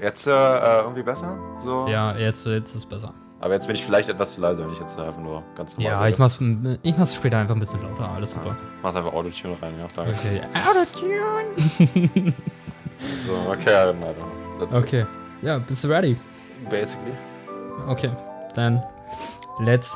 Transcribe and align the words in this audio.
Jetzt 0.00 0.26
äh, 0.26 0.30
irgendwie 0.80 1.02
besser? 1.02 1.38
So? 1.60 1.86
Ja, 1.88 2.16
jetzt, 2.16 2.46
jetzt 2.46 2.70
ist 2.70 2.76
es 2.76 2.86
besser. 2.86 3.14
Aber 3.40 3.52
jetzt 3.52 3.66
bin 3.66 3.76
ich 3.76 3.84
vielleicht 3.84 4.08
etwas 4.08 4.34
zu 4.34 4.40
leise, 4.40 4.64
wenn 4.64 4.72
ich 4.72 4.80
jetzt 4.80 4.98
einfach 4.98 5.20
nur 5.20 5.42
ganz 5.54 5.76
normal 5.76 5.92
Ja, 5.92 6.08
ich 6.08 6.18
mach's, 6.18 6.38
ich 6.82 6.96
mach's 6.96 7.14
später 7.14 7.38
einfach 7.38 7.54
ein 7.54 7.60
bisschen 7.60 7.82
lauter, 7.82 8.08
alles 8.08 8.30
super. 8.30 8.48
Ja, 8.48 8.56
mach's 8.82 8.96
einfach 8.96 9.12
Autotune 9.12 9.54
rein, 9.60 9.74
ja, 9.78 9.86
danke. 9.94 10.12
Okay, 10.12 10.40
Autotune! 10.70 12.32
so, 13.26 13.50
okay, 13.50 13.92
weiter. 14.00 14.78
Okay, 14.78 15.06
ja, 15.42 15.58
bist 15.58 15.84
du 15.84 15.88
ready? 15.88 16.16
Basically. 16.70 17.12
Okay, 17.86 18.10
dann 18.54 18.82
let's 19.60 19.94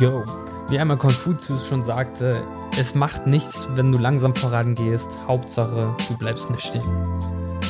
go. 0.00 0.24
Wie 0.68 0.78
einmal 0.78 0.96
Konfuzius 0.96 1.66
schon 1.66 1.84
sagte, 1.84 2.42
es 2.78 2.94
macht 2.94 3.26
nichts, 3.26 3.68
wenn 3.76 3.92
du 3.92 3.98
langsam 3.98 4.34
vorangehst. 4.34 5.16
Hauptsache, 5.26 5.94
du 6.08 6.18
bleibst 6.18 6.50
nicht 6.50 6.62
stehen. 6.62 6.82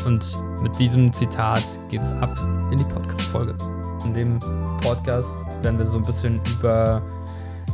Und 0.09 0.25
mit 0.62 0.79
diesem 0.79 1.12
Zitat 1.12 1.62
geht's 1.91 2.12
ab 2.22 2.34
in 2.72 2.79
die 2.79 2.84
Podcast-Folge. 2.84 3.55
In 4.06 4.14
dem 4.14 4.38
Podcast 4.80 5.37
werden 5.62 5.78
wir 5.78 5.84
so 5.84 5.98
ein 5.98 6.02
bisschen 6.02 6.41
über, 6.50 7.02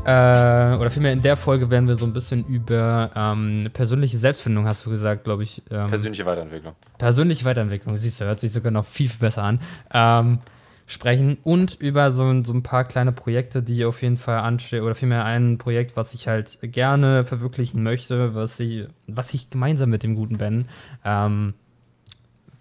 äh, 0.04 0.76
oder 0.76 0.90
vielmehr 0.90 1.12
in 1.12 1.22
der 1.22 1.36
Folge 1.36 1.70
werden 1.70 1.86
wir 1.86 1.94
so 1.94 2.04
ein 2.04 2.12
bisschen 2.12 2.44
über 2.46 3.08
ähm, 3.14 3.70
persönliche 3.72 4.18
Selbstfindung, 4.18 4.66
hast 4.66 4.84
du 4.84 4.90
gesagt, 4.90 5.22
glaube 5.22 5.44
ich. 5.44 5.62
Ähm, 5.70 5.86
persönliche 5.86 6.26
Weiterentwicklung. 6.26 6.74
Persönliche 6.98 7.44
Weiterentwicklung, 7.44 7.96
siehst 7.96 8.20
du, 8.20 8.24
hört 8.24 8.40
sich 8.40 8.50
sogar 8.50 8.72
noch 8.72 8.84
viel, 8.84 9.08
viel 9.08 9.20
besser 9.20 9.44
an. 9.44 9.60
Ähm, 9.92 10.40
sprechen 10.86 11.38
und 11.44 11.74
über 11.74 12.10
so, 12.10 12.42
so 12.42 12.52
ein 12.52 12.64
paar 12.64 12.82
kleine 12.82 13.12
Projekte, 13.12 13.62
die 13.62 13.84
auf 13.84 14.02
jeden 14.02 14.16
Fall 14.16 14.38
anstehen, 14.38 14.82
oder 14.82 14.96
vielmehr 14.96 15.24
ein 15.24 15.56
Projekt, 15.58 15.96
was 15.96 16.14
ich 16.14 16.26
halt 16.26 16.58
gerne 16.62 17.24
verwirklichen 17.24 17.84
möchte, 17.84 18.34
was 18.34 18.58
ich, 18.58 18.88
was 19.06 19.32
ich 19.34 19.50
gemeinsam 19.50 19.88
mit 19.90 20.02
dem 20.02 20.16
guten 20.16 20.36
Ben, 20.36 20.66
ähm, 21.04 21.54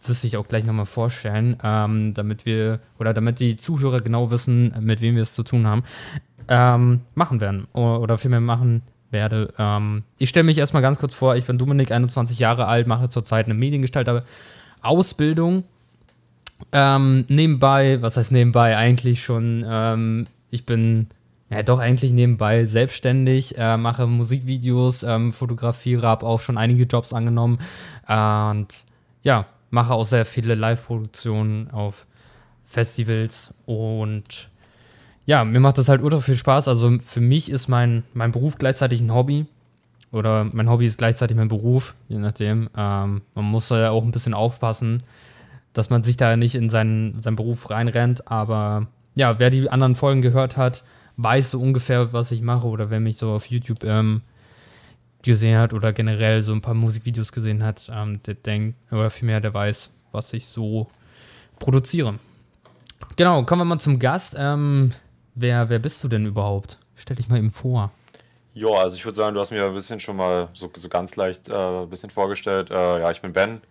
wüsste 0.07 0.27
ich 0.27 0.37
auch 0.37 0.47
gleich 0.47 0.65
nochmal 0.65 0.85
vorstellen, 0.85 1.57
ähm, 1.63 2.13
damit 2.13 2.45
wir, 2.45 2.79
oder 2.99 3.13
damit 3.13 3.39
die 3.39 3.55
Zuhörer 3.55 3.97
genau 3.97 4.31
wissen, 4.31 4.73
mit 4.79 5.01
wem 5.01 5.15
wir 5.15 5.23
es 5.23 5.33
zu 5.33 5.43
tun 5.43 5.67
haben, 5.67 5.83
ähm, 6.47 7.01
machen 7.15 7.41
werden, 7.41 7.65
oder, 7.73 8.17
vielmehr 8.17 8.41
machen 8.41 8.81
werde. 9.11 9.53
Ähm, 9.57 10.03
ich 10.17 10.29
stelle 10.29 10.43
mich 10.43 10.57
erstmal 10.57 10.81
ganz 10.81 10.99
kurz 10.99 11.13
vor, 11.13 11.35
ich 11.35 11.45
bin 11.45 11.57
Dominik, 11.57 11.91
21 11.91 12.39
Jahre 12.39 12.67
alt, 12.67 12.87
mache 12.87 13.09
zurzeit 13.09 13.45
eine 13.45 13.53
Mediengestalter 13.53 14.23
Ausbildung 14.81 15.63
ähm, 16.71 17.25
nebenbei, 17.27 18.01
was 18.01 18.17
heißt 18.17 18.31
nebenbei, 18.31 18.77
eigentlich 18.77 19.23
schon, 19.23 19.65
ähm, 19.67 20.25
ich 20.49 20.65
bin 20.65 21.07
ja 21.49 21.63
doch 21.63 21.79
eigentlich 21.79 22.13
nebenbei 22.13 22.65
selbstständig, 22.65 23.57
äh, 23.57 23.77
mache 23.77 24.07
Musikvideos, 24.07 25.03
ähm, 25.03 25.31
fotografiere, 25.31 26.07
habe 26.07 26.25
auch 26.25 26.39
schon 26.39 26.57
einige 26.57 26.83
Jobs 26.83 27.13
angenommen. 27.13 27.59
Und 28.07 28.85
ja, 29.21 29.45
mache 29.73 29.93
auch 29.93 30.05
sehr 30.05 30.25
viele 30.25 30.53
Live-Produktionen 30.53 31.71
auf 31.71 32.05
Festivals 32.63 33.55
und 33.65 34.49
ja, 35.25 35.43
mir 35.43 35.59
macht 35.59 35.79
das 35.79 35.89
halt 35.89 36.03
ultra 36.03 36.21
viel 36.21 36.35
Spaß. 36.35 36.67
Also 36.67 36.97
für 36.99 37.21
mich 37.21 37.49
ist 37.49 37.69
mein, 37.69 38.03
mein 38.13 38.31
Beruf 38.31 38.57
gleichzeitig 38.57 39.01
ein 39.01 39.13
Hobby. 39.13 39.45
Oder 40.11 40.47
mein 40.51 40.69
Hobby 40.69 40.85
ist 40.85 40.99
gleichzeitig 40.99 41.35
mein 41.35 41.47
Beruf, 41.47 41.95
je 42.07 42.19
nachdem. 42.19 42.69
Ähm, 42.77 43.21
man 43.33 43.45
muss 43.45 43.69
ja 43.69 43.89
auch 43.89 44.03
ein 44.03 44.11
bisschen 44.11 44.35
aufpassen, 44.35 45.01
dass 45.71 45.89
man 45.89 46.03
sich 46.03 46.17
da 46.17 46.35
nicht 46.35 46.53
in 46.53 46.69
seinen, 46.69 47.19
seinen 47.21 47.37
Beruf 47.37 47.69
reinrennt. 47.69 48.29
Aber 48.29 48.87
ja, 49.15 49.39
wer 49.39 49.49
die 49.49 49.69
anderen 49.69 49.95
Folgen 49.95 50.21
gehört 50.21 50.55
hat, 50.55 50.83
weiß 51.17 51.51
so 51.51 51.59
ungefähr, 51.59 52.13
was 52.13 52.31
ich 52.31 52.41
mache. 52.43 52.67
Oder 52.67 52.91
wer 52.91 52.99
mich 52.99 53.17
so 53.17 53.31
auf 53.31 53.47
YouTube 53.47 53.83
ähm, 53.85 54.21
gesehen 55.23 55.57
hat 55.57 55.73
oder 55.73 55.93
generell 55.93 56.41
so 56.41 56.53
ein 56.53 56.61
paar 56.61 56.73
Musikvideos 56.73 57.31
gesehen 57.31 57.63
hat, 57.63 57.89
ähm, 57.91 58.21
der 58.23 58.35
denkt, 58.35 58.77
oder 58.91 59.09
vielmehr, 59.09 59.39
der 59.39 59.53
weiß, 59.53 59.89
was 60.11 60.33
ich 60.33 60.45
so 60.45 60.87
produziere. 61.59 62.19
Genau, 63.15 63.43
kommen 63.43 63.61
wir 63.61 63.65
mal 63.65 63.79
zum 63.79 63.99
Gast. 63.99 64.35
Ähm, 64.37 64.91
wer, 65.35 65.69
wer 65.69 65.79
bist 65.79 66.03
du 66.03 66.07
denn 66.07 66.25
überhaupt? 66.25 66.77
Stell 66.95 67.15
dich 67.15 67.27
mal 67.27 67.37
eben 67.37 67.51
vor. 67.51 67.91
Ja, 68.53 68.69
also 68.69 68.95
ich 68.95 69.03
würde 69.03 69.15
sagen, 69.15 69.33
du 69.33 69.39
hast 69.39 69.51
mir 69.51 69.65
ein 69.65 69.73
bisschen 69.73 69.99
schon 69.99 70.15
mal 70.15 70.49
so, 70.53 70.71
so 70.75 70.87
ganz 70.87 71.15
leicht 71.15 71.49
äh, 71.49 71.55
ein 71.55 71.89
bisschen 71.89 72.09
vorgestellt. 72.09 72.69
Äh, 72.69 72.99
ja, 72.99 73.09
ich 73.09 73.21
bin 73.21 73.33
Ben. 73.33 73.61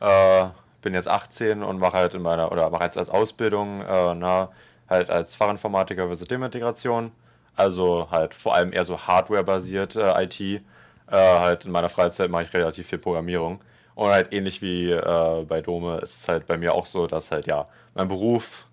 Äh, 0.00 0.46
bin 0.80 0.94
jetzt 0.94 1.08
18 1.08 1.62
und 1.62 1.78
mache 1.78 1.96
halt 1.96 2.14
in 2.14 2.22
meiner, 2.22 2.52
oder 2.52 2.70
mache 2.70 2.84
jetzt 2.84 2.98
als 2.98 3.10
Ausbildung, 3.10 3.80
äh, 3.80 4.14
na, 4.14 4.50
halt 4.88 5.10
als 5.10 5.34
Fachinformatiker 5.34 6.08
für 6.08 6.14
Systemintegration. 6.14 7.10
Also 7.56 8.08
halt 8.12 8.34
vor 8.34 8.54
allem 8.54 8.72
eher 8.72 8.84
so 8.84 8.98
Hardware-basiert 8.98 9.96
äh, 9.96 10.24
IT. 10.24 10.62
Äh, 11.10 11.16
halt 11.16 11.64
in 11.64 11.70
meiner 11.70 11.88
Freizeit 11.88 12.30
mache 12.30 12.44
ich 12.44 12.52
relativ 12.52 12.86
viel 12.86 12.98
Programmierung. 12.98 13.60
Und 13.94 14.10
halt 14.10 14.32
ähnlich 14.32 14.62
wie 14.62 14.90
äh, 14.90 15.44
bei 15.48 15.60
Dome 15.60 15.98
ist 15.98 16.22
es 16.22 16.28
halt 16.28 16.46
bei 16.46 16.56
mir 16.56 16.74
auch 16.74 16.86
so, 16.86 17.06
dass 17.06 17.30
halt 17.30 17.46
ja, 17.46 17.66
mein 17.94 18.08
Beruf 18.08 18.68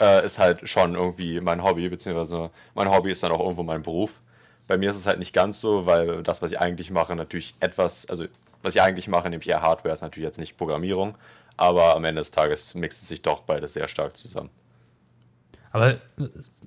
äh, 0.00 0.24
ist 0.24 0.38
halt 0.38 0.68
schon 0.68 0.94
irgendwie 0.94 1.40
mein 1.40 1.64
Hobby, 1.64 1.88
beziehungsweise 1.88 2.50
mein 2.74 2.90
Hobby 2.90 3.10
ist 3.10 3.22
dann 3.22 3.32
auch 3.32 3.40
irgendwo 3.40 3.62
mein 3.62 3.82
Beruf. 3.82 4.20
Bei 4.66 4.76
mir 4.76 4.90
ist 4.90 4.96
es 4.96 5.06
halt 5.06 5.18
nicht 5.18 5.32
ganz 5.32 5.60
so, 5.60 5.86
weil 5.86 6.22
das, 6.22 6.42
was 6.42 6.52
ich 6.52 6.60
eigentlich 6.60 6.90
mache, 6.90 7.16
natürlich 7.16 7.54
etwas, 7.60 8.08
also 8.08 8.26
was 8.62 8.74
ich 8.74 8.82
eigentlich 8.82 9.08
mache, 9.08 9.30
nämlich 9.30 9.48
eher 9.48 9.62
Hardware, 9.62 9.92
ist 9.92 10.02
natürlich 10.02 10.26
jetzt 10.26 10.38
nicht 10.38 10.56
Programmierung, 10.56 11.16
aber 11.56 11.96
am 11.96 12.04
Ende 12.04 12.20
des 12.20 12.30
Tages 12.30 12.74
mixt 12.74 13.02
es 13.02 13.08
sich 13.08 13.22
doch 13.22 13.40
beides 13.40 13.72
sehr 13.72 13.88
stark 13.88 14.16
zusammen. 14.16 14.50
Aber 15.72 15.92
äh, 15.92 15.98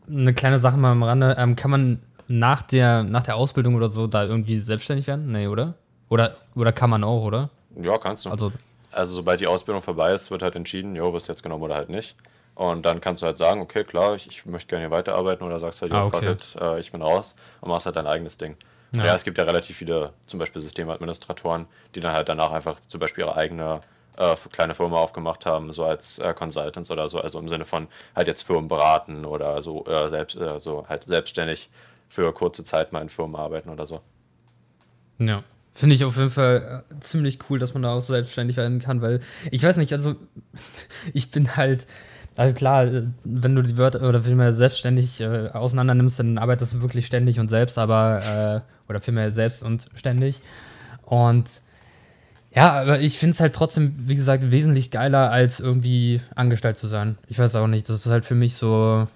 eine 0.10 0.34
kleine 0.34 0.60
Sache 0.60 0.78
mal 0.78 0.92
am 0.92 1.04
Rande, 1.04 1.36
ähm, 1.38 1.56
kann 1.56 1.72
man 1.72 2.04
nach 2.32 2.62
der, 2.62 3.04
nach 3.04 3.24
der 3.24 3.36
Ausbildung 3.36 3.76
oder 3.76 3.88
so 3.88 4.08
da 4.08 4.24
irgendwie 4.24 4.58
selbstständig 4.58 5.08
werden? 5.08 5.32
Nee, 5.32 5.48
oder? 5.48 5.76
Oder, 6.10 6.36
oder 6.56 6.72
kann 6.72 6.90
man 6.90 7.04
auch, 7.04 7.24
oder? 7.24 7.50
Ja, 7.82 7.98
kannst 7.98 8.26
du. 8.26 8.30
Also, 8.30 8.52
also 8.92 9.14
sobald 9.14 9.40
die 9.40 9.48
Ausbildung 9.48 9.82
vorbei 9.82 10.14
ist, 10.14 10.32
wird 10.32 10.42
halt 10.42 10.56
entschieden, 10.56 10.96
jo, 10.96 11.14
wirst 11.14 11.30
jetzt 11.30 11.44
genommen 11.44 11.64
oder 11.64 11.76
halt 11.76 11.90
nicht. 11.90 12.16
Und 12.56 12.86
dann 12.86 13.00
kannst 13.00 13.22
du 13.22 13.26
halt 13.26 13.38
sagen, 13.38 13.62
okay, 13.62 13.84
klar, 13.84 14.16
ich, 14.16 14.28
ich 14.28 14.46
möchte 14.46 14.68
gerne 14.68 14.86
hier 14.86 14.92
weiterarbeiten 14.92 15.46
oder 15.46 15.60
sagst 15.60 15.82
halt, 15.82 15.94
ah, 15.94 16.06
okay. 16.06 16.32
it, 16.32 16.56
äh, 16.60 16.80
ich 16.80 16.92
bin 16.92 17.02
raus 17.02 17.36
und 17.62 17.70
machst 17.70 17.86
halt 17.86 17.96
dein 17.96 18.08
eigenes 18.08 18.38
Ding. 18.38 18.58
Ja. 18.92 19.06
ja. 19.06 19.16
es 19.16 19.24
gibt 19.24 19.38
ja 19.38 19.46
relativ 19.46 19.78
viele, 19.78 20.12
zum 20.26 20.40
Beispiel 20.40 20.62
Systemadministratoren, 20.62 21.66
die 21.96 22.02
dann 22.02 22.14
halt 22.14 22.28
danach 22.28 22.52
einfach 22.52 22.80
zum 22.88 23.00
Beispiel 23.00 23.24
ihre 23.24 23.38
eigene 23.38 23.80
äh, 24.18 24.36
kleine 24.52 24.74
Firma 24.74 24.98
aufgemacht 24.98 25.46
haben, 25.46 25.72
so 25.72 25.86
als 25.86 26.20
äh, 26.20 26.34
Consultants 26.34 26.92
oder 26.92 27.08
so, 27.08 27.20
also 27.20 27.40
im 27.40 27.48
Sinne 27.48 27.66
von 27.66 27.88
halt 28.16 28.28
jetzt 28.28 28.42
Firmen 28.44 28.68
beraten 28.68 29.26
oder 29.26 29.62
so 29.62 29.86
äh, 29.86 30.10
selbst, 30.10 30.38
äh, 30.40 30.60
so 30.60 30.86
halt 30.90 31.04
selbstständig 31.06 31.70
für 32.12 32.34
kurze 32.34 32.66
Zeit 32.66 32.92
mal 32.92 33.02
in 33.02 33.08
Firmen 33.08 33.38
arbeiten 33.38 33.70
oder 33.70 33.86
so. 33.86 34.02
Ja. 35.18 35.44
Finde 35.74 35.96
ich 35.96 36.04
auf 36.04 36.18
jeden 36.18 36.30
Fall 36.30 36.84
äh, 36.92 37.00
ziemlich 37.00 37.40
cool, 37.50 37.58
dass 37.58 37.74
man 37.74 37.84
da 37.84 37.94
auch 37.94 38.02
so 38.02 38.14
selbstständig 38.14 38.58
werden 38.58 38.80
kann, 38.80 39.02
weil 39.02 39.22
ich 39.50 39.64
weiß 39.64 39.78
nicht, 39.78 39.94
also 39.94 40.16
ich 41.14 41.32
bin 41.32 41.56
halt, 41.56 41.88
also 42.36 42.54
klar, 42.54 42.84
äh, 42.84 43.04
wenn 43.24 43.56
du 43.56 43.62
die 43.62 43.78
Wörter 43.78 44.02
oder 44.02 44.24
vielmehr 44.24 44.52
selbstständig 44.52 45.22
äh, 45.22 45.52
auseinander 45.54 45.96
nimmst, 45.96 46.20
dann 46.20 46.38
arbeitest 46.38 46.74
du 46.74 46.82
wirklich 46.82 47.06
ständig 47.06 47.40
und 47.40 47.48
selbst, 47.48 47.78
aber, 47.78 48.66
äh, 48.68 48.90
oder 48.90 49.00
vielmehr 49.00 49.32
selbst 49.32 49.64
und 49.64 49.88
ständig. 49.96 50.42
Und 51.06 51.62
ja, 52.54 52.74
aber 52.74 53.00
ich 53.00 53.18
finde 53.18 53.36
es 53.36 53.40
halt 53.40 53.56
trotzdem, 53.56 53.94
wie 53.98 54.16
gesagt, 54.16 54.52
wesentlich 54.52 54.92
geiler, 54.92 55.32
als 55.32 55.62
irgendwie 55.62 56.20
angestellt 56.36 56.76
zu 56.76 56.88
sein. 56.88 57.18
Ich 57.30 57.40
weiß 57.40 57.56
auch 57.56 57.68
nicht, 57.68 57.88
das 57.88 58.06
ist 58.06 58.12
halt 58.12 58.26
für 58.26 58.36
mich 58.36 58.56
so, 58.56 59.08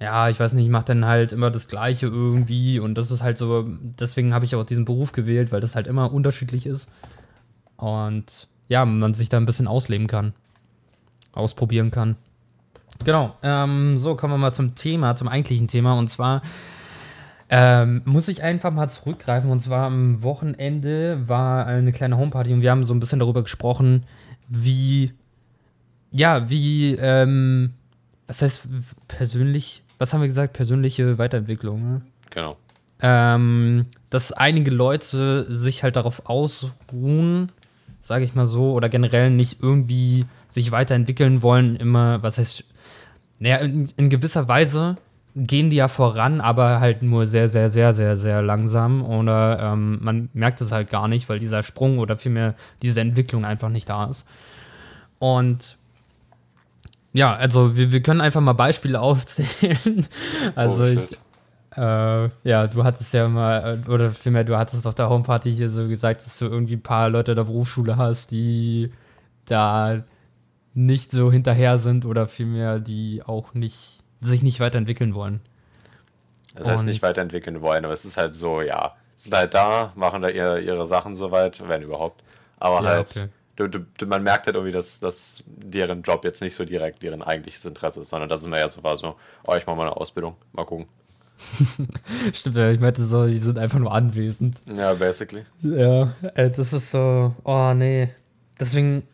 ja, 0.00 0.28
ich 0.28 0.38
weiß 0.38 0.52
nicht, 0.52 0.64
ich 0.64 0.70
mache 0.70 0.86
dann 0.86 1.04
halt 1.04 1.32
immer 1.32 1.50
das 1.50 1.68
Gleiche 1.68 2.06
irgendwie 2.06 2.78
und 2.78 2.96
das 2.96 3.10
ist 3.10 3.22
halt 3.22 3.36
so, 3.38 3.66
deswegen 3.68 4.32
habe 4.32 4.44
ich 4.44 4.54
auch 4.54 4.64
diesen 4.64 4.84
Beruf 4.84 5.12
gewählt, 5.12 5.50
weil 5.50 5.60
das 5.60 5.74
halt 5.74 5.86
immer 5.86 6.12
unterschiedlich 6.12 6.66
ist. 6.66 6.88
Und 7.76 8.48
ja, 8.68 8.84
man 8.84 9.14
sich 9.14 9.28
da 9.28 9.38
ein 9.38 9.46
bisschen 9.46 9.66
ausleben 9.66 10.06
kann, 10.06 10.34
ausprobieren 11.32 11.90
kann. 11.90 12.16
Genau, 13.04 13.34
ähm, 13.42 13.98
so 13.98 14.14
kommen 14.14 14.34
wir 14.34 14.38
mal 14.38 14.52
zum 14.52 14.74
Thema, 14.74 15.14
zum 15.14 15.28
eigentlichen 15.28 15.68
Thema 15.68 15.94
und 15.94 16.08
zwar 16.08 16.42
ähm, 17.50 18.02
muss 18.04 18.28
ich 18.28 18.42
einfach 18.42 18.72
mal 18.72 18.88
zurückgreifen. 18.88 19.50
Und 19.50 19.60
zwar 19.60 19.86
am 19.86 20.22
Wochenende 20.22 21.28
war 21.28 21.66
eine 21.66 21.92
kleine 21.92 22.18
Homeparty 22.18 22.52
und 22.52 22.62
wir 22.62 22.70
haben 22.70 22.84
so 22.84 22.94
ein 22.94 23.00
bisschen 23.00 23.18
darüber 23.18 23.42
gesprochen, 23.42 24.04
wie, 24.48 25.12
ja, 26.10 26.48
wie, 26.50 26.94
ähm, 26.94 27.74
was 28.26 28.42
heißt 28.42 28.68
persönlich, 29.08 29.82
was 29.98 30.12
haben 30.12 30.20
wir 30.20 30.28
gesagt? 30.28 30.52
Persönliche 30.52 31.18
Weiterentwicklung. 31.18 31.82
Ne? 31.82 32.02
Genau. 32.30 32.56
Ähm, 33.00 33.86
dass 34.10 34.32
einige 34.32 34.70
Leute 34.70 35.46
sich 35.52 35.82
halt 35.82 35.96
darauf 35.96 36.26
ausruhen, 36.26 37.52
sage 38.00 38.24
ich 38.24 38.34
mal 38.34 38.46
so, 38.46 38.72
oder 38.72 38.88
generell 38.88 39.30
nicht 39.30 39.62
irgendwie 39.62 40.26
sich 40.48 40.72
weiterentwickeln 40.72 41.42
wollen, 41.42 41.76
immer, 41.76 42.22
was 42.22 42.38
heißt, 42.38 42.64
naja, 43.38 43.58
in, 43.58 43.88
in 43.96 44.10
gewisser 44.10 44.48
Weise 44.48 44.96
gehen 45.36 45.70
die 45.70 45.76
ja 45.76 45.88
voran, 45.88 46.40
aber 46.40 46.80
halt 46.80 47.02
nur 47.02 47.26
sehr, 47.26 47.48
sehr, 47.48 47.68
sehr, 47.68 47.92
sehr, 47.92 48.16
sehr 48.16 48.42
langsam. 48.42 49.04
Oder 49.04 49.60
ähm, 49.60 49.98
man 50.02 50.28
merkt 50.32 50.60
es 50.60 50.72
halt 50.72 50.90
gar 50.90 51.06
nicht, 51.06 51.28
weil 51.28 51.38
dieser 51.38 51.62
Sprung 51.62 51.98
oder 51.98 52.16
vielmehr 52.16 52.54
diese 52.82 53.00
Entwicklung 53.00 53.44
einfach 53.44 53.68
nicht 53.68 53.88
da 53.88 54.06
ist. 54.06 54.26
Und 55.20 55.77
ja, 57.12 57.34
also 57.34 57.76
wir, 57.76 57.92
wir 57.92 58.02
können 58.02 58.20
einfach 58.20 58.40
mal 58.40 58.52
Beispiele 58.52 59.00
aufzählen. 59.00 60.06
also 60.54 60.84
oh, 60.84 60.86
ich, 60.86 61.18
äh, 61.76 62.30
ja, 62.44 62.66
du 62.66 62.84
hattest 62.84 63.14
ja 63.14 63.28
mal, 63.28 63.80
äh, 63.86 63.90
oder 63.90 64.10
vielmehr, 64.10 64.44
du 64.44 64.56
hattest 64.56 64.86
auf 64.86 64.94
der 64.94 65.08
Homeparty 65.08 65.52
hier 65.52 65.70
so 65.70 65.88
gesagt, 65.88 66.24
dass 66.24 66.38
du 66.38 66.46
irgendwie 66.46 66.74
ein 66.76 66.82
paar 66.82 67.08
Leute 67.08 67.34
der 67.34 67.44
Berufsschule 67.44 67.96
hast, 67.96 68.30
die 68.30 68.92
da 69.44 70.02
nicht 70.74 71.10
so 71.10 71.32
hinterher 71.32 71.78
sind 71.78 72.04
oder 72.04 72.26
vielmehr 72.26 72.78
die 72.78 73.22
auch 73.24 73.54
nicht 73.54 74.02
sich 74.20 74.42
nicht 74.42 74.60
weiterentwickeln 74.60 75.14
wollen. 75.14 75.40
Das 76.54 76.66
heißt 76.66 76.86
nicht 76.86 77.02
weiterentwickeln 77.02 77.60
wollen, 77.60 77.84
aber 77.84 77.94
es 77.94 78.04
ist 78.04 78.16
halt 78.16 78.34
so, 78.34 78.60
ja, 78.62 78.96
sind 79.14 79.34
halt 79.34 79.54
da, 79.54 79.92
machen 79.94 80.22
da 80.22 80.28
ihre, 80.28 80.60
ihre 80.60 80.86
Sachen 80.86 81.14
soweit, 81.14 81.66
wenn 81.68 81.82
überhaupt. 81.82 82.22
Aber 82.58 82.82
ja, 82.82 82.88
halt, 82.90 83.10
okay. 83.10 83.28
Man 84.06 84.22
merkt 84.22 84.46
halt 84.46 84.56
irgendwie, 84.56 84.72
dass, 84.72 85.00
dass 85.00 85.42
deren 85.46 86.02
Job 86.02 86.24
jetzt 86.24 86.40
nicht 86.40 86.54
so 86.54 86.64
direkt 86.64 87.02
deren 87.02 87.22
eigentliches 87.22 87.64
Interesse 87.64 88.00
ist, 88.00 88.10
sondern 88.10 88.28
dass 88.28 88.40
es 88.40 88.46
mir 88.46 88.58
ja 88.58 88.68
so 88.68 88.82
war, 88.82 88.96
so, 88.96 89.16
oh, 89.46 89.54
ich 89.54 89.66
mache 89.66 89.76
mal 89.76 89.86
eine 89.86 89.96
Ausbildung, 89.96 90.36
mal 90.52 90.64
gucken. 90.64 90.86
Stimmt, 92.32 92.56
ja, 92.56 92.70
ich 92.70 92.80
meinte 92.80 93.02
so, 93.02 93.26
die 93.26 93.38
sind 93.38 93.58
einfach 93.58 93.78
nur 93.78 93.92
anwesend. 93.92 94.62
Ja, 94.66 94.94
basically. 94.94 95.44
Ja, 95.62 96.14
äh, 96.34 96.50
das 96.50 96.72
ist 96.72 96.90
so, 96.90 97.34
oh 97.44 97.72
nee. 97.74 98.08
Deswegen, 98.58 99.04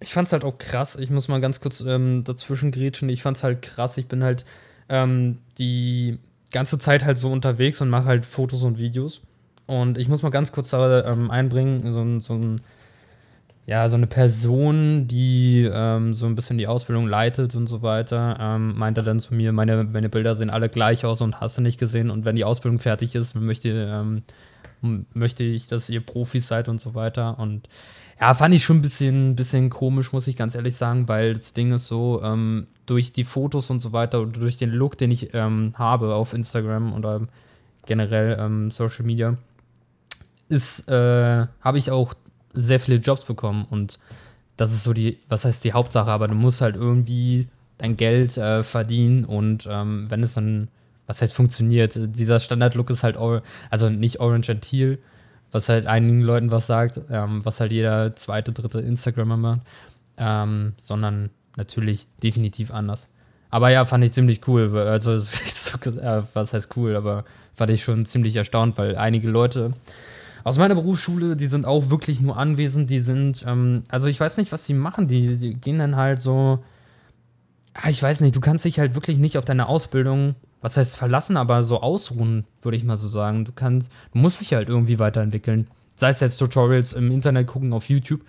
ich 0.00 0.12
fand's 0.12 0.32
halt 0.32 0.44
auch 0.44 0.58
krass, 0.58 0.96
ich 0.96 1.10
muss 1.10 1.28
mal 1.28 1.40
ganz 1.40 1.60
kurz 1.60 1.80
ähm, 1.80 2.24
dazwischen 2.24 2.72
grätschen, 2.72 3.08
ich 3.08 3.22
fand's 3.22 3.44
halt 3.44 3.62
krass, 3.62 3.96
ich 3.96 4.06
bin 4.06 4.24
halt 4.24 4.44
ähm, 4.88 5.38
die 5.58 6.18
ganze 6.52 6.78
Zeit 6.78 7.04
halt 7.04 7.18
so 7.18 7.30
unterwegs 7.30 7.80
und 7.80 7.90
mache 7.90 8.06
halt 8.06 8.26
Fotos 8.26 8.64
und 8.64 8.78
Videos. 8.78 9.22
Und 9.66 9.98
ich 9.98 10.08
muss 10.08 10.22
mal 10.22 10.30
ganz 10.30 10.50
kurz 10.50 10.70
da 10.70 11.04
ähm, 11.04 11.30
einbringen, 11.30 11.92
so, 11.92 12.26
so, 12.26 12.34
ein, 12.34 12.60
ja, 13.70 13.88
so 13.88 13.96
eine 13.96 14.08
Person, 14.08 15.06
die 15.06 15.62
ähm, 15.72 16.12
so 16.12 16.26
ein 16.26 16.34
bisschen 16.34 16.58
die 16.58 16.66
Ausbildung 16.66 17.06
leitet 17.06 17.54
und 17.54 17.68
so 17.68 17.82
weiter, 17.82 18.36
ähm, 18.40 18.76
meinte 18.76 19.04
dann 19.04 19.20
zu 19.20 19.32
mir, 19.32 19.52
meine, 19.52 19.84
meine 19.84 20.08
Bilder 20.08 20.34
sehen 20.34 20.50
alle 20.50 20.68
gleich 20.68 21.04
aus 21.04 21.20
und 21.20 21.40
hast 21.40 21.56
du 21.56 21.62
nicht 21.62 21.78
gesehen. 21.78 22.10
Und 22.10 22.24
wenn 22.24 22.34
die 22.34 22.42
Ausbildung 22.42 22.80
fertig 22.80 23.14
ist, 23.14 23.36
möchte, 23.36 23.68
ähm, 23.70 25.06
möchte 25.14 25.44
ich, 25.44 25.68
dass 25.68 25.88
ihr 25.88 26.04
Profis 26.04 26.48
seid 26.48 26.68
und 26.68 26.80
so 26.80 26.96
weiter. 26.96 27.38
Und 27.38 27.68
ja, 28.20 28.34
fand 28.34 28.56
ich 28.56 28.64
schon 28.64 28.78
ein 28.78 28.82
bisschen, 28.82 29.36
bisschen 29.36 29.70
komisch, 29.70 30.12
muss 30.12 30.26
ich 30.26 30.36
ganz 30.36 30.56
ehrlich 30.56 30.74
sagen, 30.74 31.06
weil 31.06 31.34
das 31.34 31.52
Ding 31.52 31.70
ist 31.70 31.86
so, 31.86 32.24
ähm, 32.24 32.66
durch 32.86 33.12
die 33.12 33.22
Fotos 33.22 33.70
und 33.70 33.78
so 33.78 33.92
weiter 33.92 34.20
und 34.20 34.36
durch 34.36 34.56
den 34.56 34.70
Look, 34.70 34.98
den 34.98 35.12
ich 35.12 35.32
ähm, 35.32 35.74
habe 35.76 36.16
auf 36.16 36.34
Instagram 36.34 36.92
oder 36.92 37.20
generell 37.86 38.36
ähm, 38.40 38.72
Social 38.72 39.06
Media, 39.06 39.36
ist, 40.48 40.88
äh, 40.88 41.46
habe 41.60 41.78
ich 41.78 41.92
auch 41.92 42.14
sehr 42.52 42.80
viele 42.80 42.98
Jobs 42.98 43.24
bekommen 43.24 43.66
und 43.68 43.98
das 44.56 44.72
ist 44.72 44.84
so 44.84 44.92
die, 44.92 45.18
was 45.28 45.44
heißt 45.44 45.64
die 45.64 45.72
Hauptsache, 45.72 46.10
aber 46.10 46.28
du 46.28 46.34
musst 46.34 46.60
halt 46.60 46.76
irgendwie 46.76 47.48
dein 47.78 47.96
Geld 47.96 48.36
äh, 48.36 48.62
verdienen 48.62 49.24
und 49.24 49.66
ähm, 49.70 50.10
wenn 50.10 50.22
es 50.22 50.34
dann, 50.34 50.68
was 51.06 51.22
heißt 51.22 51.32
funktioniert, 51.32 51.94
dieser 51.96 52.38
Standard-Look 52.38 52.90
ist 52.90 53.02
halt, 53.02 53.16
also 53.70 53.88
nicht 53.88 54.20
Orange 54.20 54.50
and 54.50 54.62
Teal, 54.62 54.98
was 55.50 55.68
halt 55.68 55.86
einigen 55.86 56.20
Leuten 56.20 56.50
was 56.50 56.66
sagt, 56.66 57.00
ähm, 57.10 57.44
was 57.44 57.60
halt 57.60 57.72
jeder 57.72 58.14
zweite, 58.16 58.52
dritte 58.52 58.80
Instagrammer 58.80 59.36
macht, 59.36 59.60
ähm, 60.18 60.74
sondern 60.80 61.30
natürlich 61.56 62.06
definitiv 62.22 62.70
anders. 62.70 63.08
Aber 63.50 63.70
ja, 63.70 63.84
fand 63.84 64.04
ich 64.04 64.12
ziemlich 64.12 64.46
cool. 64.46 64.76
Also, 64.78 65.12
äh, 66.00 66.22
was 66.34 66.52
heißt 66.52 66.76
cool, 66.76 66.96
aber 66.96 67.24
fand 67.54 67.70
ich 67.72 67.82
schon 67.82 68.06
ziemlich 68.06 68.36
erstaunt, 68.36 68.78
weil 68.78 68.96
einige 68.96 69.28
Leute 69.28 69.72
aus 70.44 70.58
meiner 70.58 70.74
Berufsschule, 70.74 71.36
die 71.36 71.46
sind 71.46 71.66
auch 71.66 71.90
wirklich 71.90 72.20
nur 72.20 72.36
anwesend, 72.36 72.90
die 72.90 73.00
sind, 73.00 73.44
ähm, 73.46 73.84
also 73.88 74.08
ich 74.08 74.18
weiß 74.18 74.36
nicht, 74.36 74.52
was 74.52 74.66
sie 74.66 74.74
machen, 74.74 75.08
die, 75.08 75.36
die 75.36 75.54
gehen 75.54 75.78
dann 75.78 75.96
halt 75.96 76.20
so, 76.20 76.62
ah, 77.74 77.88
ich 77.88 78.02
weiß 78.02 78.20
nicht, 78.20 78.34
du 78.34 78.40
kannst 78.40 78.64
dich 78.64 78.78
halt 78.78 78.94
wirklich 78.94 79.18
nicht 79.18 79.38
auf 79.38 79.44
deine 79.44 79.68
Ausbildung 79.68 80.34
was 80.60 80.76
heißt 80.76 80.96
verlassen, 80.96 81.36
aber 81.36 81.62
so 81.62 81.80
ausruhen, 81.80 82.44
würde 82.62 82.76
ich 82.76 82.84
mal 82.84 82.96
so 82.96 83.08
sagen. 83.08 83.44
Du 83.44 83.52
kannst, 83.52 83.90
du 84.12 84.18
musst 84.18 84.40
dich 84.40 84.52
halt 84.52 84.68
irgendwie 84.68 84.98
weiterentwickeln. 84.98 85.66
Sei 85.96 86.10
es 86.10 86.20
jetzt 86.20 86.38
Tutorials 86.38 86.92
im 86.92 87.10
Internet 87.10 87.46
gucken 87.46 87.72
auf 87.72 87.88
YouTube, 87.88 88.22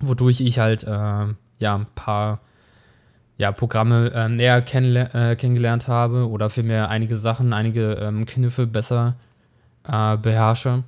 wodurch 0.00 0.40
ich 0.40 0.58
halt 0.58 0.82
äh, 0.84 0.86
ja 0.88 1.74
ein 1.74 1.86
paar 1.94 2.40
ja, 3.36 3.52
Programme 3.52 4.12
äh, 4.14 4.28
näher 4.28 4.58
äh, 4.58 5.36
kennengelernt 5.36 5.88
habe 5.88 6.28
oder 6.28 6.50
vielmehr 6.50 6.88
einige 6.88 7.16
Sachen, 7.16 7.52
einige 7.52 7.94
ähm, 7.94 8.26
Kniffe 8.26 8.66
besser 8.66 9.16
äh, 9.86 10.16
beherrsche. 10.16 10.84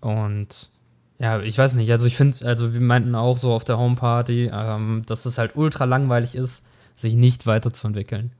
Und 0.00 0.70
ja, 1.18 1.40
ich 1.40 1.56
weiß 1.56 1.74
nicht, 1.74 1.90
also 1.90 2.06
ich 2.06 2.16
finde, 2.16 2.44
also 2.46 2.74
wir 2.74 2.80
meinten 2.80 3.14
auch 3.14 3.36
so 3.36 3.52
auf 3.52 3.64
der 3.64 3.78
Homeparty, 3.78 4.50
ähm, 4.52 5.02
dass 5.06 5.24
es 5.24 5.38
halt 5.38 5.54
ultra 5.54 5.84
langweilig 5.84 6.34
ist, 6.34 6.66
sich 6.96 7.14
nicht 7.14 7.46
weiterzuentwickeln 7.46 8.32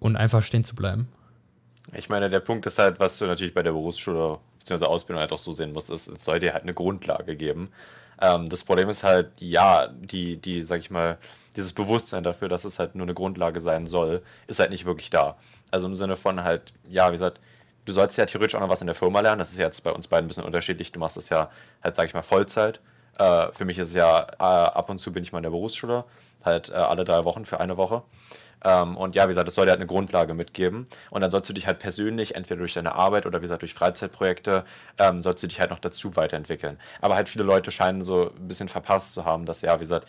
und 0.00 0.16
einfach 0.16 0.42
stehen 0.42 0.64
zu 0.64 0.74
bleiben. 0.74 1.08
Ich 1.94 2.08
meine, 2.08 2.28
der 2.28 2.40
Punkt 2.40 2.66
ist 2.66 2.78
halt, 2.78 3.00
was 3.00 3.18
du 3.18 3.26
natürlich 3.26 3.54
bei 3.54 3.62
der 3.62 3.72
Berufsschule 3.72 4.38
bzw. 4.58 4.84
Ausbildung 4.84 5.20
halt 5.20 5.32
auch 5.32 5.38
so 5.38 5.52
sehen 5.52 5.72
musst, 5.72 5.90
ist, 5.90 6.08
es 6.08 6.24
soll 6.24 6.40
dir 6.40 6.52
halt 6.52 6.64
eine 6.64 6.74
Grundlage 6.74 7.36
geben. 7.36 7.70
Ähm, 8.20 8.48
das 8.48 8.64
Problem 8.64 8.88
ist 8.88 9.04
halt, 9.04 9.30
ja, 9.38 9.86
die, 9.86 10.36
die, 10.36 10.62
sag 10.62 10.80
ich 10.80 10.90
mal, 10.90 11.18
dieses 11.56 11.72
Bewusstsein 11.72 12.24
dafür, 12.24 12.48
dass 12.48 12.64
es 12.64 12.78
halt 12.78 12.94
nur 12.94 13.06
eine 13.06 13.14
Grundlage 13.14 13.60
sein 13.60 13.86
soll, 13.86 14.22
ist 14.46 14.60
halt 14.60 14.70
nicht 14.70 14.84
wirklich 14.84 15.10
da. 15.10 15.36
Also 15.70 15.86
im 15.86 15.94
Sinne 15.94 16.16
von 16.16 16.42
halt, 16.42 16.72
ja, 16.88 17.08
wie 17.08 17.12
gesagt, 17.12 17.40
du 17.88 17.92
sollst 17.92 18.18
ja 18.18 18.26
theoretisch 18.26 18.54
auch 18.54 18.60
noch 18.60 18.68
was 18.68 18.82
in 18.82 18.86
der 18.86 18.94
Firma 18.94 19.20
lernen. 19.20 19.38
Das 19.38 19.50
ist 19.50 19.58
jetzt 19.58 19.82
bei 19.82 19.90
uns 19.90 20.06
beiden 20.06 20.26
ein 20.26 20.28
bisschen 20.28 20.44
unterschiedlich. 20.44 20.92
Du 20.92 21.00
machst 21.00 21.16
es 21.16 21.30
ja 21.30 21.50
halt, 21.82 21.96
sag 21.96 22.06
ich 22.06 22.14
mal, 22.14 22.22
Vollzeit. 22.22 22.80
Äh, 23.18 23.50
für 23.52 23.64
mich 23.64 23.78
ist 23.78 23.88
es 23.88 23.94
ja, 23.94 24.26
äh, 24.38 24.42
ab 24.42 24.90
und 24.90 24.98
zu 24.98 25.12
bin 25.12 25.22
ich 25.22 25.32
mal 25.32 25.38
in 25.38 25.44
der 25.44 25.50
Berufsschule, 25.50 26.04
halt 26.44 26.68
äh, 26.68 26.74
alle 26.74 27.04
drei 27.04 27.24
Wochen 27.24 27.46
für 27.46 27.60
eine 27.60 27.76
Woche. 27.78 28.02
Ähm, 28.62 28.96
und 28.96 29.14
ja, 29.14 29.24
wie 29.24 29.28
gesagt, 29.28 29.46
das 29.46 29.54
soll 29.54 29.66
dir 29.66 29.70
halt 29.70 29.80
eine 29.80 29.86
Grundlage 29.86 30.34
mitgeben. 30.34 30.84
Und 31.10 31.22
dann 31.22 31.30
sollst 31.30 31.48
du 31.48 31.54
dich 31.54 31.66
halt 31.66 31.78
persönlich, 31.78 32.34
entweder 32.34 32.58
durch 32.58 32.74
deine 32.74 32.94
Arbeit 32.94 33.24
oder 33.24 33.38
wie 33.38 33.42
gesagt 33.42 33.62
durch 33.62 33.74
Freizeitprojekte, 33.74 34.64
ähm, 34.98 35.22
sollst 35.22 35.42
du 35.42 35.46
dich 35.46 35.60
halt 35.60 35.70
noch 35.70 35.78
dazu 35.78 36.14
weiterentwickeln. 36.16 36.78
Aber 37.00 37.14
halt 37.14 37.28
viele 37.28 37.44
Leute 37.44 37.70
scheinen 37.70 38.02
so 38.02 38.30
ein 38.30 38.48
bisschen 38.48 38.68
verpasst 38.68 39.14
zu 39.14 39.24
haben, 39.24 39.46
dass 39.46 39.62
ja, 39.62 39.76
wie 39.76 39.84
gesagt, 39.84 40.06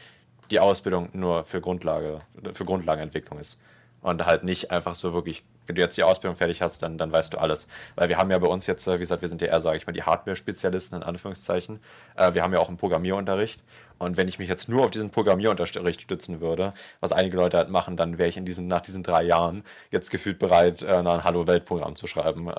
die 0.51 0.59
Ausbildung 0.59 1.09
nur 1.13 1.45
für 1.45 1.61
Grundlage, 1.61 2.19
für 2.53 2.65
Grundlagenentwicklung 2.65 3.39
ist 3.39 3.61
und 4.01 4.25
halt 4.25 4.43
nicht 4.43 4.71
einfach 4.71 4.95
so 4.95 5.13
wirklich, 5.13 5.43
wenn 5.67 5.75
du 5.75 5.81
jetzt 5.81 5.97
die 5.97 6.03
Ausbildung 6.03 6.35
fertig 6.35 6.61
hast, 6.61 6.81
dann, 6.81 6.97
dann 6.97 7.11
weißt 7.11 7.33
du 7.33 7.37
alles. 7.37 7.67
Weil 7.95 8.09
wir 8.09 8.17
haben 8.17 8.31
ja 8.31 8.39
bei 8.39 8.47
uns 8.47 8.67
jetzt, 8.67 8.87
äh, 8.87 8.95
wie 8.95 8.99
gesagt, 8.99 9.21
wir 9.21 9.29
sind 9.29 9.41
ja 9.41 9.47
eher, 9.47 9.59
sage 9.59 9.77
ich 9.77 9.85
mal, 9.85 9.93
die 9.93 10.03
Hardware-Spezialisten 10.03 10.97
in 10.97 11.03
Anführungszeichen. 11.03 11.79
Äh, 12.15 12.33
wir 12.33 12.43
haben 12.43 12.53
ja 12.53 12.59
auch 12.59 12.69
einen 12.69 12.77
Programmierunterricht. 12.77 13.63
Und 13.97 14.15
wenn 14.15 14.29
ich 14.29 14.39
mich 14.39 14.47
jetzt 14.47 14.69
nur 14.69 14.85
auf 14.85 14.91
diesen 14.91 15.09
Programmierunterricht 15.09 16.01
stützen 16.01 16.39
würde, 16.39 16.73
was 17.01 17.11
einige 17.11 17.35
Leute 17.35 17.57
halt 17.57 17.69
machen, 17.69 17.97
dann 17.97 18.17
wäre 18.17 18.29
ich 18.29 18.37
in 18.37 18.45
diesen, 18.45 18.67
nach 18.67 18.81
diesen 18.81 19.03
drei 19.03 19.23
Jahren 19.23 19.63
jetzt 19.91 20.09
gefühlt 20.09 20.39
bereit, 20.39 20.81
äh, 20.81 20.93
ein 20.93 21.23
Hallo-Welt-Programm 21.23 21.95
zu 21.95 22.07
schreiben. 22.07 22.49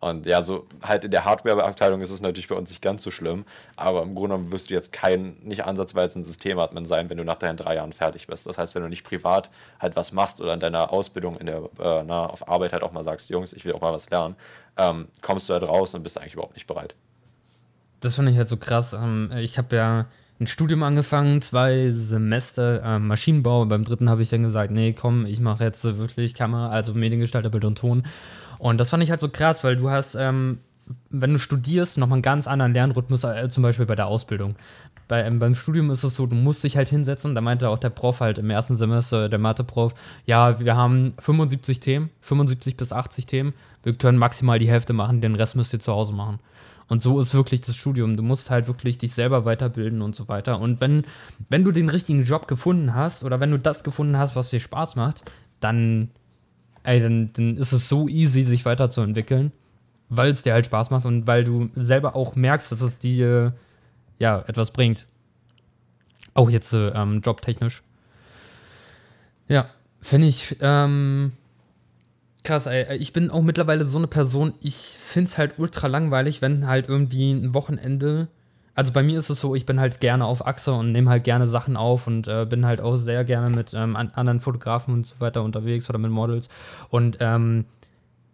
Und 0.00 0.24
ja, 0.24 0.40
so 0.40 0.66
halt 0.82 1.04
in 1.04 1.10
der 1.10 1.26
Hardware-Abteilung 1.26 2.00
ist 2.00 2.10
es 2.10 2.22
natürlich 2.22 2.48
bei 2.48 2.54
uns 2.54 2.70
nicht 2.70 2.80
ganz 2.80 3.02
so 3.02 3.10
schlimm, 3.10 3.44
aber 3.76 4.02
im 4.02 4.14
Grunde 4.14 4.34
genommen 4.34 4.52
wirst 4.52 4.70
du 4.70 4.74
jetzt 4.74 4.92
kein, 4.92 5.36
nicht 5.42 5.66
ansatzweise 5.66 6.18
ein 6.18 6.24
Systemadmin 6.24 6.86
sein, 6.86 7.10
wenn 7.10 7.18
du 7.18 7.24
nach 7.24 7.36
deinen 7.36 7.58
drei 7.58 7.74
Jahren 7.74 7.92
fertig 7.92 8.26
bist. 8.26 8.46
Das 8.46 8.56
heißt, 8.56 8.74
wenn 8.74 8.82
du 8.82 8.88
nicht 8.88 9.04
privat 9.04 9.50
halt 9.78 9.96
was 9.96 10.12
machst 10.12 10.40
oder 10.40 10.54
in 10.54 10.60
deiner 10.60 10.90
Ausbildung 10.90 11.36
in 11.36 11.46
der, 11.46 11.68
äh, 11.78 12.02
na, 12.02 12.24
auf 12.26 12.48
Arbeit 12.48 12.72
halt 12.72 12.82
auch 12.82 12.92
mal 12.92 13.04
sagst, 13.04 13.28
Jungs, 13.28 13.52
ich 13.52 13.66
will 13.66 13.74
auch 13.74 13.82
mal 13.82 13.92
was 13.92 14.08
lernen, 14.08 14.36
ähm, 14.78 15.08
kommst 15.20 15.50
du 15.50 15.52
halt 15.52 15.64
raus 15.64 15.94
und 15.94 16.02
bist 16.02 16.18
eigentlich 16.18 16.32
überhaupt 16.32 16.54
nicht 16.54 16.66
bereit. 16.66 16.94
Das 18.00 18.14
finde 18.14 18.32
ich 18.32 18.38
halt 18.38 18.48
so 18.48 18.56
krass. 18.56 18.94
Ähm, 18.94 19.30
ich 19.36 19.58
habe 19.58 19.76
ja 19.76 20.06
ein 20.40 20.46
Studium 20.46 20.82
angefangen, 20.82 21.42
zwei 21.42 21.90
Semester 21.90 22.82
äh, 22.82 22.98
Maschinenbau. 22.98 23.66
Beim 23.66 23.84
dritten 23.84 24.08
habe 24.08 24.22
ich 24.22 24.30
dann 24.30 24.42
gesagt, 24.42 24.70
nee, 24.70 24.94
komm, 24.94 25.26
ich 25.26 25.38
mache 25.38 25.64
jetzt 25.64 25.84
wirklich 25.84 26.32
Kamera, 26.32 26.70
also 26.70 26.94
Mediengestalter, 26.94 27.50
Bild 27.50 27.66
und 27.66 27.76
Ton. 27.76 28.04
Und 28.60 28.78
das 28.78 28.90
fand 28.90 29.02
ich 29.02 29.10
halt 29.10 29.20
so 29.20 29.30
krass, 29.30 29.64
weil 29.64 29.76
du 29.76 29.90
hast, 29.90 30.14
ähm, 30.14 30.58
wenn 31.08 31.32
du 31.32 31.38
studierst, 31.38 31.96
nochmal 31.96 32.16
einen 32.16 32.22
ganz 32.22 32.46
anderen 32.46 32.74
Lernrhythmus, 32.74 33.24
äh, 33.24 33.48
zum 33.48 33.62
Beispiel 33.62 33.86
bei 33.86 33.94
der 33.94 34.06
Ausbildung. 34.06 34.54
Bei, 35.08 35.24
ähm, 35.24 35.38
beim 35.38 35.54
Studium 35.54 35.90
ist 35.90 36.04
es 36.04 36.14
so, 36.14 36.26
du 36.26 36.34
musst 36.34 36.62
dich 36.62 36.76
halt 36.76 36.90
hinsetzen. 36.90 37.34
Da 37.34 37.40
meinte 37.40 37.70
auch 37.70 37.78
der 37.78 37.88
Prof 37.88 38.20
halt 38.20 38.38
im 38.38 38.50
ersten 38.50 38.76
Semester, 38.76 39.30
der 39.30 39.38
Mathe-Prof, 39.38 39.94
ja, 40.26 40.60
wir 40.60 40.76
haben 40.76 41.14
75 41.18 41.80
Themen, 41.80 42.10
75 42.20 42.76
bis 42.76 42.92
80 42.92 43.24
Themen. 43.24 43.54
Wir 43.82 43.94
können 43.94 44.18
maximal 44.18 44.58
die 44.58 44.68
Hälfte 44.68 44.92
machen, 44.92 45.22
den 45.22 45.36
Rest 45.36 45.56
müsst 45.56 45.72
ihr 45.72 45.80
zu 45.80 45.92
Hause 45.92 46.12
machen. 46.12 46.38
Und 46.88 47.00
so 47.00 47.18
ist 47.18 47.32
wirklich 47.32 47.62
das 47.62 47.76
Studium. 47.76 48.18
Du 48.18 48.22
musst 48.22 48.50
halt 48.50 48.66
wirklich 48.66 48.98
dich 48.98 49.14
selber 49.14 49.46
weiterbilden 49.46 50.02
und 50.02 50.14
so 50.14 50.28
weiter. 50.28 50.60
Und 50.60 50.82
wenn, 50.82 51.04
wenn 51.48 51.64
du 51.64 51.72
den 51.72 51.88
richtigen 51.88 52.24
Job 52.24 52.46
gefunden 52.46 52.94
hast 52.94 53.24
oder 53.24 53.40
wenn 53.40 53.52
du 53.52 53.58
das 53.58 53.84
gefunden 53.84 54.18
hast, 54.18 54.36
was 54.36 54.50
dir 54.50 54.60
Spaß 54.60 54.96
macht, 54.96 55.22
dann 55.60 56.10
ey, 56.82 57.00
dann, 57.00 57.32
dann 57.32 57.56
ist 57.56 57.72
es 57.72 57.88
so 57.88 58.08
easy, 58.08 58.42
sich 58.42 58.64
weiterzuentwickeln, 58.64 59.52
weil 60.08 60.30
es 60.30 60.42
dir 60.42 60.52
halt 60.52 60.66
Spaß 60.66 60.90
macht 60.90 61.06
und 61.06 61.26
weil 61.26 61.44
du 61.44 61.68
selber 61.74 62.16
auch 62.16 62.36
merkst, 62.36 62.72
dass 62.72 62.80
es 62.80 62.98
dir 62.98 63.54
ja 64.18 64.40
etwas 64.46 64.70
bringt. 64.70 65.06
Auch 66.34 66.50
jetzt 66.50 66.72
äh, 66.72 66.88
ähm, 66.88 67.20
jobtechnisch. 67.24 67.82
Ja, 69.48 69.70
finde 70.00 70.28
ich 70.28 70.56
ähm, 70.60 71.32
krass, 72.44 72.66
ey. 72.66 72.96
Ich 72.98 73.12
bin 73.12 73.30
auch 73.30 73.42
mittlerweile 73.42 73.84
so 73.84 73.98
eine 73.98 74.06
Person, 74.06 74.54
ich 74.60 74.76
finde 74.76 75.28
es 75.28 75.38
halt 75.38 75.58
ultra 75.58 75.88
langweilig, 75.88 76.40
wenn 76.40 76.66
halt 76.66 76.88
irgendwie 76.88 77.32
ein 77.32 77.54
Wochenende 77.54 78.28
also 78.80 78.94
bei 78.94 79.02
mir 79.02 79.18
ist 79.18 79.28
es 79.28 79.40
so, 79.40 79.54
ich 79.54 79.66
bin 79.66 79.78
halt 79.78 80.00
gerne 80.00 80.24
auf 80.24 80.46
Achse 80.46 80.72
und 80.72 80.92
nehme 80.92 81.10
halt 81.10 81.22
gerne 81.22 81.46
Sachen 81.46 81.76
auf 81.76 82.06
und 82.06 82.28
äh, 82.28 82.46
bin 82.48 82.64
halt 82.64 82.80
auch 82.80 82.96
sehr 82.96 83.26
gerne 83.26 83.54
mit 83.54 83.74
ähm, 83.74 83.94
anderen 83.94 84.40
Fotografen 84.40 84.94
und 84.94 85.04
so 85.04 85.16
weiter 85.18 85.42
unterwegs 85.42 85.90
oder 85.90 85.98
mit 85.98 86.10
Models. 86.10 86.48
Und 86.88 87.18
ähm, 87.20 87.66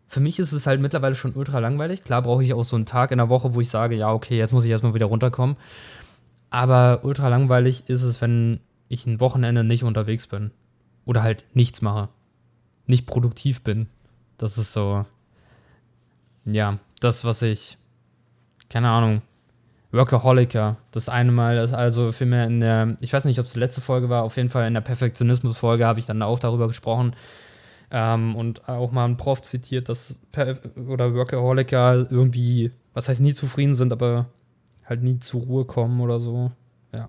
für 0.07 0.21
mich 0.21 0.38
ist 0.38 0.53
es 0.53 0.69
halt 0.69 0.81
mittlerweile 0.81 1.17
schon 1.17 1.35
ultra 1.35 1.59
langweilig. 1.59 2.05
Klar 2.05 2.23
brauche 2.23 2.45
ich 2.45 2.55
auch 2.55 2.62
so 2.62 2.76
einen 2.76 2.87
Tag 2.87 3.11
in 3.11 3.19
der 3.19 3.29
Woche, 3.29 3.57
wo 3.57 3.61
ich 3.61 3.69
sage, 3.71 3.97
ja, 3.97 4.12
okay, 4.12 4.38
jetzt 4.38 4.53
muss 4.53 4.65
ich 4.65 4.71
erstmal 4.71 4.95
wieder 4.95 5.07
runterkommen. 5.07 5.57
Aber 6.50 7.00
ultra 7.03 7.26
langweilig 7.26 7.83
ist 7.88 8.05
es, 8.05 8.21
wenn 8.21 8.61
ich 8.88 9.05
ein 9.05 9.19
Wochenende 9.19 9.65
nicht 9.65 9.83
unterwegs 9.83 10.29
bin. 10.29 10.53
Oder 11.07 11.25
halt 11.25 11.45
nichts 11.55 11.83
mache. 11.83 12.09
Nicht 12.87 13.09
produktiv 13.09 13.62
bin. 13.62 13.88
Das 14.38 14.59
ist 14.59 14.71
so, 14.71 15.07
ja, 16.45 16.79
das, 17.00 17.25
was 17.25 17.43
ich, 17.43 17.79
keine 18.69 18.91
Ahnung, 18.91 19.23
Workaholiker. 19.97 20.76
Das 20.93 21.09
eine 21.09 21.33
Mal, 21.33 21.57
das 21.57 21.73
also 21.73 22.12
vielmehr 22.12 22.47
in 22.47 22.61
der, 22.61 22.97
ich 23.00 23.12
weiß 23.12 23.25
nicht, 23.25 23.38
ob 23.38 23.47
es 23.47 23.53
die 23.53 23.59
letzte 23.59 23.81
Folge 23.81 24.09
war, 24.09 24.23
auf 24.23 24.37
jeden 24.37 24.49
Fall 24.49 24.67
in 24.67 24.75
der 24.75 24.81
Perfektionismus-Folge 24.81 25.87
habe 25.87 25.99
ich 25.99 26.07
dann 26.07 26.23
auch 26.23 26.38
darüber 26.38 26.69
gesprochen 26.69 27.15
ähm, 27.91 28.37
und 28.37 28.69
auch 28.69 28.93
mal 28.93 29.05
einen 29.05 29.17
Prof 29.17 29.43
zitiert, 29.43 29.88
dass 29.88 30.19
per 30.33 30.59
oder 30.88 31.15
Workaholiker 31.15 32.11
irgendwie, 32.11 32.73
was 32.95 33.09
heißt 33.09 33.21
nie 33.21 33.35
zufrieden 33.35 33.75
sind, 33.75 33.93
aber 33.93 34.26
halt 34.85 35.03
nie 35.03 35.19
zur 35.19 35.43
Ruhe 35.43 35.65
kommen 35.65 36.00
oder 36.00 36.19
so. 36.19 36.53
Ja. 36.93 37.09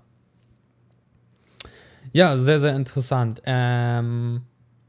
Ja, 2.13 2.38
sehr, 2.38 2.60
sehr 2.60 2.75
interessant. 2.75 3.41
Ähm, 3.46 4.41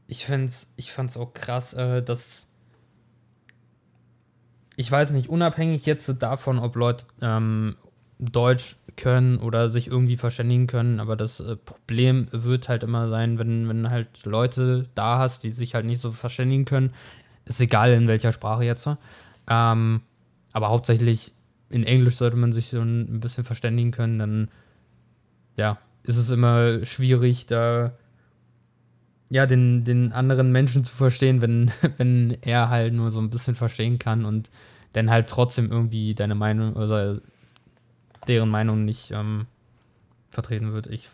ich 0.07 0.25
finde 0.25 0.45
es 0.45 0.71
ich 0.75 0.91
fand's 0.91 1.17
auch 1.17 1.33
krass, 1.33 1.73
äh, 1.73 2.01
dass 2.01 2.47
ich 4.75 4.89
weiß 4.89 5.11
nicht, 5.11 5.27
unabhängig 5.27 5.85
jetzt 5.85 6.07
davon, 6.23 6.57
ob 6.57 6.77
Leute 6.77 7.05
ähm, 7.21 7.75
Deutsch 8.19 8.75
können 8.97 9.37
oder 9.37 9.69
sich 9.69 9.87
irgendwie 9.87 10.17
verständigen 10.17 10.67
können, 10.67 10.99
aber 10.99 11.15
das 11.15 11.39
äh, 11.39 11.55
Problem 11.55 12.27
wird 12.31 12.67
halt 12.67 12.83
immer 12.83 13.07
sein, 13.07 13.39
wenn, 13.39 13.67
wenn 13.69 13.89
halt 13.89 14.25
Leute 14.25 14.87
da 14.93 15.17
hast, 15.17 15.43
die 15.43 15.51
sich 15.51 15.73
halt 15.73 15.85
nicht 15.85 16.01
so 16.01 16.11
verständigen 16.11 16.65
können, 16.65 16.91
ist 17.45 17.61
egal 17.61 17.93
in 17.93 18.07
welcher 18.07 18.33
Sprache 18.33 18.65
jetzt. 18.65 18.87
Ähm, 19.47 20.01
aber 20.51 20.69
hauptsächlich 20.69 21.31
in 21.69 21.83
Englisch 21.83 22.15
sollte 22.15 22.35
man 22.35 22.51
sich 22.51 22.67
so 22.67 22.81
ein 22.81 23.19
bisschen 23.21 23.45
verständigen 23.45 23.91
können, 23.91 24.19
dann 24.19 24.47
ja, 25.55 25.77
ist 26.03 26.17
es 26.17 26.29
immer 26.29 26.83
schwierig, 26.85 27.45
da 27.45 27.93
ja, 29.29 29.45
den, 29.45 29.83
den 29.83 30.11
anderen 30.11 30.51
Menschen 30.51 30.83
zu 30.83 30.95
verstehen, 30.95 31.41
wenn, 31.41 31.71
wenn 31.97 32.37
er 32.41 32.69
halt 32.69 32.93
nur 32.93 33.11
so 33.11 33.19
ein 33.19 33.29
bisschen 33.29 33.55
verstehen 33.55 33.99
kann 33.99 34.25
und 34.25 34.49
dann 34.93 35.09
halt 35.09 35.29
trotzdem 35.29 35.71
irgendwie 35.71 36.15
deine 36.15 36.35
Meinung 36.35 36.73
oder 36.73 37.21
deren 38.29 38.49
Meinung 38.49 38.85
nicht 38.85 39.11
ähm, 39.11 39.47
vertreten 40.29 40.73
wird. 40.73 40.87
Ich 40.87 41.09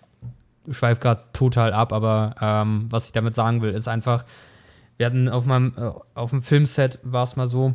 schweife 0.69 1.01
gerade 1.01 1.23
total 1.33 1.73
ab, 1.73 1.93
aber 1.93 2.35
ähm, 2.41 2.85
was 2.89 3.07
ich 3.07 3.11
damit 3.11 3.35
sagen 3.35 3.61
will, 3.61 3.71
ist 3.71 3.87
einfach, 3.87 4.25
wir 4.97 5.05
hatten 5.05 5.29
auf 5.29 5.45
meinem, 5.45 5.73
äh, 5.77 5.91
auf 6.13 6.29
dem 6.29 6.41
Filmset 6.41 6.99
war 7.03 7.23
es 7.23 7.35
mal 7.35 7.47
so, 7.47 7.73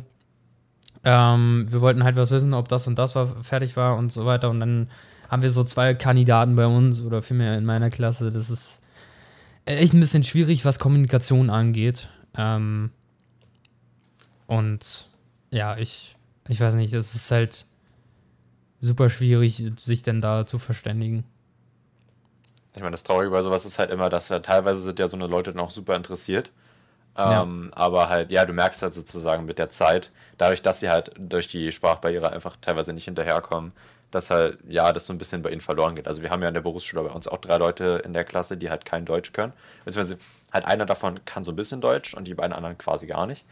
ähm, 1.03 1.65
wir 1.69 1.81
wollten 1.81 2.03
halt 2.03 2.15
was 2.15 2.31
wissen, 2.31 2.53
ob 2.53 2.67
das 2.67 2.87
und 2.87 2.97
das 2.97 3.15
war, 3.15 3.27
fertig 3.43 3.75
war 3.75 3.97
und 3.97 4.11
so 4.11 4.25
weiter 4.25 4.49
und 4.49 4.59
dann 4.59 4.89
haben 5.29 5.41
wir 5.41 5.49
so 5.49 5.63
zwei 5.63 5.93
Kandidaten 5.93 6.55
bei 6.55 6.65
uns 6.65 7.01
oder 7.01 7.21
vielmehr 7.21 7.57
in 7.57 7.65
meiner 7.65 7.89
Klasse, 7.89 8.31
das 8.31 8.49
ist 8.49 8.81
echt 9.65 9.93
ein 9.93 9.99
bisschen 9.99 10.23
schwierig, 10.23 10.65
was 10.65 10.79
Kommunikation 10.79 11.49
angeht. 11.49 12.09
Ähm, 12.35 12.91
und 14.47 15.07
ja, 15.49 15.77
ich, 15.77 16.15
ich 16.49 16.59
weiß 16.59 16.73
nicht, 16.73 16.93
es 16.93 17.15
ist 17.15 17.31
halt 17.31 17.65
super 18.81 19.09
schwierig, 19.09 19.63
sich 19.77 20.03
denn 20.03 20.19
da 20.19 20.45
zu 20.45 20.59
verständigen. 20.59 21.23
Ich 22.75 22.81
meine, 22.81 22.91
das 22.91 23.03
Traurige 23.03 23.31
bei 23.31 23.41
sowas 23.41 23.65
ist 23.65 23.79
halt 23.79 23.91
immer, 23.91 24.09
dass 24.09 24.29
ja 24.29 24.39
teilweise 24.39 24.81
sind 24.81 24.99
ja 24.99 25.07
so 25.07 25.17
eine 25.17 25.27
Leute 25.27 25.51
dann 25.51 25.61
auch 25.61 25.71
super 25.71 25.95
interessiert. 25.95 26.51
Ähm, 27.17 27.69
ja. 27.71 27.77
Aber 27.77 28.09
halt, 28.09 28.31
ja, 28.31 28.45
du 28.45 28.53
merkst 28.53 28.81
halt 28.81 28.93
sozusagen 28.93 29.45
mit 29.45 29.59
der 29.59 29.69
Zeit, 29.69 30.11
dadurch, 30.37 30.61
dass 30.61 30.79
sie 30.79 30.89
halt 30.89 31.11
durch 31.17 31.47
die 31.47 31.71
Sprachbarriere 31.71 32.31
einfach 32.31 32.55
teilweise 32.59 32.93
nicht 32.93 33.05
hinterherkommen, 33.05 33.73
dass 34.11 34.29
halt, 34.29 34.59
ja, 34.67 34.91
das 34.93 35.05
so 35.05 35.13
ein 35.13 35.17
bisschen 35.17 35.41
bei 35.41 35.51
ihnen 35.51 35.61
verloren 35.61 35.95
geht. 35.95 36.07
Also 36.07 36.21
wir 36.21 36.29
haben 36.29 36.41
ja 36.41 36.47
in 36.47 36.53
der 36.53 36.61
Berufsschule 36.61 37.03
bei 37.03 37.13
uns 37.13 37.27
auch 37.27 37.39
drei 37.39 37.57
Leute 37.57 38.01
in 38.05 38.13
der 38.13 38.23
Klasse, 38.23 38.57
die 38.57 38.69
halt 38.69 38.85
kein 38.85 39.05
Deutsch 39.05 39.33
können. 39.33 39.53
Beziehungsweise 39.83 40.19
halt 40.53 40.65
einer 40.65 40.85
davon 40.85 41.23
kann 41.25 41.43
so 41.43 41.51
ein 41.51 41.55
bisschen 41.55 41.81
Deutsch 41.81 42.13
und 42.13 42.25
die 42.25 42.33
beiden 42.33 42.53
anderen 42.53 42.77
quasi 42.77 43.07
gar 43.07 43.27
nicht. 43.27 43.45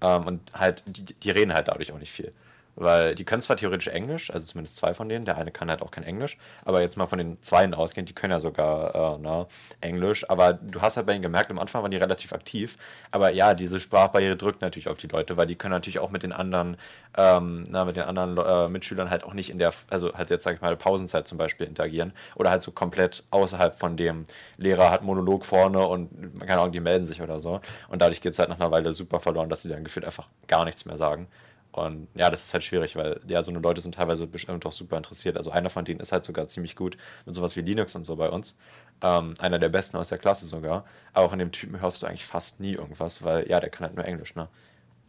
Ähm, 0.00 0.26
und 0.26 0.40
halt, 0.52 0.82
die, 0.86 1.04
die 1.04 1.30
reden 1.30 1.54
halt 1.54 1.68
dadurch 1.68 1.92
auch 1.92 1.98
nicht 1.98 2.12
viel. 2.12 2.32
Weil 2.76 3.14
die 3.14 3.24
können 3.24 3.42
zwar 3.42 3.56
theoretisch 3.56 3.88
Englisch, 3.88 4.30
also 4.32 4.46
zumindest 4.46 4.76
zwei 4.76 4.94
von 4.94 5.08
denen, 5.08 5.24
der 5.24 5.36
eine 5.36 5.50
kann 5.50 5.70
halt 5.70 5.82
auch 5.82 5.90
kein 5.90 6.04
Englisch, 6.04 6.38
aber 6.64 6.80
jetzt 6.80 6.96
mal 6.96 7.06
von 7.06 7.18
den 7.18 7.40
Zweien 7.42 7.74
ausgehend, 7.74 8.08
die 8.08 8.14
können 8.14 8.32
ja 8.32 8.40
sogar 8.40 9.14
äh, 9.14 9.18
na, 9.20 9.46
Englisch, 9.80 10.28
aber 10.28 10.54
du 10.54 10.82
hast 10.82 10.96
halt 10.96 11.06
bei 11.06 11.12
ihnen 11.12 11.22
gemerkt, 11.22 11.50
am 11.50 11.58
Anfang 11.58 11.82
waren 11.82 11.90
die 11.90 11.96
relativ 11.96 12.32
aktiv, 12.32 12.76
aber 13.10 13.30
ja, 13.30 13.54
diese 13.54 13.78
Sprachbarriere 13.78 14.36
drückt 14.36 14.60
natürlich 14.60 14.88
auf 14.88 14.98
die 14.98 15.06
Leute, 15.06 15.36
weil 15.36 15.46
die 15.46 15.54
können 15.54 15.72
natürlich 15.72 15.98
auch 15.98 16.10
mit 16.10 16.22
den 16.22 16.32
anderen, 16.32 16.76
ähm, 17.16 17.64
na, 17.68 17.84
mit 17.84 17.96
den 17.96 18.04
anderen 18.04 18.36
äh, 18.38 18.68
Mitschülern 18.68 19.10
halt 19.10 19.24
auch 19.24 19.34
nicht 19.34 19.50
in 19.50 19.58
der, 19.58 19.72
also 19.90 20.12
halt 20.14 20.30
jetzt 20.30 20.44
sag 20.44 20.56
ich 20.56 20.60
mal 20.60 20.76
Pausenzeit 20.76 21.28
zum 21.28 21.38
Beispiel 21.38 21.66
interagieren 21.66 22.12
oder 22.34 22.50
halt 22.50 22.62
so 22.62 22.72
komplett 22.72 23.24
außerhalb 23.30 23.74
von 23.74 23.96
dem 23.96 24.26
Lehrer 24.56 24.90
hat 24.90 25.02
Monolog 25.02 25.44
vorne 25.44 25.86
und 25.86 26.40
keine 26.40 26.60
Ahnung, 26.60 26.72
die 26.72 26.80
melden 26.80 27.06
sich 27.06 27.22
oder 27.22 27.38
so. 27.38 27.60
Und 27.88 28.02
dadurch 28.02 28.20
geht 28.20 28.32
es 28.32 28.38
halt 28.38 28.48
nach 28.48 28.58
einer 28.60 28.70
Weile 28.70 28.92
super 28.92 29.20
verloren, 29.20 29.48
dass 29.48 29.62
sie 29.62 29.68
dann 29.68 29.84
gefühlt 29.84 30.06
einfach 30.06 30.26
gar 30.46 30.64
nichts 30.64 30.84
mehr 30.86 30.96
sagen. 30.96 31.28
Und 31.74 32.06
ja, 32.14 32.30
das 32.30 32.44
ist 32.44 32.54
halt 32.54 32.62
schwierig, 32.62 32.94
weil 32.94 33.20
ja, 33.26 33.42
so 33.42 33.50
eine 33.50 33.58
Leute 33.58 33.80
sind 33.80 33.96
teilweise 33.96 34.28
bestimmt 34.28 34.64
auch 34.64 34.70
super 34.70 34.96
interessiert. 34.96 35.36
Also 35.36 35.50
einer 35.50 35.70
von 35.70 35.84
denen 35.84 35.98
ist 35.98 36.12
halt 36.12 36.24
sogar 36.24 36.46
ziemlich 36.46 36.76
gut 36.76 36.96
mit 37.26 37.34
sowas 37.34 37.56
wie 37.56 37.62
Linux 37.62 37.96
und 37.96 38.04
so 38.04 38.14
bei 38.14 38.28
uns. 38.28 38.56
Ähm, 39.02 39.34
einer 39.40 39.58
der 39.58 39.70
besten 39.70 39.96
aus 39.96 40.08
der 40.08 40.18
Klasse 40.18 40.46
sogar. 40.46 40.84
Aber 41.12 41.28
von 41.28 41.38
dem 41.40 41.50
Typen 41.50 41.80
hörst 41.80 42.00
du 42.00 42.06
eigentlich 42.06 42.24
fast 42.26 42.60
nie 42.60 42.74
irgendwas, 42.74 43.24
weil 43.24 43.50
ja, 43.50 43.58
der 43.58 43.70
kann 43.70 43.86
halt 43.88 43.96
nur 43.96 44.04
Englisch, 44.04 44.36
ne? 44.36 44.48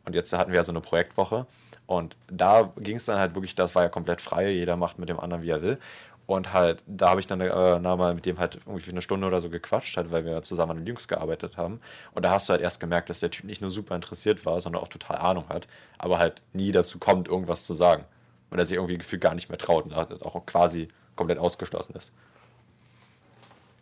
Und 0.05 0.15
jetzt 0.15 0.33
hatten 0.33 0.51
wir 0.51 0.57
ja 0.57 0.63
so 0.63 0.71
eine 0.71 0.81
Projektwoche 0.81 1.45
und 1.87 2.15
da 2.27 2.71
ging 2.77 2.97
es 2.97 3.05
dann 3.05 3.19
halt 3.19 3.35
wirklich, 3.35 3.55
das 3.55 3.75
war 3.75 3.83
ja 3.83 3.89
komplett 3.89 4.21
frei, 4.21 4.51
jeder 4.51 4.75
macht 4.75 4.99
mit 4.99 5.09
dem 5.09 5.19
anderen, 5.19 5.43
wie 5.43 5.49
er 5.49 5.61
will. 5.61 5.79
Und 6.27 6.53
halt, 6.53 6.81
da 6.87 7.09
habe 7.09 7.19
ich 7.19 7.27
dann 7.27 7.39
äh, 7.39 7.79
mal 7.79 8.15
mit 8.15 8.25
dem 8.25 8.39
halt 8.39 8.59
irgendwie 8.65 8.89
eine 8.89 9.01
Stunde 9.01 9.27
oder 9.27 9.41
so 9.41 9.49
gequatscht, 9.49 9.95
halt, 9.95 10.11
weil 10.11 10.25
wir 10.25 10.41
zusammen 10.41 10.71
an 10.71 10.77
den 10.77 10.85
Linux 10.85 11.07
gearbeitet 11.07 11.57
haben. 11.57 11.79
Und 12.13 12.25
da 12.25 12.31
hast 12.31 12.49
du 12.49 12.53
halt 12.53 12.61
erst 12.61 12.79
gemerkt, 12.79 13.09
dass 13.09 13.19
der 13.19 13.29
Typ 13.29 13.45
nicht 13.45 13.61
nur 13.61 13.69
super 13.69 13.95
interessiert 13.95 14.45
war, 14.45 14.59
sondern 14.59 14.81
auch 14.81 14.87
total 14.87 15.17
Ahnung 15.17 15.45
hat, 15.49 15.67
aber 15.99 16.17
halt 16.17 16.41
nie 16.53 16.71
dazu 16.71 16.97
kommt, 16.97 17.27
irgendwas 17.27 17.65
zu 17.65 17.75
sagen. 17.75 18.05
Und 18.49 18.57
er 18.57 18.65
sich 18.65 18.75
irgendwie 18.75 18.97
gefühlt 18.97 19.21
gar 19.21 19.35
nicht 19.35 19.49
mehr 19.49 19.57
traut 19.57 19.85
und 19.85 19.95
halt 19.95 20.23
auch 20.23 20.45
quasi 20.47 20.87
komplett 21.15 21.37
ausgeschlossen 21.37 21.95
ist. 21.95 22.13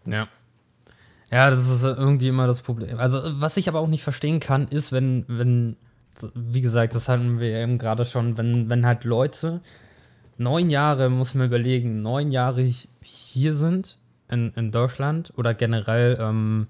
Ja. 0.06 0.28
Ja, 1.32 1.50
das 1.50 1.70
ist 1.70 1.84
irgendwie 1.84 2.28
immer 2.28 2.46
das 2.46 2.62
Problem. 2.62 3.00
Also, 3.00 3.22
was 3.24 3.58
ich 3.58 3.68
aber 3.70 3.80
auch 3.80 3.88
nicht 3.88 4.04
verstehen 4.04 4.40
kann, 4.40 4.68
ist, 4.68 4.92
wenn, 4.92 5.26
wenn, 5.28 5.78
wie 6.36 6.62
gesagt, 6.62 6.94
das 6.94 7.10
hatten 7.10 7.40
wir 7.40 7.56
eben 7.56 7.80
gerade 7.80 8.06
schon, 8.06 8.38
wenn, 8.38 8.70
wenn 8.70 8.86
halt 8.86 9.04
Leute 9.04 9.62
neun 10.38 10.70
Jahre, 10.70 11.10
muss 11.10 11.36
man 11.36 11.48
überlegen, 11.48 12.02
neun 12.02 12.32
Jahre 12.32 12.70
hier 13.02 13.54
sind 13.54 13.98
in, 14.30 14.52
in 14.56 14.72
Deutschland 14.72 15.34
oder 15.36 15.54
generell, 15.54 16.18
ähm, 16.20 16.68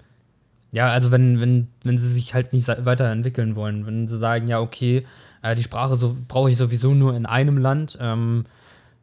ja, 0.72 0.88
also 0.88 1.10
wenn, 1.10 1.40
wenn, 1.40 1.68
wenn 1.82 1.98
sie 1.98 2.12
sich 2.12 2.34
halt 2.34 2.52
nicht 2.52 2.66
weiterentwickeln 2.68 3.56
wollen, 3.56 3.86
wenn 3.86 4.08
sie 4.08 4.18
sagen, 4.18 4.48
ja, 4.48 4.60
okay, 4.60 5.06
äh, 5.42 5.54
die 5.54 5.62
Sprache 5.62 5.96
so, 5.96 6.16
brauche 6.28 6.50
ich 6.50 6.56
sowieso 6.56 6.94
nur 6.94 7.14
in 7.14 7.26
einem 7.26 7.58
Land, 7.58 7.98
ähm, 8.00 8.44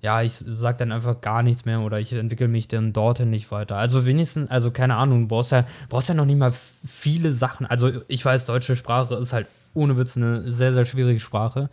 ja, 0.02 0.24
ich 0.24 0.34
sag 0.34 0.80
dann 0.80 0.92
einfach 0.92 1.22
gar 1.22 1.44
nichts 1.44 1.66
mehr 1.66 1.80
oder 1.82 2.00
ich 2.00 2.12
entwickle 2.12 2.48
mich 2.48 2.68
dann 2.68 2.92
dorthin 2.92 3.30
nicht 3.30 3.52
weiter. 3.52 3.78
Also 3.78 4.06
wenigstens, 4.06 4.50
also 4.50 4.72
keine 4.72 4.96
Ahnung, 4.96 5.28
brauchst 5.28 5.52
ja, 5.52 5.66
brauchst 5.90 6.10
ja 6.10 6.16
noch 6.16 6.26
nicht 6.26 6.40
mal 6.40 6.52
viele 6.84 7.32
Sachen. 7.32 7.68
Also 7.68 7.92
ich 8.08 8.26
weiß, 8.26 8.46
deutsche 8.46 8.76
Sprache 8.76 9.16
ist 9.16 9.32
halt 9.32 9.46
ohne 9.76 9.98
Witz 9.98 10.18
eine 10.18 10.50
sehr, 10.50 10.74
sehr 10.74 10.86
schwierige 10.86 11.20
Sprache. 11.20 11.70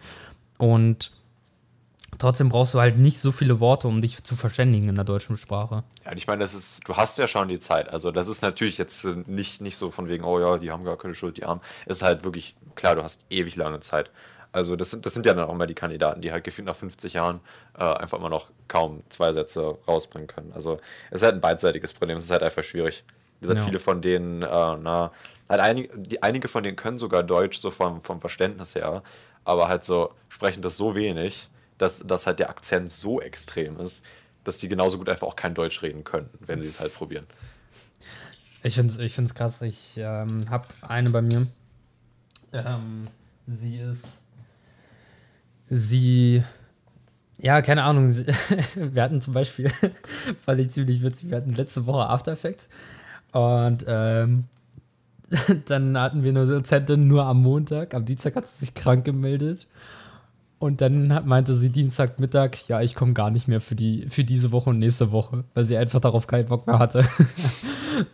Und 0.58 1.10
Trotzdem 2.18 2.48
brauchst 2.48 2.74
du 2.74 2.80
halt 2.80 2.98
nicht 2.98 3.20
so 3.20 3.30
viele 3.30 3.60
Worte, 3.60 3.86
um 3.86 4.02
dich 4.02 4.24
zu 4.24 4.34
verständigen 4.34 4.88
in 4.88 4.96
der 4.96 5.04
deutschen 5.04 5.36
Sprache. 5.36 5.84
Ja, 6.04 6.12
ich 6.16 6.26
meine, 6.26 6.40
das 6.40 6.52
ist, 6.52 6.88
du 6.88 6.96
hast 6.96 7.16
ja 7.18 7.28
schon 7.28 7.46
die 7.46 7.60
Zeit. 7.60 7.88
Also, 7.90 8.10
das 8.10 8.26
ist 8.26 8.42
natürlich 8.42 8.76
jetzt 8.76 9.04
nicht, 9.04 9.60
nicht 9.60 9.76
so 9.76 9.92
von 9.92 10.08
wegen, 10.08 10.24
oh 10.24 10.40
ja, 10.40 10.58
die 10.58 10.72
haben 10.72 10.84
gar 10.84 10.98
keine 10.98 11.14
Schuld, 11.14 11.36
die 11.36 11.44
Armen. 11.44 11.60
Es 11.86 11.98
ist 11.98 12.02
halt 12.02 12.24
wirklich, 12.24 12.56
klar, 12.74 12.96
du 12.96 13.04
hast 13.04 13.24
ewig 13.30 13.54
lange 13.54 13.78
Zeit. 13.80 14.10
Also, 14.50 14.74
das 14.74 14.90
sind, 14.90 15.06
das 15.06 15.14
sind 15.14 15.26
ja 15.26 15.34
dann 15.34 15.44
auch 15.44 15.52
immer 15.52 15.68
die 15.68 15.74
Kandidaten, 15.74 16.20
die 16.20 16.32
halt 16.32 16.42
gefühlt 16.42 16.66
nach 16.66 16.74
50 16.74 17.12
Jahren 17.12 17.38
äh, 17.78 17.84
einfach 17.84 18.18
immer 18.18 18.30
noch 18.30 18.46
kaum 18.66 19.04
zwei 19.10 19.32
Sätze 19.32 19.78
rausbringen 19.86 20.26
können. 20.26 20.52
Also, 20.52 20.78
es 21.10 21.20
ist 21.20 21.22
halt 21.22 21.34
ein 21.34 21.40
beidseitiges 21.40 21.92
Problem. 21.92 22.16
Es 22.16 22.24
ist 22.24 22.32
halt 22.32 22.42
einfach 22.42 22.64
schwierig. 22.64 23.04
Wie 23.38 23.42
gesagt, 23.42 23.60
ja. 23.60 23.66
viele 23.66 23.78
von 23.78 24.02
denen, 24.02 24.42
äh, 24.42 24.46
na, 24.46 25.12
halt 25.48 25.60
einige, 25.60 25.96
die, 25.96 26.20
einige 26.20 26.48
von 26.48 26.64
denen 26.64 26.76
können 26.76 26.98
sogar 26.98 27.22
Deutsch, 27.22 27.60
so 27.60 27.70
vom, 27.70 28.00
vom 28.00 28.20
Verständnis 28.20 28.74
her, 28.74 29.04
aber 29.44 29.68
halt 29.68 29.84
so 29.84 30.10
sprechen 30.28 30.62
das 30.62 30.76
so 30.76 30.96
wenig 30.96 31.48
dass, 31.78 32.00
dass 32.00 32.26
halt 32.26 32.38
der 32.38 32.50
Akzent 32.50 32.90
so 32.90 33.20
extrem 33.20 33.78
ist, 33.80 34.04
dass 34.44 34.58
die 34.58 34.68
genauso 34.68 34.98
gut 34.98 35.08
einfach 35.08 35.26
auch 35.26 35.36
kein 35.36 35.54
Deutsch 35.54 35.82
reden 35.82 36.04
können, 36.04 36.28
wenn 36.40 36.60
sie 36.60 36.68
es 36.68 36.80
halt 36.80 36.94
probieren. 36.94 37.26
Ich 38.62 38.74
finde 38.74 38.92
es 38.92 38.98
ich 38.98 39.14
find's 39.14 39.34
krass. 39.34 39.62
Ich 39.62 39.94
ähm, 39.98 40.44
habe 40.50 40.66
eine 40.82 41.10
bei 41.10 41.22
mir. 41.22 41.46
Ähm, 42.52 43.08
sie 43.46 43.78
ist. 43.78 44.22
Sie. 45.70 46.42
Ja, 47.38 47.62
keine 47.62 47.84
Ahnung. 47.84 48.14
wir 48.74 49.02
hatten 49.02 49.20
zum 49.20 49.34
Beispiel, 49.34 49.70
fand 50.44 50.60
ich 50.60 50.70
ziemlich 50.70 51.02
witzig, 51.02 51.30
wir 51.30 51.36
hatten 51.36 51.54
letzte 51.54 51.86
Woche 51.86 52.08
After 52.08 52.32
Effects. 52.32 52.68
Und 53.32 53.84
ähm, 53.86 54.44
dann 55.66 55.96
hatten 55.98 56.22
wir 56.22 56.30
eine 56.30 56.46
Dozentin 56.46 57.06
nur 57.06 57.24
am 57.24 57.42
Montag. 57.42 57.94
Am 57.94 58.04
Dienstag 58.04 58.34
hat 58.34 58.48
sie 58.48 58.66
sich 58.66 58.74
krank 58.74 59.04
gemeldet. 59.04 59.66
Und 60.60 60.80
dann 60.80 61.24
meinte 61.24 61.54
sie 61.54 61.70
Dienstagmittag, 61.70 62.66
ja, 62.66 62.80
ich 62.80 62.96
komme 62.96 63.12
gar 63.12 63.30
nicht 63.30 63.46
mehr 63.46 63.60
für, 63.60 63.76
die, 63.76 64.06
für 64.08 64.24
diese 64.24 64.50
Woche 64.50 64.70
und 64.70 64.80
nächste 64.80 65.12
Woche, 65.12 65.44
weil 65.54 65.64
sie 65.64 65.76
einfach 65.76 66.00
darauf 66.00 66.26
keinen 66.26 66.48
Bock 66.48 66.66
mehr 66.66 66.80
hatte. 66.80 67.04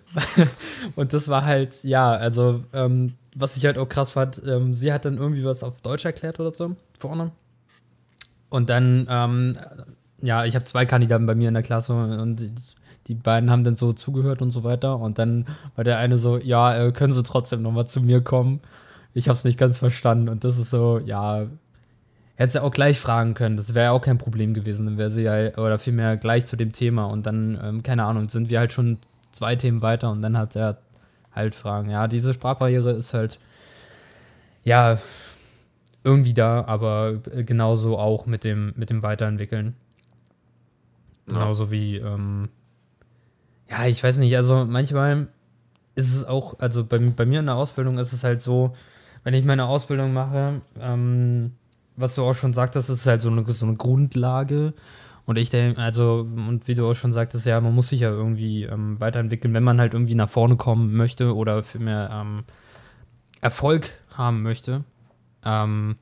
und 0.96 1.14
das 1.14 1.28
war 1.28 1.44
halt, 1.46 1.82
ja, 1.84 2.10
also, 2.10 2.62
ähm, 2.74 3.14
was 3.34 3.56
ich 3.56 3.64
halt 3.64 3.78
auch 3.78 3.88
krass 3.88 4.10
fand, 4.12 4.42
ähm, 4.46 4.74
sie 4.74 4.92
hat 4.92 5.06
dann 5.06 5.16
irgendwie 5.16 5.44
was 5.44 5.62
auf 5.62 5.80
Deutsch 5.80 6.04
erklärt 6.04 6.38
oder 6.38 6.52
so 6.52 6.76
vorne. 6.98 7.32
Und 8.50 8.68
dann, 8.68 9.06
ähm, 9.08 9.54
ja, 10.20 10.44
ich 10.44 10.54
habe 10.54 10.66
zwei 10.66 10.84
Kandidaten 10.84 11.24
bei 11.24 11.34
mir 11.34 11.48
in 11.48 11.54
der 11.54 11.62
Klasse 11.62 11.94
und 11.94 12.40
die, 12.40 12.52
die, 13.06 13.14
beiden 13.14 13.50
haben 13.50 13.64
dann 13.64 13.74
so 13.74 13.94
zugehört 13.94 14.42
und 14.42 14.50
so 14.50 14.64
weiter. 14.64 14.98
Und 14.98 15.18
dann 15.18 15.46
war 15.76 15.84
der 15.84 15.96
eine 15.96 16.18
so, 16.18 16.36
ja, 16.36 16.76
äh, 16.76 16.92
können 16.92 17.14
Sie 17.14 17.22
trotzdem 17.22 17.62
nochmal 17.62 17.86
zu 17.86 18.02
mir 18.02 18.20
kommen? 18.20 18.60
Ich 19.14 19.28
habe 19.28 19.36
es 19.36 19.44
nicht 19.44 19.58
ganz 19.58 19.78
verstanden. 19.78 20.28
Und 20.28 20.44
das 20.44 20.58
ist 20.58 20.70
so, 20.70 20.98
ja, 20.98 21.46
Hätte 22.36 22.52
sie 22.52 22.62
auch 22.62 22.72
gleich 22.72 22.98
fragen 22.98 23.34
können, 23.34 23.56
das 23.56 23.74
wäre 23.74 23.86
ja 23.86 23.90
auch 23.92 24.02
kein 24.02 24.18
Problem 24.18 24.54
gewesen. 24.54 24.86
Dann 24.86 24.98
wäre 24.98 25.10
sie 25.10 25.22
ja, 25.22 25.56
oder 25.56 25.78
vielmehr 25.78 26.16
gleich 26.16 26.46
zu 26.46 26.56
dem 26.56 26.72
Thema 26.72 27.04
und 27.06 27.26
dann, 27.26 27.58
ähm, 27.62 27.82
keine 27.82 28.04
Ahnung, 28.04 28.28
sind 28.28 28.50
wir 28.50 28.58
halt 28.58 28.72
schon 28.72 28.98
zwei 29.30 29.54
Themen 29.56 29.82
weiter 29.82 30.10
und 30.10 30.22
dann 30.22 30.36
hat 30.36 30.56
er 30.56 30.78
halt 31.32 31.54
Fragen. 31.54 31.90
Ja, 31.90 32.08
diese 32.08 32.32
Sprachbarriere 32.32 32.92
ist 32.92 33.14
halt, 33.14 33.38
ja, 34.64 34.98
irgendwie 36.02 36.34
da, 36.34 36.64
aber 36.64 37.14
genauso 37.46 37.98
auch 37.98 38.26
mit 38.26 38.44
dem, 38.44 38.72
mit 38.76 38.90
dem 38.90 39.02
Weiterentwickeln. 39.02 39.74
Genauso 41.26 41.64
ja. 41.64 41.70
wie, 41.70 41.96
ähm, 41.96 42.48
ja, 43.70 43.86
ich 43.86 44.02
weiß 44.02 44.18
nicht, 44.18 44.36
also 44.36 44.64
manchmal 44.66 45.28
ist 45.94 46.14
es 46.14 46.24
auch, 46.24 46.58
also 46.58 46.84
bei, 46.84 46.98
bei 46.98 47.24
mir 47.24 47.40
in 47.40 47.46
der 47.46 47.54
Ausbildung 47.54 47.98
ist 47.98 48.12
es 48.12 48.24
halt 48.24 48.40
so, 48.40 48.74
wenn 49.22 49.34
ich 49.34 49.44
meine 49.44 49.66
Ausbildung 49.66 50.12
mache, 50.12 50.60
ähm, 50.78 51.52
was 51.96 52.14
du 52.14 52.22
auch 52.24 52.34
schon 52.34 52.52
sagtest, 52.52 52.90
ist 52.90 53.06
halt 53.06 53.22
so 53.22 53.30
eine, 53.30 53.44
so 53.46 53.66
eine 53.66 53.76
Grundlage. 53.76 54.74
Und 55.26 55.38
ich 55.38 55.48
denke, 55.48 55.80
also, 55.80 56.20
und 56.20 56.68
wie 56.68 56.74
du 56.74 56.86
auch 56.88 56.94
schon 56.94 57.12
sagtest, 57.12 57.46
ja, 57.46 57.60
man 57.60 57.74
muss 57.74 57.88
sich 57.88 58.00
ja 58.00 58.10
irgendwie 58.10 58.64
ähm, 58.64 59.00
weiterentwickeln, 59.00 59.54
wenn 59.54 59.62
man 59.62 59.80
halt 59.80 59.94
irgendwie 59.94 60.14
nach 60.14 60.28
vorne 60.28 60.56
kommen 60.56 60.94
möchte 60.94 61.34
oder 61.34 61.62
für 61.62 61.78
mehr 61.78 62.10
ähm, 62.12 62.44
Erfolg 63.40 63.90
haben 64.14 64.42
möchte. 64.42 64.84
Ähm, 65.44 65.96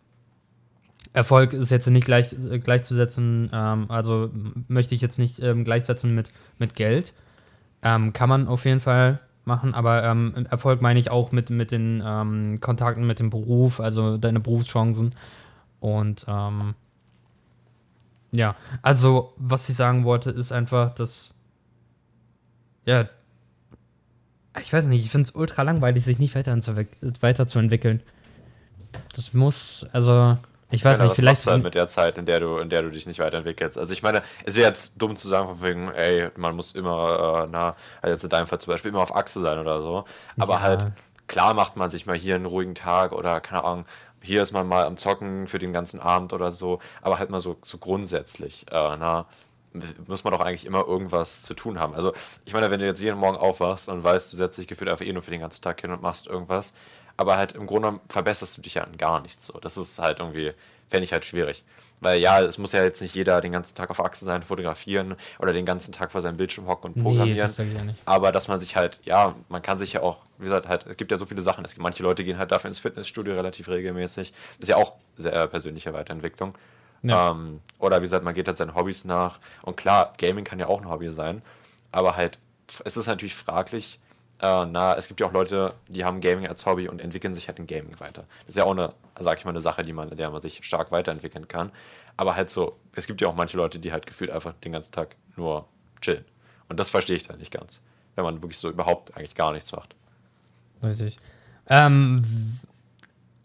Erfolg 1.12 1.52
ist 1.52 1.70
jetzt 1.70 1.86
nicht 1.88 2.06
gleich, 2.06 2.34
gleichzusetzen, 2.64 3.50
ähm, 3.52 3.90
also 3.90 4.30
möchte 4.66 4.94
ich 4.94 5.02
jetzt 5.02 5.18
nicht 5.18 5.38
ähm, 5.40 5.62
gleichsetzen 5.62 6.14
mit, 6.14 6.32
mit 6.58 6.74
Geld. 6.74 7.12
Ähm, 7.82 8.12
kann 8.12 8.28
man 8.28 8.48
auf 8.48 8.64
jeden 8.64 8.80
Fall 8.80 9.20
machen, 9.44 9.74
aber 9.74 10.02
Erfolg 10.50 10.82
meine 10.82 11.00
ich 11.00 11.10
auch 11.10 11.32
mit, 11.32 11.50
mit 11.50 11.72
den 11.72 12.58
Kontakten 12.60 13.04
mit 13.08 13.18
dem 13.18 13.28
Beruf, 13.28 13.80
also 13.80 14.16
deine 14.16 14.38
Berufschancen 14.38 15.16
und 15.82 16.24
ähm, 16.28 16.74
ja, 18.30 18.54
also 18.80 19.34
was 19.36 19.68
ich 19.68 19.76
sagen 19.76 20.04
wollte, 20.04 20.30
ist 20.30 20.52
einfach, 20.52 20.94
dass 20.94 21.34
ja, 22.84 23.08
ich 24.60 24.72
weiß 24.72 24.86
nicht, 24.86 25.04
ich 25.04 25.10
finde 25.10 25.28
es 25.28 25.34
ultra 25.34 25.62
langweilig, 25.62 26.04
sich 26.04 26.18
nicht 26.18 26.34
weiterzuentwickeln. 26.34 28.02
Das 29.14 29.34
muss, 29.34 29.86
also 29.92 30.36
ich 30.70 30.84
weiß 30.84 30.98
ja, 30.98 31.04
nicht, 31.04 31.16
vielleicht. 31.16 31.46
Was 31.46 31.52
halt 31.52 31.64
mit 31.64 31.74
der 31.74 31.88
Zeit, 31.88 32.16
in 32.16 32.26
der 32.26 32.40
du, 32.40 32.58
in 32.58 32.70
der 32.70 32.82
du 32.82 32.90
dich 32.90 33.06
nicht 33.06 33.18
weiterentwickelst. 33.18 33.76
Also 33.76 33.92
ich 33.92 34.02
meine, 34.02 34.22
es 34.44 34.54
wäre 34.54 34.68
jetzt 34.68 35.00
dumm 35.02 35.16
zu 35.16 35.26
sagen, 35.26 35.48
von 35.48 35.62
wegen, 35.62 35.90
ey, 35.90 36.28
man 36.36 36.54
muss 36.54 36.72
immer, 36.76 37.44
äh, 37.44 37.48
na, 37.50 37.74
also 38.00 38.14
jetzt 38.14 38.24
in 38.24 38.30
deinem 38.30 38.46
Fall 38.46 38.60
zum 38.60 38.72
Beispiel 38.72 38.90
immer 38.90 39.02
auf 39.02 39.16
Achse 39.16 39.40
sein 39.40 39.58
oder 39.58 39.82
so. 39.82 40.04
Aber 40.38 40.54
ja. 40.54 40.60
halt, 40.60 40.86
klar 41.26 41.54
macht 41.54 41.76
man 41.76 41.90
sich 41.90 42.06
mal 42.06 42.16
hier 42.16 42.36
einen 42.36 42.46
ruhigen 42.46 42.74
Tag 42.74 43.12
oder 43.12 43.40
keine 43.40 43.64
Ahnung, 43.64 43.84
hier 44.22 44.42
ist 44.42 44.52
man 44.52 44.66
mal 44.66 44.86
am 44.86 44.96
Zocken 44.96 45.48
für 45.48 45.58
den 45.58 45.72
ganzen 45.72 46.00
Abend 46.00 46.32
oder 46.32 46.50
so, 46.50 46.78
aber 47.02 47.18
halt 47.18 47.30
mal 47.30 47.40
so, 47.40 47.56
so 47.62 47.78
grundsätzlich. 47.78 48.66
Äh, 48.70 48.96
na, 48.96 49.26
muss 50.06 50.24
man 50.24 50.32
doch 50.32 50.40
eigentlich 50.40 50.66
immer 50.66 50.86
irgendwas 50.86 51.42
zu 51.42 51.54
tun 51.54 51.78
haben. 51.78 51.94
Also, 51.94 52.12
ich 52.44 52.52
meine, 52.52 52.70
wenn 52.70 52.80
du 52.80 52.86
jetzt 52.86 53.00
jeden 53.00 53.18
Morgen 53.18 53.36
aufwachst 53.38 53.88
und 53.88 54.04
weißt, 54.04 54.32
du 54.32 54.36
setzt 54.36 54.58
dich 54.58 54.68
gefühlt 54.68 54.90
einfach 54.90 55.04
eh 55.04 55.12
nur 55.12 55.22
für 55.22 55.30
den 55.30 55.40
ganzen 55.40 55.62
Tag 55.62 55.80
hin 55.80 55.90
und 55.90 56.02
machst 56.02 56.26
irgendwas, 56.26 56.74
aber 57.16 57.36
halt 57.36 57.52
im 57.52 57.66
Grunde 57.66 58.00
verbesserst 58.08 58.56
du 58.58 58.62
dich 58.62 58.74
ja 58.74 58.84
an 58.84 58.96
gar 58.96 59.20
nichts 59.20 59.46
so. 59.46 59.58
Das 59.58 59.76
ist 59.76 59.98
halt 59.98 60.20
irgendwie, 60.20 60.52
fände 60.92 61.04
ich 61.04 61.12
halt 61.12 61.24
schwierig. 61.24 61.64
Weil 62.00 62.20
ja, 62.20 62.40
es 62.42 62.58
muss 62.58 62.72
ja 62.72 62.82
jetzt 62.84 63.00
nicht 63.00 63.14
jeder 63.14 63.40
den 63.40 63.52
ganzen 63.52 63.74
Tag 63.74 63.88
auf 63.88 64.04
Achse 64.04 64.26
sein, 64.26 64.42
fotografieren 64.42 65.16
oder 65.38 65.54
den 65.54 65.64
ganzen 65.64 65.90
Tag 65.92 66.12
vor 66.12 66.20
seinem 66.20 66.36
Bildschirm 66.36 66.66
hocken 66.66 66.92
und 66.92 67.02
programmieren. 67.02 67.32
Nee, 67.32 67.40
das 67.40 67.56
ja 67.56 67.64
nicht. 67.64 67.98
Aber 68.04 68.30
dass 68.30 68.46
man 68.46 68.58
sich 68.58 68.76
halt, 68.76 69.00
ja, 69.04 69.34
man 69.48 69.62
kann 69.62 69.78
sich 69.78 69.94
ja 69.94 70.02
auch, 70.02 70.18
wie 70.36 70.44
gesagt, 70.44 70.68
halt, 70.68 70.84
es 70.86 70.98
gibt 70.98 71.10
ja 71.10 71.16
so 71.16 71.24
viele 71.24 71.40
Sachen. 71.40 71.64
Es 71.64 71.72
gibt, 71.72 71.82
manche 71.82 72.02
Leute 72.02 72.24
gehen 72.24 72.36
halt 72.36 72.52
dafür 72.52 72.68
ins 72.68 72.78
Fitnessstudio 72.78 73.34
relativ 73.34 73.68
regelmäßig. 73.68 74.32
Das 74.32 74.60
ist 74.60 74.68
ja 74.68 74.76
auch 74.76 74.94
sehr 75.16 75.32
äh, 75.32 75.48
persönliche 75.48 75.94
Weiterentwicklung. 75.94 76.54
Ja. 77.02 77.30
Ähm, 77.30 77.60
oder 77.78 77.98
wie 78.00 78.04
gesagt, 78.04 78.24
man 78.24 78.34
geht 78.34 78.48
halt 78.48 78.58
seinen 78.58 78.74
Hobbys 78.74 79.06
nach. 79.06 79.38
Und 79.62 79.78
klar, 79.78 80.12
Gaming 80.18 80.44
kann 80.44 80.58
ja 80.58 80.66
auch 80.66 80.82
ein 80.82 80.90
Hobby 80.90 81.10
sein. 81.10 81.40
Aber 81.90 82.16
halt, 82.16 82.38
es 82.84 82.98
ist 82.98 83.06
natürlich 83.06 83.34
fraglich, 83.34 83.98
äh, 84.42 84.66
na, 84.66 84.96
es 84.96 85.06
gibt 85.06 85.20
ja 85.20 85.26
auch 85.28 85.32
Leute, 85.32 85.74
die 85.88 86.04
haben 86.04 86.20
Gaming 86.20 86.48
als 86.48 86.66
Hobby 86.66 86.88
und 86.88 87.00
entwickeln 87.00 87.32
sich 87.34 87.46
halt 87.46 87.60
in 87.60 87.68
Gaming 87.68 87.98
weiter. 88.00 88.24
Das 88.40 88.50
ist 88.50 88.56
ja 88.56 88.64
auch 88.64 88.72
eine, 88.72 88.92
sag 89.20 89.38
ich 89.38 89.44
mal, 89.44 89.50
eine 89.50 89.60
Sache, 89.60 89.82
die 89.82 89.92
man, 89.92 90.10
in 90.10 90.16
der 90.16 90.30
man 90.30 90.42
sich 90.42 90.64
stark 90.64 90.90
weiterentwickeln 90.90 91.46
kann. 91.46 91.70
Aber 92.16 92.34
halt 92.34 92.50
so, 92.50 92.76
es 92.94 93.06
gibt 93.06 93.20
ja 93.20 93.28
auch 93.28 93.36
manche 93.36 93.56
Leute, 93.56 93.78
die 93.78 93.92
halt 93.92 94.04
gefühlt 94.04 94.30
einfach 94.30 94.52
den 94.64 94.72
ganzen 94.72 94.92
Tag 94.92 95.14
nur 95.36 95.66
chillen. 96.00 96.24
Und 96.68 96.80
das 96.80 96.90
verstehe 96.90 97.16
ich 97.16 97.26
dann 97.26 97.38
nicht 97.38 97.52
ganz. 97.52 97.80
Wenn 98.16 98.24
man 98.24 98.42
wirklich 98.42 98.58
so 98.58 98.68
überhaupt 98.68 99.16
eigentlich 99.16 99.36
gar 99.36 99.52
nichts 99.52 99.70
macht. 99.72 99.94
Richtig. 100.82 101.18
Ähm, 101.68 102.22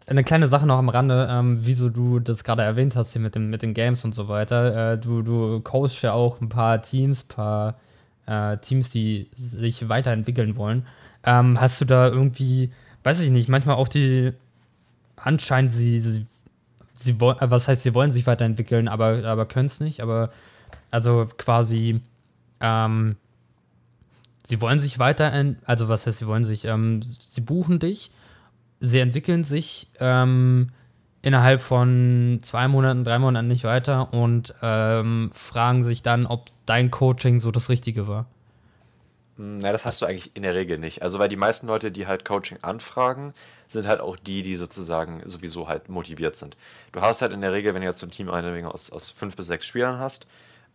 eine 0.06 0.24
kleine 0.24 0.48
Sache 0.48 0.66
noch 0.66 0.78
am 0.78 0.88
Rande, 0.88 1.28
ähm, 1.30 1.60
wieso 1.62 1.90
du 1.90 2.18
das 2.18 2.42
gerade 2.42 2.62
erwähnt 2.62 2.96
hast 2.96 3.12
hier 3.12 3.22
mit, 3.22 3.36
dem, 3.36 3.50
mit 3.50 3.62
den 3.62 3.72
Games 3.72 4.04
und 4.04 4.16
so 4.16 4.26
weiter. 4.26 4.94
Äh, 4.94 4.98
du, 4.98 5.22
du 5.22 5.60
coachst 5.60 6.02
ja 6.02 6.12
auch 6.12 6.40
ein 6.40 6.48
paar 6.48 6.82
Teams, 6.82 7.22
ein 7.22 7.28
paar 7.28 7.74
äh, 8.28 8.58
Teams, 8.58 8.90
die 8.90 9.30
sich 9.36 9.88
weiterentwickeln 9.88 10.56
wollen. 10.56 10.86
Ähm, 11.24 11.60
hast 11.60 11.80
du 11.80 11.84
da 11.84 12.08
irgendwie, 12.08 12.70
weiß 13.02 13.20
ich 13.20 13.30
nicht, 13.30 13.48
manchmal 13.48 13.76
auch 13.76 13.88
die 13.88 14.32
anscheinend 15.16 15.72
sie, 15.72 15.98
sie, 15.98 16.26
sie 16.96 17.20
wollen, 17.20 17.38
äh, 17.40 17.50
was 17.50 17.68
heißt, 17.68 17.82
sie 17.82 17.94
wollen 17.94 18.10
sich 18.10 18.26
weiterentwickeln, 18.26 18.88
aber, 18.88 19.24
aber 19.24 19.46
können 19.46 19.66
es 19.66 19.80
nicht, 19.80 20.00
aber 20.00 20.30
also 20.90 21.26
quasi, 21.36 22.00
ähm, 22.60 23.16
sie 24.46 24.60
wollen 24.60 24.78
sich 24.78 24.98
weiter, 24.98 25.32
also 25.64 25.88
was 25.88 26.06
heißt, 26.06 26.18
sie 26.18 26.26
wollen 26.26 26.44
sich, 26.44 26.64
ähm, 26.64 27.00
sie 27.02 27.40
buchen 27.40 27.78
dich, 27.78 28.10
sie 28.80 29.00
entwickeln 29.00 29.44
sich 29.44 29.88
ähm, 29.98 30.68
innerhalb 31.22 31.60
von 31.60 32.38
zwei 32.42 32.68
Monaten, 32.68 33.04
drei 33.04 33.18
Monaten 33.18 33.48
nicht 33.48 33.64
weiter 33.64 34.12
und 34.12 34.54
ähm, 34.62 35.30
fragen 35.34 35.82
sich 35.84 36.02
dann, 36.02 36.26
ob 36.26 36.50
dein 36.66 36.90
Coaching 36.90 37.40
so 37.40 37.50
das 37.50 37.68
Richtige 37.68 38.08
war? 38.08 38.26
Hm, 39.36 39.60
na, 39.60 39.72
das 39.72 39.84
hast 39.84 40.02
du 40.02 40.06
eigentlich 40.06 40.34
in 40.34 40.42
der 40.42 40.54
Regel 40.54 40.78
nicht. 40.78 41.02
Also, 41.02 41.18
weil 41.18 41.28
die 41.28 41.36
meisten 41.36 41.66
Leute, 41.66 41.90
die 41.90 42.06
halt 42.06 42.24
Coaching 42.24 42.58
anfragen, 42.62 43.34
sind 43.66 43.86
halt 43.86 44.00
auch 44.00 44.16
die, 44.16 44.42
die 44.42 44.56
sozusagen 44.56 45.22
sowieso 45.26 45.68
halt 45.68 45.88
motiviert 45.88 46.36
sind. 46.36 46.56
Du 46.92 47.00
hast 47.00 47.22
halt 47.22 47.32
in 47.32 47.40
der 47.40 47.52
Regel, 47.52 47.74
wenn 47.74 47.82
du 47.82 47.88
jetzt 47.88 48.00
so 48.00 48.06
ein 48.06 48.10
Team 48.10 48.28
aus, 48.28 48.90
aus 48.90 49.10
fünf 49.10 49.36
bis 49.36 49.46
sechs 49.46 49.66
Spielern 49.66 49.98
hast, 49.98 50.26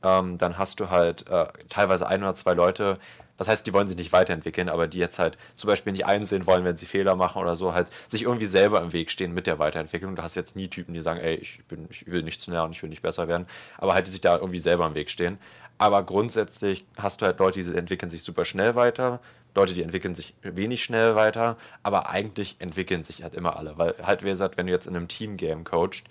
ähm, 0.04 0.38
dann 0.38 0.58
hast 0.58 0.80
du 0.80 0.90
halt 0.90 1.28
äh, 1.30 1.48
teilweise 1.70 2.08
ein 2.08 2.22
oder 2.22 2.36
zwei 2.36 2.54
Leute, 2.54 3.00
das 3.44 3.50
heißt, 3.50 3.68
die 3.68 3.74
wollen 3.74 3.88
sich 3.88 3.98
nicht 3.98 4.14
weiterentwickeln, 4.14 4.70
aber 4.70 4.88
die 4.88 5.00
jetzt 5.00 5.20
halt 5.20 5.38
zum 5.56 5.68
Beispiel 5.68 5.94
nicht 5.94 6.06
einsehen 6.06 6.46
wollen, 6.46 6.64
wenn 6.66 6.78
sie 6.78 6.86
Fehler 6.86 7.16
machen 7.16 7.42
oder 7.42 7.56
so, 7.56 7.74
halt 7.74 7.90
sich 8.08 8.24
irgendwie 8.24 8.46
selber 8.46 8.82
im 8.82 8.94
Weg 8.94 9.12
stehen 9.12 9.34
mit 9.34 9.48
der 9.48 9.60
Weiterentwicklung. 9.60 10.16
Du 10.16 10.24
hast 10.24 10.36
jetzt 10.36 10.56
nie 10.56 10.68
Typen, 10.68 10.94
die 10.94 11.02
sagen, 11.02 11.20
ey, 11.20 11.36
ich, 11.36 11.64
bin, 11.66 11.88
ich 11.90 12.08
will 12.08 12.24
nichts 12.24 12.48
lernen, 12.48 12.74
ich 12.74 12.82
will 12.82 12.90
nicht 12.90 13.02
besser 13.02 13.28
werden, 13.28 13.46
aber 13.78 13.94
halt 13.94 14.08
die 14.08 14.12
sich 14.12 14.22
da 14.22 14.38
irgendwie 14.38 14.60
selber 14.60 14.86
im 14.88 14.96
Weg 14.96 15.10
stehen. 15.10 15.38
Aber 15.78 16.04
grundsätzlich 16.04 16.86
hast 16.98 17.22
du 17.22 17.26
halt 17.26 17.40
Leute, 17.40 17.62
die 17.62 17.76
entwickeln 17.76 18.10
sich 18.10 18.24
super 18.24 18.46
schnell 18.46 18.76
weiter, 18.76 19.20
Leute, 19.56 19.74
die 19.74 19.84
entwickeln 19.84 20.16
sich 20.16 20.34
wenig 20.42 20.84
schnell 20.84 21.16
weiter, 21.16 21.58
aber 21.84 22.10
eigentlich 22.10 22.56
entwickeln 22.60 23.04
sich 23.04 23.24
halt 23.24 23.36
immer 23.36 23.58
alle. 23.58 23.78
Weil 23.78 23.96
halt, 24.02 24.24
wie 24.24 24.30
gesagt, 24.30 24.58
wenn 24.58 24.66
du 24.66 24.74
jetzt 24.74 24.88
in 24.88 24.96
einem 24.96 25.08
Team-Game 25.08 25.64
coacht, 25.64 26.04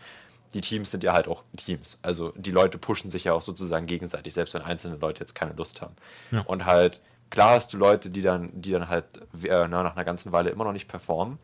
die 0.55 0.61
Teams 0.61 0.91
sind 0.91 1.03
ja 1.03 1.13
halt 1.13 1.29
auch 1.29 1.43
Teams. 1.57 1.99
Also 2.03 2.33
die 2.37 2.51
Leute 2.51 2.79
pushen 2.79 3.11
sich 3.11 3.25
ja 3.25 3.33
auch 3.33 3.43
sozusagen 3.43 3.87
gegenseitig, 3.87 4.35
selbst 4.35 4.55
wenn 4.55 4.63
einzelne 4.63 4.97
Leute 4.97 5.21
jetzt 5.21 5.35
keine 5.35 5.55
Lust 5.55 5.81
haben. 5.81 5.97
Ja. 6.31 6.43
Und 6.43 6.67
halt, 6.67 7.01
klar 7.33 7.53
hast 7.53 7.73
du 7.73 7.79
Leute, 7.79 8.11
die 8.11 8.21
dann, 8.21 8.51
die 8.53 8.73
dann 8.73 8.89
halt 8.89 9.07
äh, 9.43 9.67
nach 9.67 9.97
einer 9.97 10.05
ganzen 10.05 10.33
Weile 10.33 10.51
immer 10.51 10.65
noch 10.65 10.73
nicht 10.73 10.87
performen 10.87 11.39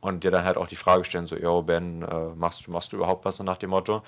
und 0.00 0.24
dir 0.24 0.30
dann 0.30 0.44
halt 0.44 0.56
auch 0.56 0.66
die 0.66 0.74
Frage 0.76 1.04
stellen, 1.04 1.26
so, 1.26 1.36
yo, 1.36 1.62
Ben, 1.62 2.02
äh, 2.02 2.34
machst, 2.34 2.66
du, 2.66 2.70
machst 2.70 2.92
du 2.92 2.96
überhaupt 2.96 3.26
was 3.26 3.38
nach 3.40 3.58
dem 3.58 3.70
Motto? 3.70 4.02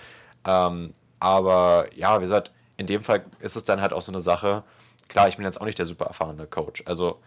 Ähm, 0.47 0.95
aber 1.21 1.89
ja, 1.95 2.17
wie 2.19 2.23
gesagt, 2.25 2.53
in 2.79 2.87
dem 2.87 3.03
Fall 3.03 3.25
ist 3.39 3.55
es 3.55 3.65
dann 3.65 3.83
halt 3.83 3.93
auch 3.93 4.01
so 4.01 4.13
eine 4.13 4.21
Sache, 4.21 4.65
klar, 5.09 5.29
ich 5.29 5.37
bin 5.37 5.45
jetzt 5.45 5.61
auch 5.61 5.67
nicht 5.67 5.79
der 5.79 5.85
super 5.85 6.07
erfahrene 6.07 6.47
Coach. 6.47 6.83
Also 6.87 7.21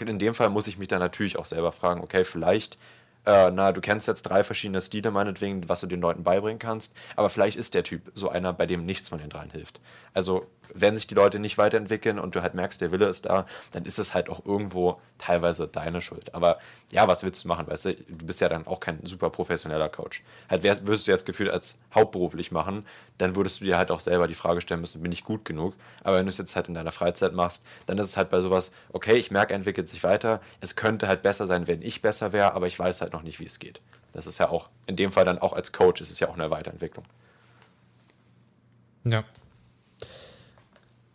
in 0.00 0.18
dem 0.18 0.34
Fall 0.34 0.50
muss 0.50 0.66
ich 0.66 0.76
mich 0.76 0.88
dann 0.88 0.98
natürlich 0.98 1.38
auch 1.38 1.44
selber 1.44 1.70
fragen, 1.70 2.00
okay, 2.02 2.24
vielleicht, 2.24 2.78
äh, 3.26 3.52
na, 3.52 3.70
du 3.70 3.80
kennst 3.80 4.08
jetzt 4.08 4.24
drei 4.24 4.42
verschiedene 4.42 4.80
Stile 4.80 5.12
meinetwegen, 5.12 5.68
was 5.68 5.82
du 5.82 5.86
den 5.86 6.00
Leuten 6.00 6.24
beibringen 6.24 6.58
kannst, 6.58 6.96
aber 7.14 7.28
vielleicht 7.28 7.56
ist 7.56 7.74
der 7.74 7.84
Typ 7.84 8.10
so 8.14 8.28
einer, 8.28 8.52
bei 8.52 8.66
dem 8.66 8.84
nichts 8.84 9.08
von 9.08 9.18
den 9.18 9.28
dreien 9.28 9.50
hilft. 9.50 9.80
Also 10.14 10.46
wenn 10.74 10.96
sich 10.96 11.06
die 11.06 11.14
Leute 11.14 11.38
nicht 11.38 11.58
weiterentwickeln 11.58 12.18
und 12.18 12.34
du 12.34 12.42
halt 12.42 12.54
merkst, 12.54 12.80
der 12.80 12.90
Wille 12.90 13.06
ist 13.06 13.26
da, 13.26 13.46
dann 13.72 13.84
ist 13.84 13.98
es 13.98 14.14
halt 14.14 14.28
auch 14.28 14.44
irgendwo 14.44 15.00
teilweise 15.18 15.68
deine 15.68 16.00
Schuld. 16.00 16.34
Aber 16.34 16.58
ja, 16.90 17.06
was 17.08 17.24
willst 17.24 17.44
du 17.44 17.48
machen? 17.48 17.66
Weißt 17.66 17.86
du, 17.86 17.94
du 17.94 18.26
bist 18.26 18.40
ja 18.40 18.48
dann 18.48 18.66
auch 18.66 18.80
kein 18.80 19.04
super 19.04 19.30
professioneller 19.30 19.88
Coach. 19.88 20.22
Halt, 20.48 20.62
wär, 20.62 20.86
würdest 20.86 21.06
du 21.06 21.12
jetzt 21.12 21.26
gefühlt 21.26 21.50
als 21.50 21.78
hauptberuflich 21.94 22.52
machen, 22.52 22.86
dann 23.18 23.36
würdest 23.36 23.60
du 23.60 23.64
dir 23.64 23.78
halt 23.78 23.90
auch 23.90 24.00
selber 24.00 24.26
die 24.26 24.34
Frage 24.34 24.60
stellen 24.60 24.80
müssen, 24.80 25.02
bin 25.02 25.12
ich 25.12 25.24
gut 25.24 25.44
genug? 25.44 25.74
Aber 26.02 26.16
wenn 26.16 26.26
du 26.26 26.30
es 26.30 26.38
jetzt 26.38 26.56
halt 26.56 26.68
in 26.68 26.74
deiner 26.74 26.92
Freizeit 26.92 27.32
machst, 27.32 27.66
dann 27.86 27.98
ist 27.98 28.06
es 28.06 28.16
halt 28.16 28.30
bei 28.30 28.40
sowas, 28.40 28.72
okay, 28.92 29.16
ich 29.16 29.30
merke, 29.30 29.52
er 29.52 29.56
entwickelt 29.56 29.88
sich 29.88 30.02
weiter. 30.04 30.40
Es 30.60 30.76
könnte 30.76 31.08
halt 31.08 31.22
besser 31.22 31.46
sein, 31.46 31.66
wenn 31.68 31.82
ich 31.82 32.02
besser 32.02 32.32
wäre, 32.32 32.54
aber 32.54 32.66
ich 32.66 32.78
weiß 32.78 33.00
halt 33.00 33.12
noch 33.12 33.22
nicht, 33.22 33.40
wie 33.40 33.46
es 33.46 33.58
geht. 33.58 33.80
Das 34.12 34.26
ist 34.26 34.38
ja 34.38 34.48
auch, 34.48 34.68
in 34.86 34.96
dem 34.96 35.10
Fall 35.10 35.24
dann 35.24 35.38
auch 35.38 35.52
als 35.52 35.72
Coach, 35.72 36.00
ist 36.00 36.10
es 36.10 36.20
ja 36.20 36.28
auch 36.28 36.34
eine 36.34 36.50
Weiterentwicklung. 36.50 37.04
Ja, 39.04 39.24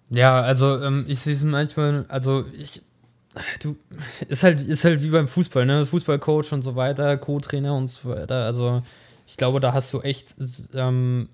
ja, 0.09 0.41
also 0.41 0.81
ähm, 0.81 1.05
ich 1.07 1.19
sehe 1.19 1.33
es 1.33 1.43
manchmal, 1.43 2.05
also 2.07 2.45
ich, 2.57 2.81
du, 3.61 3.75
ist 4.29 4.43
halt, 4.43 4.61
ist 4.61 4.85
halt 4.85 5.03
wie 5.03 5.09
beim 5.09 5.27
Fußball, 5.27 5.65
ne? 5.65 5.85
Fußballcoach 5.85 6.51
und 6.53 6.61
so 6.61 6.75
weiter, 6.75 7.17
Co-Trainer 7.17 7.75
und 7.75 7.87
so 7.89 8.09
weiter. 8.09 8.45
Also 8.45 8.81
ich 9.25 9.37
glaube, 9.37 9.59
da 9.59 9.73
hast 9.73 9.91
du 9.93 10.01
echt, 10.01 10.35
ähm, 10.73 11.29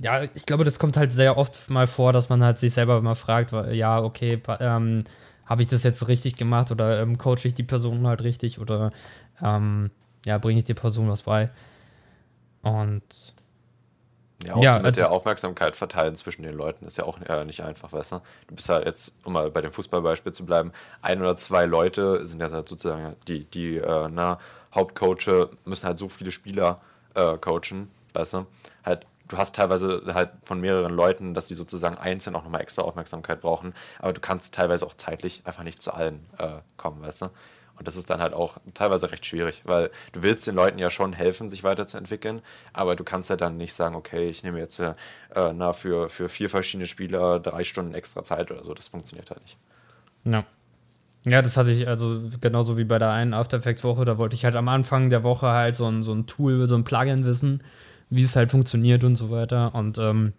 ja, 0.00 0.22
ich 0.22 0.46
glaube, 0.46 0.64
das 0.64 0.78
kommt 0.78 0.96
halt 0.96 1.12
sehr 1.12 1.36
oft 1.36 1.70
mal 1.70 1.86
vor, 1.86 2.12
dass 2.12 2.28
man 2.28 2.42
halt 2.42 2.58
sich 2.58 2.72
selber 2.74 3.00
mal 3.02 3.14
fragt, 3.14 3.52
ja, 3.72 4.00
okay, 4.02 4.40
ähm, 4.60 5.04
habe 5.46 5.62
ich 5.62 5.68
das 5.68 5.82
jetzt 5.82 6.08
richtig 6.08 6.36
gemacht 6.36 6.70
oder 6.70 7.00
ähm, 7.00 7.18
coache 7.18 7.44
ich 7.46 7.54
die 7.54 7.62
Person 7.62 8.06
halt 8.06 8.22
richtig 8.22 8.58
oder 8.60 8.92
ähm, 9.42 9.90
ja, 10.26 10.38
bringe 10.38 10.58
ich 10.58 10.64
die 10.64 10.74
Person 10.74 11.08
was 11.08 11.22
bei? 11.22 11.50
Und 12.62 13.02
ja, 14.44 14.54
auch 14.54 14.62
ja, 14.62 14.72
so 14.74 14.78
mit 14.78 14.86
also, 14.86 15.00
der 15.00 15.10
Aufmerksamkeit 15.10 15.74
verteilen 15.74 16.14
zwischen 16.14 16.42
den 16.42 16.54
Leuten 16.54 16.86
ist 16.86 16.96
ja 16.96 17.04
auch 17.04 17.20
äh, 17.20 17.44
nicht 17.44 17.62
einfach, 17.62 17.92
weißt 17.92 18.12
du? 18.12 18.20
Du 18.46 18.54
bist 18.54 18.68
halt 18.68 18.86
jetzt, 18.86 19.16
um 19.24 19.32
mal 19.32 19.50
bei 19.50 19.60
dem 19.60 19.72
Fußballbeispiel 19.72 20.32
zu 20.32 20.46
bleiben, 20.46 20.72
ein 21.02 21.20
oder 21.20 21.36
zwei 21.36 21.64
Leute 21.64 22.24
sind 22.26 22.40
ja 22.40 22.50
halt 22.50 22.68
sozusagen 22.68 23.16
die, 23.26 23.44
die 23.44 23.78
äh, 23.78 24.08
na, 24.08 24.38
Hauptcoache 24.74 25.50
müssen 25.64 25.86
halt 25.86 25.98
so 25.98 26.08
viele 26.08 26.30
Spieler 26.30 26.80
äh, 27.14 27.36
coachen, 27.38 27.90
weißt 28.12 28.34
du? 28.34 28.46
Halt, 28.84 29.06
du 29.26 29.36
hast 29.36 29.56
teilweise 29.56 30.02
halt 30.14 30.30
von 30.42 30.60
mehreren 30.60 30.92
Leuten, 30.92 31.34
dass 31.34 31.48
die 31.48 31.54
sozusagen 31.54 31.98
einzeln 31.98 32.36
auch 32.36 32.44
nochmal 32.44 32.60
extra 32.60 32.82
Aufmerksamkeit 32.82 33.40
brauchen, 33.40 33.74
aber 33.98 34.12
du 34.12 34.20
kannst 34.20 34.54
teilweise 34.54 34.86
auch 34.86 34.94
zeitlich 34.94 35.42
einfach 35.46 35.64
nicht 35.64 35.82
zu 35.82 35.92
allen 35.92 36.24
äh, 36.38 36.58
kommen, 36.76 37.02
weißt 37.02 37.22
du? 37.22 37.30
Und 37.78 37.86
das 37.86 37.96
ist 37.96 38.10
dann 38.10 38.20
halt 38.20 38.34
auch 38.34 38.58
teilweise 38.74 39.10
recht 39.10 39.24
schwierig, 39.24 39.62
weil 39.64 39.90
du 40.12 40.22
willst 40.22 40.46
den 40.46 40.54
Leuten 40.54 40.78
ja 40.78 40.90
schon 40.90 41.12
helfen, 41.12 41.48
sich 41.48 41.64
weiterzuentwickeln, 41.64 42.42
aber 42.72 42.96
du 42.96 43.04
kannst 43.04 43.30
halt 43.30 43.40
dann 43.40 43.56
nicht 43.56 43.74
sagen, 43.74 43.94
okay, 43.94 44.28
ich 44.28 44.42
nehme 44.42 44.58
jetzt 44.58 44.78
äh, 44.80 44.94
na, 45.34 45.72
für, 45.72 46.08
für 46.08 46.28
vier 46.28 46.48
verschiedene 46.48 46.86
Spieler 46.86 47.40
drei 47.40 47.64
Stunden 47.64 47.94
extra 47.94 48.24
Zeit 48.24 48.50
oder 48.50 48.64
so. 48.64 48.74
Das 48.74 48.88
funktioniert 48.88 49.30
halt 49.30 49.42
nicht. 49.42 49.56
Ja. 50.24 50.44
Ja, 51.24 51.42
das 51.42 51.56
hatte 51.56 51.72
ich 51.72 51.86
also 51.88 52.22
genauso 52.40 52.78
wie 52.78 52.84
bei 52.84 52.98
der 52.98 53.10
einen 53.10 53.34
After 53.34 53.58
Effects 53.58 53.84
Woche. 53.84 54.04
Da 54.04 54.18
wollte 54.18 54.36
ich 54.36 54.44
halt 54.44 54.56
am 54.56 54.68
Anfang 54.68 55.10
der 55.10 55.24
Woche 55.24 55.48
halt 55.48 55.76
so 55.76 55.86
ein, 55.86 56.02
so 56.02 56.12
ein 56.14 56.26
Tool, 56.26 56.66
so 56.66 56.74
ein 56.74 56.84
Plugin 56.84 57.24
wissen, 57.24 57.62
wie 58.08 58.22
es 58.22 58.36
halt 58.36 58.50
funktioniert 58.50 59.04
und 59.04 59.16
so 59.16 59.30
weiter. 59.30 59.74
Und 59.74 59.98
ähm, 59.98 60.32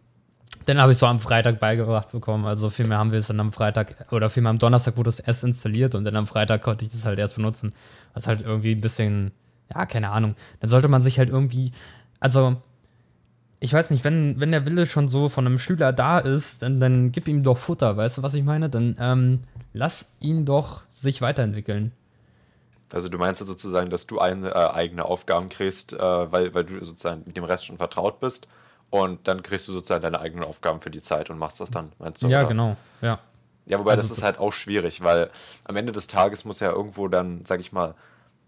dann 0.70 0.80
habe 0.80 0.92
ich 0.92 1.00
so 1.00 1.08
am 1.08 1.20
Freitag 1.20 1.60
beigebracht 1.60 2.12
bekommen. 2.12 2.46
Also 2.46 2.70
vielmehr 2.70 3.00
haben 3.00 3.12
wir 3.12 3.18
es 3.18 3.28
dann 3.28 3.40
am 3.40 3.52
Freitag 3.52 4.06
oder 4.12 4.30
vielmehr 4.30 4.52
am 4.52 4.60
Donnerstag 4.60 4.98
wurde 4.98 5.10
es 5.10 5.20
erst 5.20 5.44
installiert 5.44 5.96
und 5.96 6.06
dann 6.06 6.16
am 6.16 6.28
Freitag 6.28 6.62
konnte 6.62 6.86
ich 6.86 6.92
das 6.92 7.06
halt 7.06 7.18
erst 7.18 7.36
benutzen. 7.36 7.74
Was 8.14 8.28
halt 8.28 8.42
irgendwie 8.42 8.74
ein 8.74 8.82
bisschen, 8.82 9.32
ja, 9.74 9.88
keine 9.88 10.12
Ahnung. 10.12 10.36
Dann 10.60 10.70
sollte 10.70 10.88
man 10.88 11.02
sich 11.02 11.18
halt 11.18 11.30
irgendwie, 11.30 11.72
also 12.20 12.58
ich 13.60 13.74
weiß 13.74 13.90
nicht, 13.90 14.04
wenn, 14.04 14.40
wenn 14.40 14.52
der 14.52 14.66
Wille 14.68 14.86
schon 14.86 15.10
so 15.10 15.28
von 15.28 15.48
einem 15.48 15.58
Schüler 15.58 15.92
da 15.92 16.20
ist, 16.20 16.62
dann, 16.62 16.80
dann 16.80 17.12
gib 17.12 17.28
ihm 17.28 17.42
doch 17.42 17.58
Futter, 17.58 17.98
weißt 17.98 18.20
du, 18.20 18.24
was 18.24 18.36
ich 18.36 18.44
meine? 18.44 18.70
Dann 18.70 18.96
ähm, 19.00 19.40
lass 19.74 20.12
ihn 20.20 20.46
doch 20.46 20.84
sich 20.94 21.22
weiterentwickeln. 21.22 21.94
Also 22.94 23.10
du 23.10 23.18
meinst 23.18 23.42
ja 23.42 23.48
sozusagen, 23.48 23.90
dass 23.90 24.06
du 24.06 24.20
eine, 24.20 24.50
äh, 24.50 24.70
eigene 24.70 25.04
Aufgaben 25.06 25.50
kriegst, 25.50 25.94
äh, 25.94 26.00
weil, 26.00 26.54
weil 26.54 26.64
du 26.64 26.84
sozusagen 26.84 27.24
mit 27.26 27.38
dem 27.38 27.44
Rest 27.44 27.66
schon 27.66 27.78
vertraut 27.78 28.20
bist 28.20 28.48
und 28.90 29.28
dann 29.28 29.44
kriegst 29.44 29.68
du 29.68 29.72
sozusagen 29.72 30.02
deine 30.02 30.20
eigenen 30.20 30.44
Aufgaben 30.44 30.82
für 30.82 30.90
die 30.90 31.02
Zeit 31.02 31.30
und 31.30 31.38
machst 31.38 31.60
das 31.60 31.72
dann, 31.72 31.92
meinst 32.00 32.22
du? 32.22 32.28
Ja, 32.28 32.40
oder? 32.40 32.50
genau, 32.50 32.78
ja. 33.02 33.20
Ja, 33.66 33.78
wobei 33.78 33.92
also 33.92 34.02
das 34.02 34.12
ist 34.12 34.24
halt 34.24 34.40
auch 34.40 34.52
schwierig, 34.52 35.04
weil 35.04 35.30
am 35.64 35.76
Ende 35.76 35.92
des 35.92 36.08
Tages 36.08 36.44
muss 36.44 36.60
ja 36.60 36.72
irgendwo 36.72 37.08
dann, 37.08 37.46
sag 37.46 37.60
ich 37.60 37.72
mal, 37.72 37.94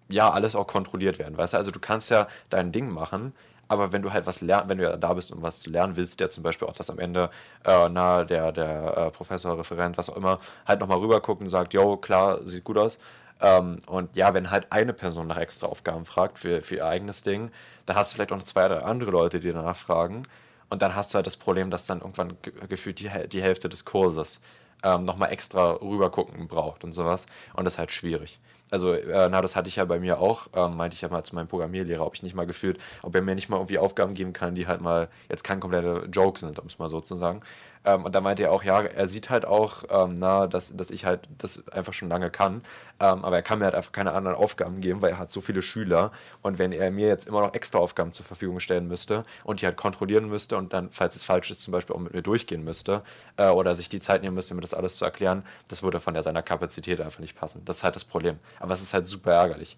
ja, 0.09 0.31
alles 0.31 0.55
auch 0.55 0.65
kontrolliert 0.65 1.19
werden, 1.19 1.37
weißt 1.37 1.53
du? 1.53 1.57
Also 1.57 1.69
du 1.69 1.79
kannst 1.79 2.09
ja 2.09 2.27
dein 2.49 2.71
Ding 2.71 2.89
machen, 2.89 3.33
aber 3.67 3.93
wenn 3.93 4.01
du 4.01 4.11
halt 4.11 4.25
was 4.25 4.41
lernst, 4.41 4.69
wenn 4.69 4.79
du 4.79 4.83
ja 4.83 4.97
da 4.97 5.13
bist, 5.13 5.31
um 5.31 5.41
was 5.43 5.61
zu 5.61 5.69
lernen 5.69 5.95
willst, 5.95 6.19
der 6.19 6.29
zum 6.29 6.43
Beispiel 6.43 6.67
auch 6.67 6.75
das 6.75 6.89
am 6.89 6.99
Ende, 6.99 7.29
äh, 7.63 7.87
na, 7.87 8.23
der, 8.25 8.51
der 8.51 8.97
äh, 8.97 9.11
Professor, 9.11 9.57
Referent, 9.57 9.97
was 9.97 10.09
auch 10.09 10.17
immer, 10.17 10.39
halt 10.65 10.81
nochmal 10.81 10.97
rüberguckt 10.97 11.41
und 11.41 11.49
sagt, 11.49 11.73
jo, 11.73 11.97
klar, 11.97 12.39
sieht 12.45 12.63
gut 12.63 12.77
aus. 12.77 12.99
Ähm, 13.39 13.79
und 13.87 14.15
ja, 14.15 14.33
wenn 14.33 14.51
halt 14.51 14.71
eine 14.71 14.93
Person 14.93 15.27
nach 15.27 15.37
extra 15.37 15.67
Aufgaben 15.67 16.05
fragt 16.05 16.37
für, 16.37 16.61
für 16.61 16.75
ihr 16.75 16.85
eigenes 16.85 17.23
Ding, 17.23 17.51
dann 17.85 17.95
hast 17.95 18.11
du 18.11 18.15
vielleicht 18.15 18.31
auch 18.31 18.37
noch 18.37 18.43
zwei 18.43 18.65
oder 18.65 18.85
andere 18.85 19.11
Leute, 19.11 19.39
die 19.39 19.51
danach 19.51 19.75
fragen. 19.75 20.23
Und 20.69 20.81
dann 20.81 20.95
hast 20.95 21.13
du 21.13 21.15
halt 21.17 21.27
das 21.27 21.37
Problem, 21.37 21.69
dass 21.69 21.85
dann 21.85 21.99
irgendwann 21.99 22.37
gefühlt 22.69 22.99
die, 22.99 23.09
die 23.27 23.41
Hälfte 23.41 23.67
des 23.67 23.83
Kurses 23.83 24.41
ähm, 24.83 25.05
nochmal 25.05 25.31
extra 25.31 25.73
rübergucken 25.73 26.47
braucht 26.47 26.83
und 26.83 26.93
sowas. 26.93 27.25
Und 27.53 27.65
das 27.65 27.73
ist 27.73 27.79
halt 27.79 27.91
schwierig. 27.91 28.39
Also, 28.71 28.93
äh, 28.93 29.27
na, 29.29 29.41
das 29.41 29.57
hatte 29.57 29.67
ich 29.67 29.75
ja 29.75 29.85
bei 29.85 29.99
mir 29.99 30.19
auch, 30.19 30.47
ähm, 30.55 30.77
meinte 30.77 30.95
ich 30.95 31.01
ja 31.01 31.09
mal 31.09 31.23
zu 31.23 31.35
meinem 31.35 31.49
Programmierlehrer, 31.49 32.05
ob 32.05 32.15
ich 32.15 32.23
nicht 32.23 32.35
mal 32.35 32.47
gefühlt, 32.47 32.79
ob 33.03 33.13
er 33.13 33.21
mir 33.21 33.35
nicht 33.35 33.49
mal 33.49 33.57
irgendwie 33.57 33.77
Aufgaben 33.77 34.13
geben 34.13 34.31
kann, 34.31 34.55
die 34.55 34.65
halt 34.65 34.79
mal 34.79 35.09
jetzt 35.29 35.43
kein 35.43 35.59
kompletter 35.59 36.05
Joke 36.05 36.39
sind, 36.39 36.57
um 36.57 36.67
es 36.67 36.79
mal 36.79 36.87
so 36.87 37.01
zu 37.01 37.15
sagen. 37.15 37.41
Ähm, 37.83 38.05
und 38.05 38.13
da 38.13 38.21
meinte 38.21 38.43
er 38.43 38.51
auch, 38.51 38.63
ja, 38.63 38.81
er 38.81 39.07
sieht 39.07 39.29
halt 39.29 39.45
auch, 39.45 39.83
ähm, 39.89 40.15
na, 40.17 40.47
dass, 40.47 40.75
dass 40.75 40.91
ich 40.91 41.05
halt 41.05 41.27
das 41.37 41.67
einfach 41.69 41.93
schon 41.93 42.09
lange 42.09 42.29
kann. 42.29 42.61
Ähm, 42.99 43.25
aber 43.25 43.37
er 43.37 43.41
kann 43.41 43.59
mir 43.59 43.65
halt 43.65 43.75
einfach 43.75 43.91
keine 43.91 44.13
anderen 44.13 44.37
Aufgaben 44.37 44.81
geben, 44.81 45.01
weil 45.01 45.11
er 45.11 45.17
hat 45.17 45.31
so 45.31 45.41
viele 45.41 45.61
Schüler. 45.61 46.11
Und 46.41 46.59
wenn 46.59 46.71
er 46.71 46.91
mir 46.91 47.07
jetzt 47.07 47.27
immer 47.27 47.41
noch 47.41 47.53
extra 47.53 47.79
Aufgaben 47.79 48.11
zur 48.11 48.25
Verfügung 48.25 48.59
stellen 48.59 48.87
müsste 48.87 49.25
und 49.43 49.61
die 49.61 49.65
halt 49.65 49.77
kontrollieren 49.77 50.29
müsste 50.29 50.57
und 50.57 50.73
dann, 50.73 50.91
falls 50.91 51.15
es 51.15 51.23
falsch 51.23 51.49
ist, 51.49 51.63
zum 51.63 51.71
Beispiel 51.71 51.95
auch 51.95 51.99
mit 51.99 52.13
mir 52.13 52.21
durchgehen 52.21 52.63
müsste 52.63 53.01
äh, 53.37 53.47
oder 53.47 53.73
sich 53.73 53.89
die 53.89 53.99
Zeit 53.99 54.21
nehmen 54.21 54.35
müsste, 54.35 54.53
mir 54.53 54.61
das 54.61 54.73
alles 54.73 54.97
zu 54.97 55.05
erklären, 55.05 55.43
das 55.67 55.81
würde 55.81 55.99
von 55.99 56.13
der, 56.13 56.23
seiner 56.23 56.43
Kapazität 56.43 57.01
einfach 57.01 57.19
nicht 57.19 57.35
passen. 57.35 57.63
Das 57.65 57.77
ist 57.77 57.83
halt 57.83 57.95
das 57.95 58.05
Problem. 58.05 58.37
Aber 58.59 58.73
es 58.73 58.81
ist 58.81 58.93
halt 58.93 59.07
super 59.07 59.31
ärgerlich. 59.31 59.77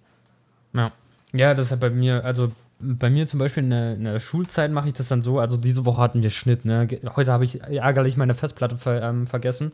Ja. 0.74 0.92
Ja, 1.36 1.56
das 1.56 1.66
ist 1.66 1.72
ja 1.72 1.78
bei 1.78 1.90
mir, 1.90 2.24
also 2.24 2.50
bei 2.80 3.10
mir 3.10 3.28
zum 3.28 3.40
Beispiel 3.40 3.64
in 3.64 3.70
der, 3.70 3.94
in 3.96 4.04
der, 4.04 4.20
Schulzeit 4.20 4.72
mache 4.72 4.88
ich 4.88 4.94
das 4.94 5.08
dann 5.08 5.22
so, 5.22 5.40
also 5.40 5.58
diese 5.58 5.86
Woche 5.86 6.02
hatten 6.02 6.22
wir 6.22 6.30
Schnitt, 6.30 6.66
ne? 6.66 6.88
Heute 7.16 7.32
habe 7.32 7.46
ich 7.46 7.62
ärgerlich 7.62 8.18
meine 8.18 8.36
Festplatte 8.36 8.78
ver, 8.78 9.02
ähm, 9.02 9.28
vergessen. 9.28 9.72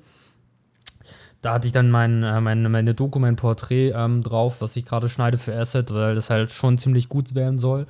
Da 1.41 1.53
hatte 1.53 1.67
ich 1.67 1.73
dann 1.73 1.89
mein, 1.89 2.23
äh, 2.23 2.41
mein, 2.41 2.69
meine 2.69 2.93
Doku, 2.93 3.17
mein 3.19 3.35
Porträt 3.37 3.91
ähm, 3.91 4.23
drauf, 4.23 4.61
was 4.61 4.75
ich 4.75 4.85
gerade 4.85 5.07
schneide 5.07 5.37
für 5.37 5.55
Asset, 5.55 5.93
weil 5.93 6.15
das 6.15 6.29
halt 6.29 6.51
schon 6.51 6.77
ziemlich 6.77 7.09
gut 7.09 7.33
werden 7.33 7.59
soll. 7.59 7.87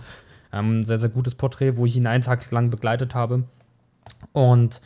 Ähm, 0.54 0.84
sehr, 0.84 1.00
sehr 1.00 1.10
gutes 1.10 1.36
Porträt, 1.36 1.76
wo 1.76 1.86
ich 1.86 1.96
ihn 1.96 2.08
einen 2.08 2.24
Tag 2.24 2.50
lang 2.52 2.70
begleitet 2.70 3.16
habe. 3.16 3.44
Und 4.34 4.82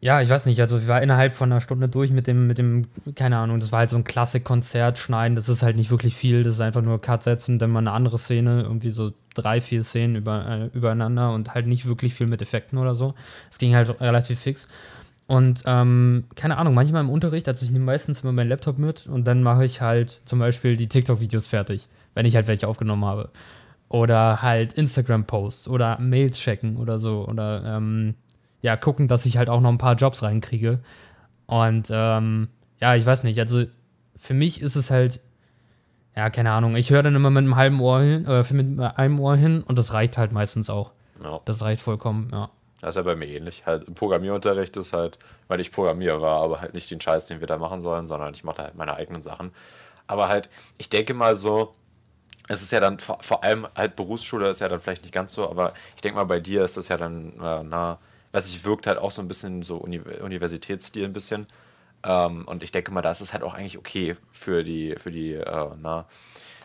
ja, 0.00 0.20
ich 0.22 0.28
weiß 0.28 0.46
nicht, 0.46 0.60
also 0.60 0.78
ich 0.78 0.86
war 0.86 1.02
innerhalb 1.02 1.34
von 1.34 1.50
einer 1.50 1.60
Stunde 1.60 1.88
durch 1.88 2.12
mit 2.12 2.28
dem, 2.28 2.46
mit 2.46 2.58
dem, 2.58 2.86
keine 3.16 3.38
Ahnung, 3.38 3.58
das 3.58 3.72
war 3.72 3.80
halt 3.80 3.90
so 3.90 3.96
ein 3.96 4.04
Klassikkonzert 4.04 4.96
schneiden, 4.96 5.34
das 5.34 5.48
ist 5.48 5.64
halt 5.64 5.76
nicht 5.76 5.90
wirklich 5.90 6.14
viel, 6.14 6.44
das 6.44 6.54
ist 6.54 6.60
einfach 6.60 6.82
nur 6.82 7.00
Cut 7.00 7.24
setzen, 7.24 7.58
dann 7.58 7.70
mal 7.70 7.80
eine 7.80 7.90
andere 7.90 8.16
Szene, 8.16 8.62
irgendwie 8.62 8.90
so 8.90 9.12
drei, 9.34 9.60
vier 9.60 9.82
Szenen 9.82 10.14
über, 10.14 10.46
äh, 10.46 10.76
übereinander 10.76 11.32
und 11.32 11.54
halt 11.54 11.66
nicht 11.66 11.86
wirklich 11.86 12.14
viel 12.14 12.28
mit 12.28 12.40
Effekten 12.42 12.78
oder 12.78 12.94
so. 12.94 13.14
Es 13.50 13.58
ging 13.58 13.74
halt 13.74 14.00
relativ 14.00 14.38
fix. 14.38 14.68
Und 15.26 15.64
ähm, 15.66 16.24
keine 16.36 16.58
Ahnung, 16.58 16.74
manchmal 16.74 17.02
im 17.02 17.10
Unterricht, 17.10 17.48
also 17.48 17.64
ich 17.64 17.72
nehme 17.72 17.84
meistens 17.84 18.22
immer 18.22 18.32
meinen 18.32 18.48
Laptop 18.48 18.78
mit 18.78 19.06
und 19.08 19.24
dann 19.26 19.42
mache 19.42 19.64
ich 19.64 19.80
halt 19.80 20.20
zum 20.24 20.38
Beispiel 20.38 20.76
die 20.76 20.88
TikTok-Videos 20.88 21.48
fertig, 21.48 21.88
wenn 22.14 22.24
ich 22.24 22.36
halt 22.36 22.46
welche 22.46 22.68
aufgenommen 22.68 23.04
habe. 23.04 23.30
Oder 23.88 24.42
halt 24.42 24.74
Instagram-Posts 24.74 25.68
oder 25.68 25.98
Mails 25.98 26.38
checken 26.38 26.76
oder 26.76 26.98
so. 26.98 27.26
Oder 27.26 27.64
ähm, 27.64 28.14
ja, 28.60 28.76
gucken, 28.76 29.08
dass 29.08 29.26
ich 29.26 29.36
halt 29.36 29.50
auch 29.50 29.60
noch 29.60 29.70
ein 29.70 29.78
paar 29.78 29.94
Jobs 29.94 30.22
reinkriege. 30.22 30.80
Und 31.46 31.88
ähm, 31.90 32.48
ja, 32.80 32.94
ich 32.94 33.06
weiß 33.06 33.24
nicht, 33.24 33.38
also 33.38 33.64
für 34.16 34.34
mich 34.34 34.60
ist 34.60 34.76
es 34.76 34.90
halt, 34.90 35.20
ja, 36.16 36.30
keine 36.30 36.52
Ahnung, 36.52 36.76
ich 36.76 36.90
höre 36.90 37.02
dann 37.02 37.14
immer 37.14 37.30
mit 37.30 37.44
einem 37.44 37.56
halben 37.56 37.80
Ohr 37.80 38.00
hin, 38.00 38.26
äh, 38.26 38.44
mit 38.52 38.80
einem 38.80 39.20
Ohr 39.20 39.36
hin 39.36 39.62
und 39.62 39.78
das 39.78 39.92
reicht 39.92 40.18
halt 40.18 40.32
meistens 40.32 40.68
auch. 40.70 40.92
Ja. 41.22 41.40
Das 41.44 41.62
reicht 41.62 41.82
vollkommen, 41.82 42.30
ja. 42.32 42.50
Das 42.80 42.90
ist 42.90 42.96
ja 42.96 43.02
bei 43.02 43.16
mir 43.16 43.26
ähnlich. 43.26 43.66
Halt, 43.66 43.92
Programmierunterricht 43.94 44.76
ist 44.76 44.92
halt, 44.92 45.18
weil 45.48 45.60
ich 45.60 45.72
Programmierer 45.72 46.20
war, 46.20 46.42
aber 46.42 46.60
halt 46.60 46.74
nicht 46.74 46.90
den 46.90 47.00
Scheiß, 47.00 47.26
den 47.26 47.40
wir 47.40 47.46
da 47.48 47.58
machen 47.58 47.82
sollen, 47.82 48.06
sondern 48.06 48.34
ich 48.34 48.44
mache 48.44 48.62
halt 48.62 48.76
meine 48.76 48.94
eigenen 48.94 49.22
Sachen. 49.22 49.50
Aber 50.06 50.28
halt, 50.28 50.48
ich 50.78 50.88
denke 50.88 51.12
mal 51.12 51.34
so, 51.34 51.74
es 52.48 52.62
ist 52.62 52.70
ja 52.72 52.80
dann 52.80 52.98
vor, 52.98 53.18
vor 53.20 53.42
allem 53.42 53.66
halt 53.74 53.96
Berufsschule 53.96 54.48
ist 54.48 54.60
ja 54.60 54.68
dann 54.68 54.80
vielleicht 54.80 55.02
nicht 55.02 55.12
ganz 55.12 55.34
so, 55.34 55.48
aber 55.48 55.74
ich 55.96 56.02
denke 56.02 56.16
mal, 56.16 56.24
bei 56.24 56.40
dir 56.40 56.64
ist 56.64 56.76
das 56.76 56.88
ja 56.88 56.96
dann, 56.96 57.32
äh, 57.40 57.62
na, 57.64 57.98
weiß 58.32 58.48
ich, 58.48 58.64
wirkt 58.64 58.86
halt 58.86 58.98
auch 58.98 59.10
so 59.10 59.22
ein 59.22 59.28
bisschen 59.28 59.62
so 59.62 59.76
Uni 59.76 59.98
Universitätsstil 59.98 61.04
ein 61.04 61.12
bisschen. 61.12 61.46
Ähm, 62.04 62.46
und 62.46 62.62
ich 62.62 62.70
denke 62.70 62.92
mal, 62.92 63.02
da 63.02 63.10
ist 63.10 63.20
es 63.20 63.32
halt 63.32 63.42
auch 63.42 63.54
eigentlich 63.54 63.78
okay 63.78 64.16
für 64.30 64.62
die, 64.62 64.94
für 64.96 65.10
die, 65.10 65.34
äh, 65.34 65.68
na, 65.80 66.06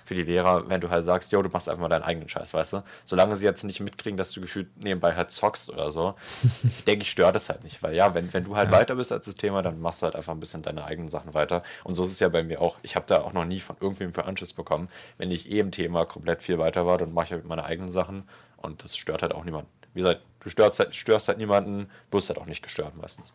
für 0.06 0.15
die 0.15 0.23
Lehrer, 0.23 0.69
wenn 0.69 0.82
du 0.82 0.89
halt 0.89 1.06
sagst, 1.06 1.32
yo, 1.32 1.41
du 1.41 1.49
machst 1.49 1.69
einfach 1.69 1.82
mal 1.82 1.89
deinen 1.89 2.04
eigenen 2.04 2.28
Scheiß, 2.28 2.54
weißt 2.54 2.73
du? 2.73 2.84
Solange 3.06 3.38
sie 3.38 3.45
jetzt 3.45 3.63
nicht 3.63 3.80
mitkriegen, 3.80 4.17
dass 4.17 4.32
du 4.32 4.41
gefühlt 4.41 4.67
nebenbei 4.84 5.15
halt 5.15 5.32
zockst 5.32 5.69
oder 5.69 5.91
so, 5.91 6.15
denke 6.88 7.04
ich, 7.04 7.10
stört 7.10 7.36
es 7.36 7.49
halt 7.49 7.63
nicht. 7.63 7.82
Weil 7.82 7.95
ja, 7.95 8.13
wenn, 8.13 8.34
wenn 8.34 8.43
du 8.43 8.56
halt 8.56 8.69
ja. 8.69 8.78
weiter 8.78 8.95
bist 8.95 9.12
als 9.12 9.26
das 9.26 9.36
Thema, 9.36 9.62
dann 9.62 9.80
machst 9.80 10.02
du 10.02 10.06
halt 10.06 10.15
einfach 10.15 10.34
ein 10.34 10.39
bisschen 10.39 10.62
deine 10.62 10.86
eigenen 10.86 11.10
Sachen 11.10 11.34
weiter. 11.34 11.63
Und 11.84 11.95
so 11.95 12.04
ist 12.04 12.12
es 12.12 12.19
ja 12.19 12.30
bei 12.30 12.43
mir 12.43 12.62
auch. 12.62 12.78
Ich 12.84 12.95
habe 12.95 13.06
da 13.08 13.21
auch 13.21 13.34
noch 13.34 13.45
nie 13.45 13.60
von 13.60 13.78
irgendwem 13.80 14.13
für 14.13 14.26
Anschiss 14.26 14.54
bekommen. 14.54 14.89
Wenn 15.17 15.32
ich 15.32 15.49
eh 15.49 15.60
im 15.60 15.71
Thema 15.71 16.06
komplett 16.06 16.43
viel 16.43 16.60
weiter 16.60 16.86
war, 16.86 16.97
dann 16.97 17.13
mache 17.13 17.26
ich 17.26 17.32
halt 17.32 17.45
meine 17.45 17.63
eigenen 17.63 17.91
Sachen 17.91 18.23
und 18.58 18.84
das 18.84 18.97
stört 18.97 19.21
halt 19.21 19.34
auch 19.34 19.45
niemanden. 19.45 19.69
Wie 19.93 20.01
gesagt, 20.01 20.21
du 20.39 20.49
störst 20.49 20.79
halt, 20.79 20.95
störst 20.95 21.27
halt 21.27 21.38
niemanden, 21.38 21.88
wirst 22.12 22.29
halt 22.29 22.39
auch 22.39 22.45
nicht 22.45 22.63
gestört 22.63 22.95
meistens. 22.95 23.34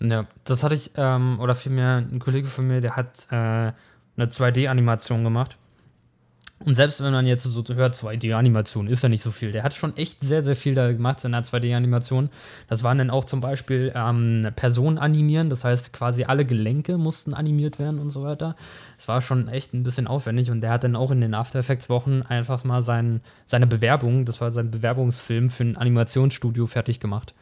Ja, 0.00 0.26
das 0.44 0.62
hatte 0.62 0.74
ich, 0.74 0.92
ähm, 0.96 1.40
oder 1.40 1.54
vielmehr 1.54 1.96
ein 1.96 2.18
Kollege 2.18 2.48
von 2.48 2.66
mir, 2.66 2.80
der 2.80 2.96
hat 2.96 3.26
äh, 3.30 3.34
eine 3.34 3.74
2D-Animation 4.18 5.24
gemacht. 5.24 5.56
Und 6.64 6.74
selbst 6.74 7.02
wenn 7.02 7.12
man 7.12 7.26
jetzt 7.26 7.44
so 7.44 7.62
hört, 7.74 7.94
2D-Animation 7.94 8.86
ist 8.86 9.02
ja 9.02 9.10
nicht 9.10 9.22
so 9.22 9.30
viel. 9.30 9.52
Der 9.52 9.62
hat 9.62 9.74
schon 9.74 9.94
echt 9.98 10.20
sehr, 10.20 10.42
sehr 10.42 10.56
viel 10.56 10.74
da 10.74 10.90
gemacht 10.90 11.22
in 11.24 11.32
der 11.32 11.44
2D-Animation. 11.44 12.30
Das 12.66 12.82
waren 12.82 12.96
dann 12.96 13.10
auch 13.10 13.26
zum 13.26 13.40
Beispiel 13.40 13.92
ähm, 13.94 14.48
Personen 14.56 14.96
animieren, 14.96 15.50
das 15.50 15.64
heißt 15.64 15.92
quasi 15.92 16.24
alle 16.24 16.46
Gelenke 16.46 16.96
mussten 16.96 17.34
animiert 17.34 17.78
werden 17.78 18.00
und 18.00 18.08
so 18.08 18.22
weiter. 18.22 18.56
Es 18.96 19.06
war 19.06 19.20
schon 19.20 19.48
echt 19.48 19.74
ein 19.74 19.82
bisschen 19.82 20.06
aufwendig 20.06 20.50
und 20.50 20.62
der 20.62 20.70
hat 20.70 20.84
dann 20.84 20.96
auch 20.96 21.10
in 21.10 21.20
den 21.20 21.34
After 21.34 21.58
Effects 21.58 21.90
Wochen 21.90 22.22
einfach 22.22 22.64
mal 22.64 22.80
sein, 22.80 23.20
seine 23.44 23.66
Bewerbung, 23.66 24.24
das 24.24 24.40
war 24.40 24.50
sein 24.50 24.70
Bewerbungsfilm 24.70 25.50
für 25.50 25.64
ein 25.64 25.76
Animationsstudio 25.76 26.66
fertig 26.66 27.00
gemacht. 27.00 27.34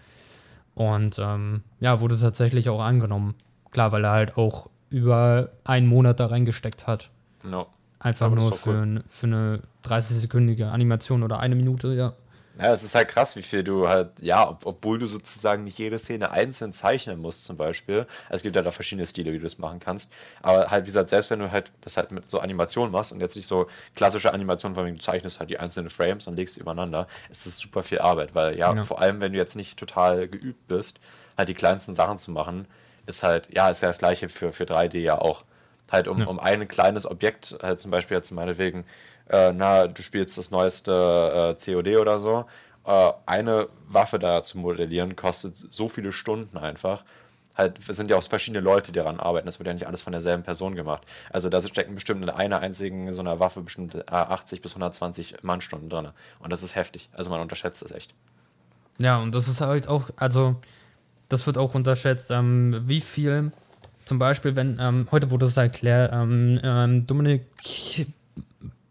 Und 0.75 1.21
ähm, 1.21 1.63
ja, 1.79 2.01
wurde 2.01 2.19
tatsächlich 2.19 2.69
auch 2.69 2.81
angenommen. 2.81 3.35
Klar, 3.71 3.93
weil 3.93 4.05
er 4.05 4.11
halt 4.11 4.37
auch 4.37 4.69
über 4.91 5.51
einen 5.63 5.87
Monat 5.87 6.19
da 6.19 6.27
reingesteckt 6.27 6.89
hat. 6.89 7.11
No. 7.45 7.69
Einfach 8.05 8.29
nur 8.29 8.53
für, 8.53 8.71
cool. 8.71 9.03
für 9.09 9.27
eine 9.27 9.61
30-sekündige 9.83 10.67
Animation 10.67 11.23
oder 11.23 11.41
eine 11.41 11.57
Minute, 11.57 11.95
ja. 11.95 12.13
Ja, 12.59 12.73
es 12.73 12.85
ist 12.85 12.95
halt 12.95 13.09
krass, 13.09 13.35
wie 13.35 13.43
viel 13.43 13.65
du 13.65 13.89
halt, 13.89 14.11
ja, 14.21 14.49
ob, 14.49 14.67
obwohl 14.67 14.99
du 14.99 15.07
sozusagen 15.07 15.65
nicht 15.65 15.79
jede 15.79 15.99
Szene 15.99 16.31
einzeln 16.31 16.73
zeichnen 16.73 17.19
musst, 17.19 17.47
zum 17.47 17.57
Beispiel. 17.57 18.07
Es 18.29 18.43
gibt 18.43 18.55
ja 18.57 18.63
da 18.63 18.71
verschiedene 18.71 19.07
Stile, 19.07 19.33
wie 19.33 19.39
du 19.39 19.43
das 19.43 19.57
machen 19.57 19.81
kannst. 19.81 20.13
Aber 20.43 20.71
halt, 20.71 20.85
wie 20.85 20.89
gesagt, 20.89 21.09
selbst 21.09 21.31
wenn 21.31 21.39
du 21.39 21.51
halt 21.51 21.73
das 21.81 21.97
halt 21.97 22.13
mit 22.13 22.27
so 22.27 22.41
Animationen 22.41 22.93
machst 22.93 23.11
und 23.11 23.21
jetzt 23.21 23.37
nicht 23.37 23.49
so 23.49 23.69
klassische 23.97 24.35
Animationen, 24.35 24.75
von 24.77 24.87
du 24.87 24.99
zeichnest 24.99 25.41
halt 25.41 25.49
die 25.49 25.59
einzelnen 25.59 25.89
Frames 25.89 26.29
und 26.29 26.37
legst 26.37 26.57
sie 26.57 26.61
übereinander, 26.61 27.09
ist 27.31 27.47
das 27.47 27.59
super 27.59 27.83
viel 27.83 28.01
Arbeit. 28.01 28.35
Weil 28.35 28.59
ja, 28.59 28.73
ja, 28.73 28.85
vor 28.85 29.01
allem, 29.01 29.23
wenn 29.23 29.33
du 29.33 29.39
jetzt 29.39 29.57
nicht 29.57 29.79
total 29.79 30.29
geübt 30.29 30.69
bist, 30.69 31.01
halt 31.39 31.49
die 31.49 31.55
kleinsten 31.55 31.95
Sachen 31.95 32.19
zu 32.19 32.31
machen, 32.31 32.69
ist 33.07 33.23
halt, 33.23 33.49
ja, 33.51 33.71
ist 33.71 33.81
ja 33.81 33.89
das 33.89 33.99
gleiche 33.99 34.29
für, 34.29 34.53
für 34.53 34.65
3D 34.65 34.99
ja 34.99 35.19
auch. 35.19 35.45
Halt 35.91 36.09
um, 36.09 36.19
ja. 36.19 36.27
um 36.27 36.41
ein 36.41 36.67
kleines 36.69 37.09
Objekt, 37.09 37.59
halt 37.63 37.81
zum 37.81 37.91
Beispiel 37.91 38.17
jetzt 38.17 38.31
meinetwegen, 38.31 38.85
äh, 39.29 39.53
na, 39.53 39.87
du 39.87 40.03
spielst 40.03 40.39
das 40.39 40.51
neueste 40.51 41.57
äh, 41.59 41.73
COD 41.73 41.97
oder 41.99 42.19
so, 42.19 42.47
äh, 42.85 43.13
eine 43.27 43.69
Waffe 43.89 44.19
da 44.19 44.43
zu 44.43 44.59
modellieren, 44.59 45.17
kostet 45.17 45.57
so 45.57 45.89
viele 45.89 46.13
Stunden 46.13 46.59
einfach. 46.59 47.05
Halt, 47.57 47.79
es 47.89 47.97
sind 47.97 48.11
ja 48.11 48.17
auch 48.17 48.23
verschiedene 48.23 48.61
Leute, 48.61 48.91
die 48.91 48.99
daran 48.99 49.21
arbeiten. 49.21 49.47
Das 49.47 49.61
wird 49.61 49.69
ja 49.69 49.73
nicht 49.73 49.87
alles 49.87 50.03
von 50.03 50.13
derselben 50.13 50.43
Person 50.43 50.75
gemacht. 50.75 51.03
Also 51.31 51.49
da 51.49 51.61
stecken 51.61 51.95
bestimmt 51.95 52.23
in 52.23 52.29
einer 52.29 52.59
einzigen 52.59 53.13
so 53.13 53.21
einer 53.21 53.39
Waffe 53.39 53.61
bestimmt 53.61 54.11
80 54.13 54.61
bis 54.61 54.73
120 54.73 55.37
Mannstunden 55.43 55.89
drin. 55.89 56.09
Und 56.41 56.53
das 56.53 56.65
ist 56.65 56.75
heftig. 56.75 57.09
Also 57.13 57.31
man 57.31 57.41
unterschätzt 57.41 57.81
das 57.83 57.93
echt. 57.93 58.13
Ja, 58.99 59.19
und 59.19 59.35
das 59.35 59.47
ist 59.47 59.61
halt 59.61 59.87
auch, 59.87 60.11
also 60.17 60.57
das 61.29 61.47
wird 61.47 61.57
auch 61.57 61.75
unterschätzt, 61.75 62.33
ähm, 62.33 62.83
wie 62.87 63.01
viel 63.01 63.53
zum 64.05 64.19
Beispiel, 64.19 64.57
wenn, 64.57 64.79
ähm, 64.81 65.09
heute 65.11 65.31
wurde 65.31 65.47
es 65.47 65.57
erklärt, 65.57 66.13
ähm, 66.13 66.61
ähm 66.63 67.07
Dominik 67.07 67.43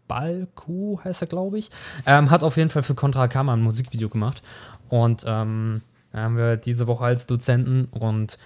Balku 0.08 0.98
heißt 1.02 1.22
er, 1.22 1.28
glaube 1.28 1.58
ich, 1.58 1.70
ähm, 2.06 2.30
hat 2.30 2.44
auf 2.44 2.56
jeden 2.56 2.70
Fall 2.70 2.82
für 2.82 2.94
Contra 2.94 3.28
Kama 3.28 3.52
ein 3.52 3.62
Musikvideo 3.62 4.08
gemacht. 4.08 4.42
Und 4.88 5.24
ähm, 5.26 5.82
haben 6.12 6.36
wir 6.36 6.56
diese 6.56 6.86
Woche 6.86 7.04
als 7.04 7.26
Dozenten 7.26 7.86
und 7.86 8.38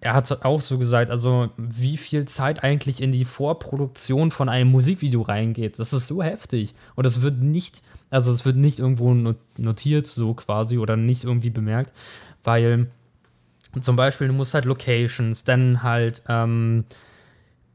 er 0.00 0.14
hat 0.14 0.44
auch 0.44 0.60
so 0.62 0.78
gesagt, 0.78 1.10
also 1.10 1.50
wie 1.58 1.98
viel 1.98 2.24
Zeit 2.26 2.64
eigentlich 2.64 3.02
in 3.02 3.12
die 3.12 3.26
Vorproduktion 3.26 4.30
von 4.30 4.48
einem 4.48 4.70
Musikvideo 4.70 5.20
reingeht. 5.20 5.78
Das 5.78 5.92
ist 5.92 6.06
so 6.06 6.22
heftig. 6.22 6.74
Und 6.94 7.04
es 7.04 7.20
wird 7.20 7.42
nicht, 7.42 7.82
also 8.08 8.32
es 8.32 8.46
wird 8.46 8.56
nicht 8.56 8.78
irgendwo 8.78 9.12
notiert, 9.58 10.06
so 10.06 10.32
quasi, 10.32 10.78
oder 10.78 10.96
nicht 10.96 11.24
irgendwie 11.24 11.50
bemerkt, 11.50 11.92
weil 12.44 12.86
zum 13.78 13.96
Beispiel 13.96 14.26
du 14.26 14.32
musst 14.32 14.54
halt 14.54 14.64
Locations, 14.64 15.44
dann 15.44 15.82
halt 15.82 16.22
ähm, 16.28 16.84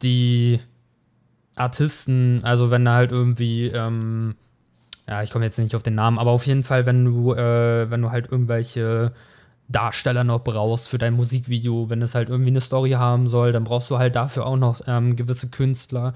die 0.01 0.59
Artisten, 1.55 2.41
also 2.43 2.71
wenn 2.71 2.85
da 2.85 2.95
halt 2.95 3.11
irgendwie, 3.11 3.67
ähm, 3.67 4.35
ja, 5.07 5.23
ich 5.23 5.31
komme 5.31 5.45
jetzt 5.45 5.57
nicht 5.57 5.75
auf 5.75 5.83
den 5.83 5.95
Namen, 5.95 6.19
aber 6.19 6.31
auf 6.31 6.45
jeden 6.45 6.63
Fall, 6.63 6.85
wenn 6.85 7.05
du, 7.05 7.33
äh, 7.33 7.89
wenn 7.89 8.01
du 8.01 8.11
halt 8.11 8.31
irgendwelche 8.31 9.13
Darsteller 9.67 10.23
noch 10.23 10.43
brauchst 10.43 10.89
für 10.89 10.97
dein 10.97 11.13
Musikvideo, 11.13 11.89
wenn 11.89 12.01
es 12.01 12.13
halt 12.13 12.29
irgendwie 12.29 12.49
eine 12.49 12.61
Story 12.61 12.91
haben 12.91 13.27
soll, 13.27 13.51
dann 13.51 13.63
brauchst 13.63 13.89
du 13.89 13.97
halt 13.97 14.15
dafür 14.15 14.45
auch 14.45 14.57
noch 14.57 14.81
ähm, 14.87 15.15
gewisse 15.15 15.49
Künstler. 15.49 16.13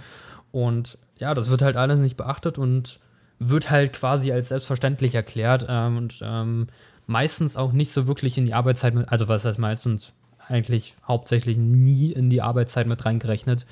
Und 0.52 0.98
ja, 1.18 1.34
das 1.34 1.50
wird 1.50 1.62
halt 1.62 1.78
alles 1.78 2.00
nicht 2.00 2.18
beachtet 2.18 2.58
und 2.58 3.00
wird 3.40 3.72
halt 3.72 3.94
quasi 3.94 4.32
als 4.32 4.50
selbstverständlich 4.50 5.16
erklärt 5.16 5.66
ähm, 5.70 5.98
und 5.98 6.20
ähm, 6.22 6.68
meistens 7.10 7.58
auch 7.58 7.72
nicht 7.72 7.92
so 7.92 8.08
wirklich 8.08 8.38
in 8.38 8.46
die 8.46 8.54
Arbeitszeit 8.54 8.94
mit, 8.94 9.10
also 9.10 9.28
was 9.28 9.46
heißt 9.46 9.60
meistens 9.60 10.14
eigentlich 10.48 10.96
hauptsächlich 11.08 11.58
nie 11.58 12.12
in 12.12 12.30
die 12.30 12.42
Arbeitszeit 12.42 12.88
mit 12.88 13.06
reingerechnet 13.06 13.66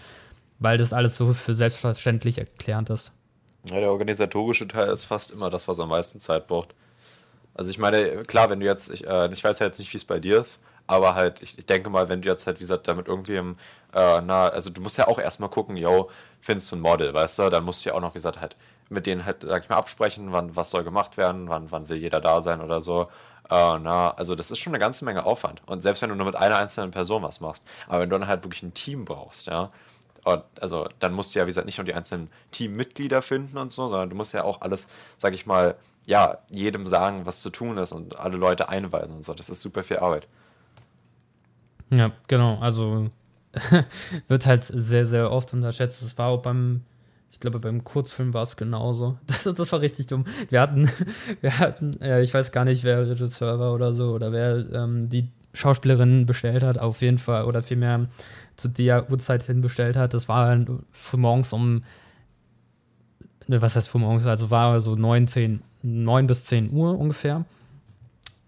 weil 0.60 0.78
das 0.78 0.94
alles 0.94 1.16
so 1.16 1.34
für 1.34 1.54
selbstverständlich 1.54 2.38
erklärend 2.38 2.90
ist. 2.90 3.12
Ja, 3.70 3.80
der 3.80 3.92
organisatorische 3.92 4.68
Teil 4.68 4.90
ist 4.90 5.06
fast 5.06 5.32
immer 5.32 5.50
das, 5.50 5.68
was 5.68 5.80
am 5.80 5.90
meisten 5.90 6.20
Zeit 6.20 6.48
braucht. 6.48 6.74
Also 7.54 7.72
ich 7.72 7.80
meine, 7.80 8.24
klar, 8.24 8.50
wenn 8.50 8.60
du 8.60 8.66
jetzt, 8.66 8.92
ich, 8.92 9.06
äh, 9.06 9.32
ich 9.32 9.44
weiß 9.44 9.60
ja 9.60 9.66
jetzt 9.66 9.80
nicht, 9.80 9.92
wie 9.94 9.98
es 9.98 10.06
bei 10.06 10.20
dir 10.20 10.42
ist, 10.42 10.62
aber 10.86 11.16
halt, 11.16 11.42
ich, 11.42 11.58
ich, 11.58 11.66
denke 11.66 11.90
mal, 11.90 12.08
wenn 12.08 12.22
du 12.22 12.30
jetzt 12.30 12.48
halt, 12.48 12.58
wie 12.60 12.64
gesagt, 12.64 12.88
damit 12.88 13.08
irgendwie 13.08 13.36
im, 13.36 13.58
äh, 13.94 14.22
na, 14.22 14.48
also 14.48 14.70
du 14.70 14.80
musst 14.80 14.98
ja 14.98 15.08
auch 15.08 15.20
erstmal 15.20 15.50
gucken, 15.50 15.76
yo, 15.76 16.10
findest 16.40 16.72
du 16.72 16.78
ein 16.78 16.82
Model, 16.82 17.14
weißt 17.14 17.40
du, 17.40 17.50
dann 17.50 17.66
musst 17.66 17.84
du 17.84 17.90
ja 17.90 17.96
auch 17.96 18.02
noch, 18.02 18.14
wie 18.14 18.20
gesagt, 18.20 18.40
halt 18.40 18.56
mit 18.90 19.06
denen 19.06 19.26
halt, 19.26 19.42
sag 19.42 19.64
ich 19.64 19.70
mal, 19.70 19.78
absprechen, 19.78 20.32
wann, 20.32 20.56
was 20.56 20.72
soll 20.72 20.84
gemacht 20.84 21.18
werden, 21.18 21.50
wann, 21.50 21.72
wann 21.72 21.90
will 21.90 21.98
jeder 21.98 22.22
da 22.22 22.42
sein 22.42 22.62
oder 22.62 22.82
so. 22.82 23.04
Äh, 23.50 23.80
na, 23.80 24.12
also 24.12 24.36
das 24.36 24.52
ist 24.52 24.60
schon 24.60 24.72
eine 24.72 24.80
ganze 24.80 25.06
Menge 25.06 25.26
Aufwand. 25.26 25.62
Und 25.66 25.82
selbst 25.82 26.02
wenn 26.02 26.10
du 26.10 26.16
nur 26.16 26.26
mit 26.26 26.36
einer 26.36 26.58
einzelnen 26.58 26.92
Person 26.92 27.24
was 27.24 27.40
machst, 27.40 27.66
aber 27.88 28.02
wenn 28.02 28.10
du 28.10 28.20
dann 28.20 28.28
halt 28.28 28.44
wirklich 28.44 28.64
ein 28.64 28.74
Team 28.74 29.06
brauchst, 29.06 29.48
ja, 29.48 29.72
und 30.28 30.44
also 30.60 30.90
dann 31.00 31.14
musst 31.14 31.34
du 31.34 31.40
ja, 31.40 31.46
wie 31.46 31.50
gesagt, 31.50 31.66
nicht 31.66 31.78
nur 31.78 31.86
die 31.86 31.94
einzelnen 31.94 32.30
Teammitglieder 32.52 33.22
finden 33.22 33.58
und 33.58 33.72
so, 33.72 33.88
sondern 33.88 34.10
du 34.10 34.16
musst 34.16 34.34
ja 34.34 34.44
auch 34.44 34.60
alles, 34.60 34.90
sag 35.18 35.34
ich 35.34 35.46
mal, 35.46 35.76
ja, 36.06 36.40
jedem 36.50 36.86
sagen, 36.86 37.26
was 37.26 37.42
zu 37.42 37.50
tun 37.50 37.78
ist 37.78 37.94
und 37.94 38.18
alle 38.18 38.36
Leute 38.36 38.68
einweisen 38.68 39.16
und 39.16 39.24
so. 39.24 39.34
Das 39.34 39.50
ist 39.50 39.62
super 39.62 39.84
viel 39.84 39.98
Arbeit. 39.98 40.28
Ja, 41.90 42.12
genau. 42.28 42.60
Also 42.60 43.10
wird 44.28 44.46
halt 44.46 44.66
sehr, 44.66 45.06
sehr 45.06 45.32
oft 45.32 45.54
unterschätzt. 45.54 46.04
Das 46.04 46.18
war 46.18 46.28
auch 46.28 46.42
beim, 46.42 46.84
ich 47.38 47.42
glaube, 47.42 47.60
beim 47.60 47.84
Kurzfilm 47.84 48.34
war 48.34 48.42
es 48.42 48.58
genauso. 48.58 49.20
Das, 49.28 49.44
das 49.44 49.72
war 49.72 49.80
richtig 49.80 50.08
dumm. 50.08 50.26
Wir 50.50 50.60
hatten, 50.60 50.90
wir 51.42 51.60
hatten, 51.60 51.92
ja, 52.02 52.20
ich 52.20 52.34
weiß 52.34 52.52
gar 52.52 52.66
nicht, 52.66 52.84
wer 52.84 53.08
Regisseur 53.08 53.60
war 53.60 53.76
oder 53.76 53.94
so, 53.94 54.12
oder 54.12 54.32
wer 54.32 54.66
ähm, 54.74 55.08
die 55.08 55.30
Schauspielerin 55.54 56.26
bestellt 56.26 56.64
hat, 56.64 56.80
auf 56.80 57.02
jeden 57.02 57.20
Fall, 57.20 57.46
oder 57.46 57.62
vielmehr 57.62 58.08
zu 58.56 58.70
der 58.70 59.12
Uhrzeit 59.12 59.44
hinbestellt 59.44 59.96
hat. 59.96 60.16
Das 60.16 60.28
war 60.28 60.66
für 60.92 61.18
morgens 61.18 61.54
um, 61.54 61.84
ne, 63.46 63.62
was 63.62 63.76
heißt 63.76 63.88
für 63.88 64.00
morgens, 64.00 64.26
also 64.26 64.50
war 64.50 64.82
so 64.82 64.96
9, 64.96 65.28
10, 65.28 65.62
9 65.84 66.26
bis 66.26 66.46
10 66.46 66.72
Uhr 66.72 66.98
ungefähr. 66.98 67.46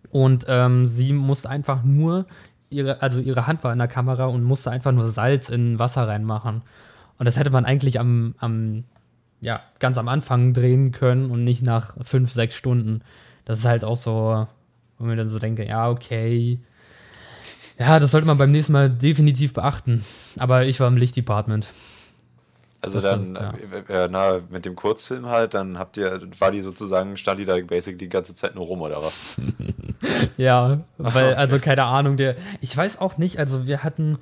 Und 0.10 0.46
ähm, 0.48 0.88
sie 0.88 1.14
musste 1.14 1.52
einfach 1.52 1.84
nur, 1.84 2.26
ihre, 2.72 3.04
also 3.04 3.22
ihre 3.22 3.46
Hand 3.46 3.64
war 3.64 3.72
in 3.72 3.78
der 3.78 3.88
Kamera 3.88 4.26
und 4.26 4.44
musste 4.44 4.72
einfach 4.72 4.92
nur 4.92 5.12
Salz 5.12 5.50
in 5.50 5.78
Wasser 5.78 6.08
reinmachen. 6.08 6.64
Und 7.20 7.26
das 7.26 7.38
hätte 7.38 7.52
man 7.52 7.66
eigentlich 7.66 8.00
am, 8.00 8.34
am 8.40 8.86
ja, 9.42 9.62
ganz 9.80 9.98
am 9.98 10.08
Anfang 10.08 10.54
drehen 10.54 10.92
können 10.92 11.30
und 11.30 11.44
nicht 11.44 11.62
nach 11.62 11.96
5, 12.04 12.32
6 12.32 12.56
Stunden. 12.56 13.02
Das 13.46 13.60
ist 13.60 13.66
halt 13.66 13.84
auch 13.84 13.96
so, 13.96 14.48
wo 14.98 15.06
mir 15.06 15.16
dann 15.16 15.30
so 15.30 15.40
denke, 15.40 15.66
ja, 15.66 15.90
okay, 15.90 16.60
ja, 17.78 18.00
das 18.00 18.12
sollte 18.12 18.28
man 18.28 18.38
beim 18.38 18.52
nächsten 18.52 18.74
Mal 18.74 18.90
definitiv 18.90 19.54
beachten. 19.54 20.04
Aber 20.38 20.66
ich 20.66 20.80
war 20.80 20.88
im 20.88 20.98
Lichtdepartment. 20.98 21.68
Also 22.82 23.02
das 23.02 23.10
dann, 23.10 23.36
ja. 23.36 23.54
äh, 23.90 24.08
na, 24.10 24.40
mit 24.50 24.66
dem 24.66 24.76
Kurzfilm 24.76 25.26
halt, 25.26 25.54
dann 25.54 25.78
habt 25.78 25.98
ihr, 25.98 26.22
war 26.40 26.52
die 26.52 26.62
sozusagen, 26.62 27.18
stand 27.18 27.40
die 27.40 27.46
da 27.46 27.58
basically 27.58 27.98
die 27.98 28.10
ganze 28.10 28.36
Zeit 28.36 28.56
nur 28.56 28.66
rum 28.66 28.82
oder 28.82 29.02
was? 29.04 29.36
ja, 30.38 30.80
weil, 30.98 31.34
also 31.36 31.60
keine 31.60 31.84
Ahnung, 31.84 32.16
der, 32.16 32.36
ich 32.62 32.76
weiß 32.76 33.00
auch 33.00 33.18
nicht, 33.18 33.38
also 33.38 33.68
wir 33.68 33.84
hatten, 33.84 34.18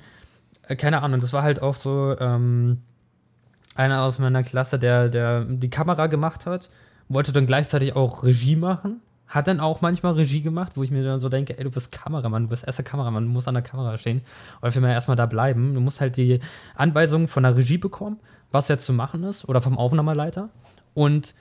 äh, 0.68 0.76
keine 0.76 1.02
Ahnung, 1.02 1.20
das 1.20 1.32
war 1.32 1.42
halt 1.42 1.62
auch 1.62 1.74
so, 1.74 2.16
ähm, 2.18 2.82
einer 3.74 4.02
aus 4.02 4.18
meiner 4.18 4.42
Klasse, 4.42 4.78
der, 4.78 5.08
der 5.08 5.44
die 5.44 5.70
Kamera 5.70 6.06
gemacht 6.06 6.46
hat, 6.46 6.70
wollte 7.08 7.32
dann 7.32 7.46
gleichzeitig 7.46 7.96
auch 7.96 8.24
Regie 8.24 8.56
machen 8.56 9.00
hat 9.28 9.46
dann 9.46 9.60
auch 9.60 9.82
manchmal 9.82 10.14
Regie 10.14 10.40
gemacht, 10.40 10.72
wo 10.74 10.82
ich 10.82 10.90
mir 10.90 11.04
dann 11.04 11.20
so 11.20 11.28
denke, 11.28 11.56
ey, 11.58 11.64
du 11.64 11.70
bist 11.70 11.92
Kameramann, 11.92 12.44
du 12.44 12.48
bist 12.48 12.64
erster 12.64 12.82
Kameramann, 12.82 13.26
du 13.26 13.30
musst 13.30 13.46
an 13.46 13.54
der 13.54 13.62
Kamera 13.62 13.98
stehen. 13.98 14.22
Oder 14.62 14.72
vielmehr 14.72 14.92
erstmal 14.92 15.16
da 15.16 15.26
bleiben. 15.26 15.74
Du 15.74 15.80
musst 15.80 16.00
halt 16.00 16.16
die 16.16 16.40
Anweisungen 16.74 17.28
von 17.28 17.42
der 17.42 17.56
Regie 17.56 17.78
bekommen, 17.78 18.18
was 18.50 18.68
jetzt 18.68 18.86
zu 18.86 18.94
machen 18.94 19.24
ist, 19.24 19.46
oder 19.46 19.60
vom 19.60 19.76
Aufnahmeleiter. 19.76 20.48
Und 20.94 21.34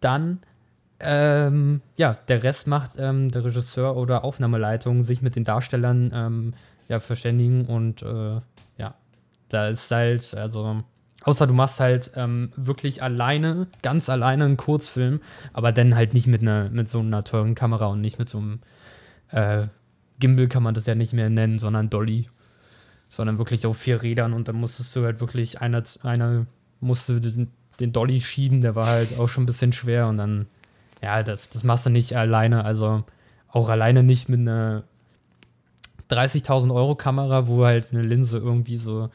dann, 0.00 0.40
ähm, 1.00 1.80
ja, 1.96 2.18
der 2.28 2.42
Rest 2.42 2.66
macht 2.66 2.92
ähm, 2.98 3.30
der 3.30 3.44
Regisseur 3.44 3.96
oder 3.96 4.24
Aufnahmeleitung, 4.24 5.02
sich 5.02 5.22
mit 5.22 5.34
den 5.34 5.44
Darstellern 5.44 6.12
ähm, 6.14 6.54
ja, 6.88 7.00
verständigen 7.00 7.64
und 7.64 8.02
äh, 8.02 8.40
da 9.52 9.68
ist 9.68 9.90
halt, 9.90 10.34
also 10.34 10.82
Außer 11.24 11.46
du 11.46 11.54
machst 11.54 11.78
halt 11.78 12.10
ähm, 12.16 12.52
wirklich 12.56 13.02
alleine, 13.02 13.68
ganz 13.82 14.08
alleine 14.08 14.44
einen 14.44 14.56
Kurzfilm, 14.56 15.20
aber 15.52 15.70
dann 15.70 15.94
halt 15.94 16.14
nicht 16.14 16.26
mit, 16.26 16.42
einer, 16.42 16.68
mit 16.70 16.88
so 16.88 16.98
einer 16.98 17.22
teuren 17.22 17.54
Kamera 17.54 17.86
und 17.86 18.00
nicht 18.00 18.18
mit 18.18 18.28
so 18.28 18.38
einem 18.38 18.60
äh, 19.30 19.66
Gimbal 20.18 20.48
kann 20.48 20.62
man 20.62 20.74
das 20.74 20.86
ja 20.86 20.94
nicht 20.94 21.12
mehr 21.12 21.30
nennen, 21.30 21.58
sondern 21.58 21.90
Dolly. 21.90 22.28
Sondern 23.08 23.38
wirklich 23.38 23.66
auf 23.66 23.76
vier 23.76 24.02
Rädern 24.02 24.32
und 24.32 24.48
dann 24.48 24.56
musstest 24.56 24.96
du 24.96 25.04
halt 25.04 25.20
wirklich, 25.20 25.60
einer, 25.60 25.82
einer 26.02 26.46
musste 26.80 27.20
den, 27.20 27.52
den 27.78 27.92
Dolly 27.92 28.20
schieben, 28.20 28.60
der 28.60 28.74
war 28.74 28.86
halt 28.86 29.18
auch 29.18 29.28
schon 29.28 29.44
ein 29.44 29.46
bisschen 29.46 29.72
schwer 29.72 30.08
und 30.08 30.16
dann, 30.16 30.46
ja, 31.02 31.22
das, 31.22 31.50
das 31.50 31.62
machst 31.62 31.86
du 31.86 31.90
nicht 31.90 32.16
alleine, 32.16 32.64
also 32.64 33.04
auch 33.48 33.68
alleine 33.68 34.02
nicht 34.02 34.28
mit 34.28 34.40
einer 34.40 34.82
30.000 36.10 36.74
Euro 36.74 36.96
Kamera, 36.96 37.46
wo 37.46 37.64
halt 37.64 37.92
eine 37.92 38.02
Linse 38.02 38.38
irgendwie 38.38 38.78
so 38.78 39.10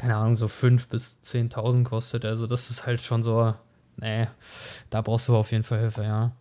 keine 0.00 0.16
Ahnung, 0.16 0.34
so 0.34 0.46
5.000 0.46 0.88
bis 0.88 1.20
10.000 1.22 1.84
kostet. 1.84 2.24
Also 2.24 2.46
das 2.46 2.70
ist 2.70 2.86
halt 2.86 3.02
schon 3.02 3.22
so, 3.22 3.54
nee, 3.98 4.28
da 4.88 5.02
brauchst 5.02 5.28
du 5.28 5.36
auf 5.36 5.52
jeden 5.52 5.62
Fall 5.62 5.80
Hilfe, 5.80 6.04
ja. 6.04 6.32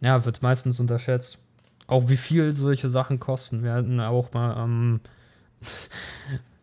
Ja, 0.00 0.24
wird 0.24 0.42
meistens 0.42 0.80
unterschätzt. 0.80 1.38
Auch 1.86 2.08
wie 2.08 2.16
viel 2.16 2.56
solche 2.56 2.88
Sachen 2.88 3.20
kosten. 3.20 3.62
Wir 3.62 3.74
hatten 3.74 4.00
auch 4.00 4.32
mal, 4.32 4.64
ähm, 4.64 5.00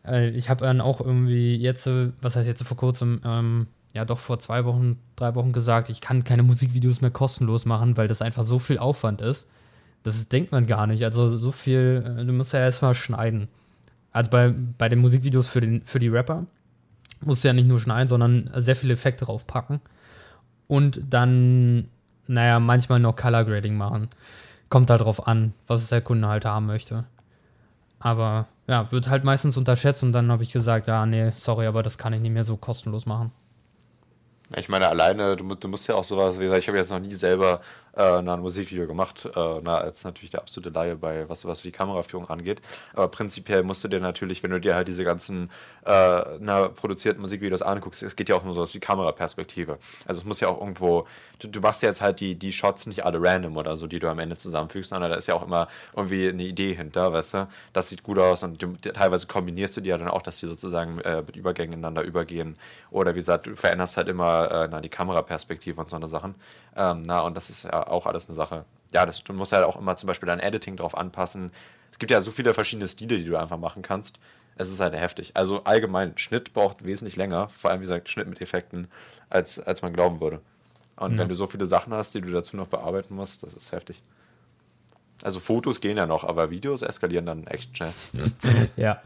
ich 0.33 0.49
habe 0.49 0.65
dann 0.65 0.81
auch 0.81 0.99
irgendwie 0.99 1.55
jetzt, 1.55 1.89
was 2.21 2.35
heißt 2.35 2.47
jetzt 2.49 2.63
vor 2.63 2.77
kurzem, 2.77 3.21
ähm, 3.23 3.67
ja 3.93 4.03
doch 4.03 4.19
vor 4.19 4.39
zwei 4.39 4.65
Wochen, 4.65 4.99
drei 5.15 5.33
Wochen 5.35 5.53
gesagt, 5.53 5.89
ich 5.89 6.01
kann 6.01 6.25
keine 6.25 6.43
Musikvideos 6.43 6.99
mehr 6.99 7.11
kostenlos 7.11 7.63
machen, 7.63 7.95
weil 7.95 8.09
das 8.09 8.21
einfach 8.21 8.43
so 8.43 8.59
viel 8.59 8.79
Aufwand 8.79 9.21
ist. 9.21 9.47
Das 10.03 10.27
denkt 10.27 10.51
man 10.51 10.67
gar 10.67 10.87
nicht. 10.87 11.05
Also 11.05 11.29
so 11.37 11.53
viel, 11.53 12.17
äh, 12.19 12.25
du 12.25 12.33
musst 12.33 12.51
ja 12.51 12.59
erstmal 12.59 12.95
schneiden. 12.95 13.47
Also 14.15 14.31
bei, 14.31 14.53
bei 14.77 14.87
den 14.87 14.99
Musikvideos 14.99 15.49
für, 15.49 15.59
den, 15.59 15.81
für 15.81 15.99
die 15.99 16.07
Rapper 16.07 16.45
musst 17.19 17.43
du 17.43 17.49
ja 17.49 17.53
nicht 17.53 17.67
nur 17.67 17.81
schneiden, 17.81 18.07
sondern 18.07 18.49
sehr 18.55 18.77
viele 18.77 18.93
Effekte 18.93 19.25
draufpacken. 19.25 19.81
Und 20.67 21.01
dann, 21.09 21.89
naja, 22.25 22.61
manchmal 22.61 23.01
noch 23.01 23.17
Color 23.17 23.43
Grading 23.43 23.75
machen. 23.75 24.07
Kommt 24.69 24.89
halt 24.89 25.01
drauf 25.01 25.27
an, 25.27 25.53
was 25.67 25.89
der 25.89 25.99
Kunde 25.99 26.29
halt 26.29 26.45
haben 26.45 26.65
möchte. 26.65 27.03
Aber 27.99 28.47
ja, 28.67 28.89
wird 28.89 29.09
halt 29.09 29.25
meistens 29.25 29.57
unterschätzt 29.57 30.01
und 30.01 30.13
dann 30.13 30.31
habe 30.31 30.43
ich 30.43 30.53
gesagt, 30.53 30.87
ja, 30.87 31.05
nee, 31.05 31.31
sorry, 31.35 31.67
aber 31.67 31.83
das 31.83 31.97
kann 31.97 32.13
ich 32.13 32.21
nicht 32.21 32.31
mehr 32.31 32.45
so 32.45 32.55
kostenlos 32.55 33.05
machen. 33.05 33.33
Ich 34.55 34.69
meine, 34.69 34.87
alleine, 34.87 35.35
du, 35.35 35.55
du 35.55 35.67
musst 35.67 35.87
ja 35.87 35.95
auch 35.95 36.03
sowas, 36.03 36.39
wie 36.39 36.43
gesagt, 36.43 36.61
ich 36.61 36.67
habe 36.67 36.77
jetzt 36.77 36.91
noch 36.91 36.99
nie 36.99 37.15
selber 37.15 37.61
äh, 37.95 38.17
ein 38.17 38.39
Musikvideo 38.39 38.87
gemacht, 38.87 39.25
äh, 39.25 39.61
na, 39.63 39.77
als 39.77 40.03
natürlich 40.03 40.29
der 40.29 40.41
absolute 40.41 40.69
Laie 40.69 40.95
bei 40.95 41.27
was, 41.29 41.45
was 41.45 41.61
die 41.61 41.71
Kameraführung 41.71 42.29
angeht. 42.29 42.61
Aber 42.93 43.07
prinzipiell 43.07 43.63
musst 43.63 43.83
du 43.83 43.87
dir 43.87 43.99
natürlich, 43.99 44.43
wenn 44.43 44.51
du 44.51 44.59
dir 44.59 44.75
halt 44.75 44.87
diese 44.87 45.03
ganzen 45.03 45.49
äh, 45.85 46.21
na, 46.39 46.67
produzierten 46.67 47.21
Musikvideos 47.21 47.61
anguckst, 47.61 48.03
es 48.03 48.15
geht 48.15 48.29
ja 48.29 48.35
auch 48.35 48.43
nur 48.43 48.53
so 48.53 48.61
aus 48.61 48.71
die 48.71 48.79
Kameraperspektive. 48.79 49.79
Also 50.05 50.21
es 50.21 50.25
muss 50.25 50.39
ja 50.39 50.49
auch 50.49 50.59
irgendwo, 50.59 51.07
du, 51.39 51.47
du 51.47 51.59
machst 51.61 51.81
ja 51.81 51.89
jetzt 51.89 52.01
halt 52.01 52.19
die, 52.19 52.35
die 52.35 52.51
Shots 52.51 52.85
nicht 52.85 53.05
alle 53.05 53.21
random 53.21 53.57
oder 53.57 53.77
so, 53.77 53.87
die 53.87 53.99
du 53.99 54.09
am 54.09 54.19
Ende 54.19 54.37
zusammenfügst, 54.37 54.89
sondern 54.89 55.11
da 55.11 55.17
ist 55.17 55.27
ja 55.27 55.35
auch 55.35 55.43
immer 55.43 55.67
irgendwie 55.95 56.27
eine 56.27 56.43
Idee 56.43 56.75
hinter, 56.75 57.13
weißt 57.13 57.33
du? 57.33 57.47
Das 57.73 57.89
sieht 57.89 58.03
gut 58.03 58.19
aus 58.19 58.43
und 58.43 58.61
du, 58.61 58.73
teilweise 58.75 59.25
kombinierst 59.27 59.77
du 59.77 59.81
die 59.81 59.89
ja 59.89 59.97
dann 59.97 60.09
auch, 60.09 60.21
dass 60.21 60.39
die 60.39 60.45
sozusagen 60.45 60.99
äh, 60.99 61.21
mit 61.21 61.35
Übergängen 61.35 61.73
ineinander 61.73 62.03
übergehen. 62.03 62.57
Oder 62.91 63.15
wie 63.15 63.19
gesagt, 63.19 63.47
du 63.47 63.55
veränderst 63.55 63.97
halt 63.97 64.07
immer 64.07 64.34
äh, 64.43 64.67
na, 64.69 64.81
die 64.81 64.89
Kameraperspektive 64.89 65.79
und 65.79 65.89
so 65.89 65.95
eine 65.95 66.07
Sachen. 66.07 66.35
Ähm, 66.75 67.03
na, 67.05 67.21
und 67.21 67.35
das 67.35 67.49
ist 67.49 67.63
ja 67.63 67.87
auch 67.87 68.05
alles 68.05 68.27
eine 68.27 68.35
Sache. 68.35 68.65
Ja, 68.93 69.05
das, 69.05 69.23
du 69.23 69.33
musst 69.33 69.51
ja 69.51 69.65
auch 69.65 69.77
immer 69.77 69.95
zum 69.95 70.07
Beispiel 70.07 70.27
dein 70.27 70.39
Editing 70.39 70.75
drauf 70.75 70.97
anpassen. 70.97 71.51
Es 71.91 71.99
gibt 71.99 72.11
ja 72.11 72.21
so 72.21 72.31
viele 72.31 72.53
verschiedene 72.53 72.87
Stile, 72.87 73.17
die 73.17 73.25
du 73.25 73.37
einfach 73.37 73.57
machen 73.57 73.81
kannst. 73.81 74.19
Es 74.57 74.69
ist 74.69 74.79
halt 74.79 74.93
heftig. 74.93 75.31
Also 75.35 75.63
allgemein, 75.63 76.17
Schnitt 76.17 76.53
braucht 76.53 76.85
wesentlich 76.85 77.15
länger, 77.15 77.49
vor 77.49 77.71
allem 77.71 77.81
wie 77.81 77.85
gesagt, 77.85 78.09
Schnitt 78.09 78.27
mit 78.27 78.41
Effekten, 78.41 78.87
als, 79.29 79.59
als 79.59 79.81
man 79.81 79.93
glauben 79.93 80.21
würde. 80.21 80.41
Und 80.95 81.13
ja. 81.13 81.19
wenn 81.19 81.29
du 81.29 81.35
so 81.35 81.47
viele 81.47 81.65
Sachen 81.65 81.93
hast, 81.93 82.15
die 82.15 82.21
du 82.21 82.31
dazu 82.31 82.55
noch 82.55 82.67
bearbeiten 82.67 83.15
musst, 83.15 83.43
das 83.43 83.53
ist 83.53 83.71
heftig. 83.71 84.01
Also 85.23 85.39
Fotos 85.39 85.81
gehen 85.81 85.97
ja 85.97 86.05
noch, 86.05 86.23
aber 86.23 86.51
Videos 86.51 86.81
eskalieren 86.81 87.25
dann 87.25 87.47
echt 87.47 87.75
schnell. 87.75 87.93
ja. 88.75 89.01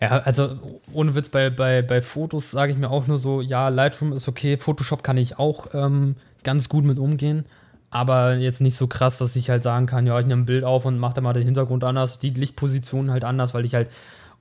Ja, 0.00 0.18
also 0.20 0.80
ohne 0.92 1.14
Witz, 1.14 1.28
bei, 1.28 1.50
bei, 1.50 1.82
bei 1.82 2.00
Fotos 2.00 2.52
sage 2.52 2.72
ich 2.72 2.78
mir 2.78 2.90
auch 2.90 3.06
nur 3.08 3.18
so, 3.18 3.40
ja, 3.40 3.68
Lightroom 3.68 4.12
ist 4.12 4.28
okay, 4.28 4.56
Photoshop 4.56 5.02
kann 5.02 5.16
ich 5.16 5.38
auch 5.38 5.74
ähm, 5.74 6.14
ganz 6.44 6.68
gut 6.68 6.84
mit 6.84 6.98
umgehen. 6.98 7.44
Aber 7.90 8.34
jetzt 8.34 8.60
nicht 8.60 8.76
so 8.76 8.86
krass, 8.86 9.18
dass 9.18 9.34
ich 9.34 9.50
halt 9.50 9.62
sagen 9.62 9.86
kann, 9.86 10.06
ja, 10.06 10.18
ich 10.20 10.26
nehme 10.26 10.42
ein 10.42 10.46
Bild 10.46 10.62
auf 10.62 10.84
und 10.84 10.98
mache 10.98 11.14
da 11.14 11.20
mal 11.20 11.32
den 11.32 11.44
Hintergrund 11.44 11.84
anders, 11.84 12.18
die 12.18 12.30
Lichtposition 12.30 13.10
halt 13.10 13.24
anders, 13.24 13.54
weil 13.54 13.64
ich 13.64 13.74
halt, 13.74 13.90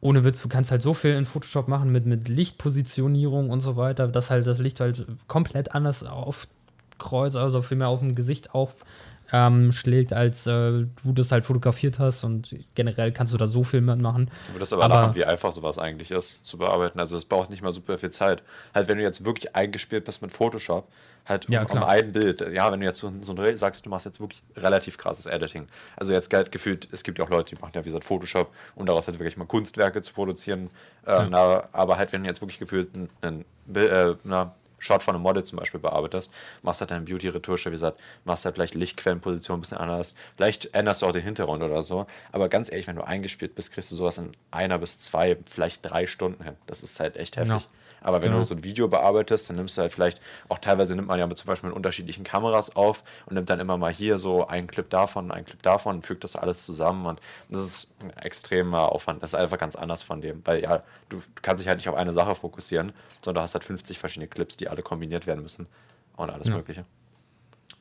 ohne 0.01 0.25
Witz, 0.25 0.41
du 0.41 0.49
kannst 0.49 0.69
halt 0.69 0.81
so 0.81 0.93
viel 0.93 1.11
in 1.15 1.25
Photoshop 1.25 1.67
machen 1.67 1.91
mit, 1.91 2.05
mit 2.05 2.27
Lichtpositionierung 2.27 3.49
und 3.49 3.61
so 3.61 3.77
weiter, 3.77 4.07
dass 4.09 4.29
halt 4.29 4.45
das 4.45 4.59
Licht 4.59 4.79
halt 4.79 5.07
komplett 5.27 5.73
anders 5.73 6.03
aufkreuzt, 6.03 7.37
also 7.37 7.61
viel 7.61 7.77
mehr 7.77 7.87
auf 7.87 7.99
dem 7.99 8.15
Gesicht 8.15 8.53
aufschlägt, 8.53 8.85
ähm, 9.31 9.71
schlägt, 9.71 10.13
als 10.13 10.47
äh, 10.47 10.51
du 10.51 11.13
das 11.13 11.31
halt 11.31 11.45
fotografiert 11.45 11.99
hast 11.99 12.23
und 12.23 12.55
generell 12.75 13.11
kannst 13.11 13.33
du 13.33 13.37
da 13.37 13.47
so 13.47 13.63
viel 13.63 13.81
mitmachen. 13.81 14.29
Du 14.47 14.55
würdest 14.55 14.73
aber, 14.73 14.85
aber 14.85 14.95
lachen, 14.95 15.15
wie 15.15 15.25
einfach 15.25 15.51
sowas 15.51 15.79
eigentlich 15.79 16.11
ist 16.11 16.45
zu 16.45 16.57
bearbeiten. 16.57 16.99
Also 16.99 17.15
es 17.17 17.25
braucht 17.25 17.49
nicht 17.49 17.61
mal 17.61 17.71
super 17.71 17.97
viel 17.97 18.11
Zeit. 18.11 18.43
Halt, 18.73 18.87
wenn 18.87 18.97
du 18.97 19.03
jetzt 19.03 19.25
wirklich 19.25 19.55
eingespielt 19.55 20.05
bist 20.05 20.21
mit 20.21 20.31
Photoshop, 20.31 20.87
Halt 21.27 21.47
um, 21.49 21.53
ja, 21.53 21.63
um, 21.63 21.83
ein 21.83 22.13
Bild. 22.13 22.39
Ja, 22.53 22.71
wenn 22.71 22.79
du 22.79 22.85
jetzt 22.85 22.99
so, 22.99 23.11
so 23.19 23.35
ein 23.35 23.55
sagst, 23.57 23.85
du 23.85 23.89
machst 23.89 24.05
jetzt 24.05 24.21
wirklich 24.21 24.41
relativ 24.55 24.97
krasses 24.97 25.25
Editing. 25.25 25.67
Also 25.97 26.13
jetzt 26.13 26.29
gefühlt, 26.51 26.87
es 26.91 27.03
gibt 27.03 27.19
ja 27.19 27.25
auch 27.25 27.29
Leute, 27.29 27.53
die 27.53 27.61
machen 27.61 27.73
ja 27.75 27.81
wie 27.83 27.89
gesagt 27.89 28.05
Photoshop, 28.05 28.53
um 28.75 28.85
daraus 28.85 29.07
halt 29.07 29.19
wirklich 29.19 29.35
mal 29.35 29.45
Kunstwerke 29.45 30.01
zu 30.01 30.13
produzieren. 30.13 30.69
Äh, 31.05 31.11
ja. 31.11 31.27
na, 31.29 31.63
aber 31.73 31.97
halt, 31.97 32.13
wenn 32.13 32.23
du 32.23 32.29
jetzt 32.29 32.41
wirklich 32.41 32.59
gefühlt 32.59 32.91
einen, 33.21 33.43
äh, 33.75 34.15
na, 34.23 34.55
Shot 34.79 35.03
von 35.03 35.15
einem 35.15 35.23
Model 35.23 35.43
zum 35.43 35.57
Beispiel 35.57 35.79
bearbeitest, 35.79 36.33
machst 36.61 36.81
halt 36.81 36.91
deine 36.91 37.05
Beauty-Retusche, 37.05 37.69
wie 37.69 37.75
gesagt, 37.75 37.99
machst 38.25 38.45
halt 38.45 38.55
vielleicht 38.55 38.75
Lichtquellenposition 38.75 39.57
ein 39.57 39.61
bisschen 39.61 39.77
anders, 39.77 40.15
vielleicht 40.35 40.73
änderst 40.73 41.01
du 41.01 41.07
auch 41.07 41.11
den 41.11 41.23
Hintergrund 41.23 41.63
oder 41.63 41.83
so, 41.83 42.07
aber 42.31 42.49
ganz 42.49 42.71
ehrlich, 42.71 42.87
wenn 42.87 42.95
du 42.95 43.03
eingespielt 43.03 43.55
bist, 43.55 43.71
kriegst 43.71 43.91
du 43.91 43.95
sowas 43.95 44.17
in 44.17 44.31
einer 44.51 44.77
bis 44.77 44.99
zwei, 44.99 45.37
vielleicht 45.49 45.89
drei 45.89 46.05
Stunden 46.05 46.43
hin. 46.43 46.55
Das 46.65 46.83
ist 46.83 46.99
halt 46.99 47.17
echt 47.17 47.37
heftig. 47.37 47.61
Ja. 47.61 47.67
Aber 48.01 48.21
wenn 48.21 48.31
ja. 48.31 48.37
du 48.37 48.43
so 48.43 48.55
ein 48.55 48.63
Video 48.63 48.87
bearbeitest, 48.87 49.49
dann 49.49 49.57
nimmst 49.57 49.77
du 49.77 49.81
halt 49.81 49.93
vielleicht, 49.93 50.21
auch 50.49 50.59
teilweise 50.59 50.95
nimmt 50.95 51.07
man 51.07 51.19
ja 51.19 51.29
zum 51.29 51.47
Beispiel 51.47 51.69
mit 51.69 51.75
unterschiedlichen 51.75 52.23
Kameras 52.23 52.75
auf 52.75 53.03
und 53.25 53.35
nimmt 53.35 53.49
dann 53.49 53.59
immer 53.59 53.77
mal 53.77 53.91
hier 53.91 54.17
so 54.17 54.47
einen 54.47 54.67
Clip 54.67 54.89
davon, 54.89 55.31
einen 55.31 55.45
Clip 55.45 55.61
davon 55.61 55.97
und 55.97 56.05
fügt 56.05 56.23
das 56.23 56.35
alles 56.35 56.65
zusammen. 56.65 57.05
Und 57.05 57.19
das 57.49 57.61
ist 57.61 57.95
ein 58.03 58.11
extremer 58.17 58.91
Aufwand. 58.91 59.23
Das 59.23 59.33
ist 59.33 59.39
einfach 59.39 59.57
ganz 59.57 59.75
anders 59.75 60.03
von 60.03 60.21
dem. 60.21 60.41
Weil 60.45 60.61
ja, 60.61 60.83
du 61.09 61.21
kannst 61.41 61.61
dich 61.61 61.67
halt 61.67 61.77
nicht 61.77 61.89
auf 61.89 61.95
eine 61.95 62.13
Sache 62.13 62.35
fokussieren, 62.35 62.91
sondern 63.21 63.41
du 63.41 63.43
hast 63.43 63.53
halt 63.53 63.63
50 63.63 63.99
verschiedene 63.99 64.27
Clips, 64.27 64.57
die 64.57 64.69
alle 64.69 64.81
kombiniert 64.81 65.27
werden 65.27 65.41
müssen. 65.41 65.67
Und 66.15 66.29
alles 66.29 66.47
ja. 66.47 66.55
Mögliche. 66.55 66.85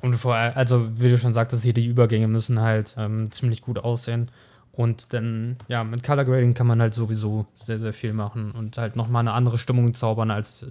Und 0.02 0.14
vor 0.14 0.34
also 0.34 1.00
wie 1.00 1.08
du 1.08 1.16
schon 1.18 1.32
sagtest, 1.32 1.64
hier 1.64 1.72
die 1.72 1.86
Übergänge 1.86 2.28
müssen 2.28 2.60
halt 2.60 2.94
ähm, 2.98 3.30
ziemlich 3.32 3.62
gut 3.62 3.78
aussehen. 3.78 4.30
Und 4.76 5.14
dann, 5.14 5.56
ja, 5.68 5.84
mit 5.84 6.02
Color 6.02 6.24
Grading 6.24 6.52
kann 6.52 6.66
man 6.66 6.82
halt 6.82 6.92
sowieso 6.92 7.46
sehr, 7.54 7.78
sehr 7.78 7.94
viel 7.94 8.12
machen 8.12 8.52
und 8.52 8.76
halt 8.76 8.94
nochmal 8.94 9.20
eine 9.20 9.32
andere 9.32 9.56
Stimmung 9.56 9.94
zaubern, 9.94 10.30
als 10.30 10.66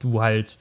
du 0.00 0.20
halt, 0.20 0.58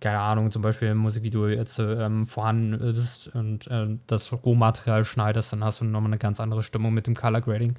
keine 0.00 0.18
Ahnung, 0.18 0.50
zum 0.50 0.60
Beispiel 0.60 0.88
im 0.88 0.98
Musikvideo 0.98 1.46
jetzt 1.46 1.78
ähm, 1.78 2.26
vorhanden 2.26 2.78
bist 2.94 3.28
und 3.34 3.68
äh, 3.68 3.86
das 4.08 4.32
Rohmaterial 4.32 5.04
schneidest, 5.04 5.52
dann 5.52 5.62
hast 5.62 5.80
du 5.80 5.84
nochmal 5.84 6.10
eine 6.10 6.18
ganz 6.18 6.40
andere 6.40 6.64
Stimmung 6.64 6.92
mit 6.92 7.06
dem 7.06 7.14
Color 7.14 7.42
Grading. 7.42 7.76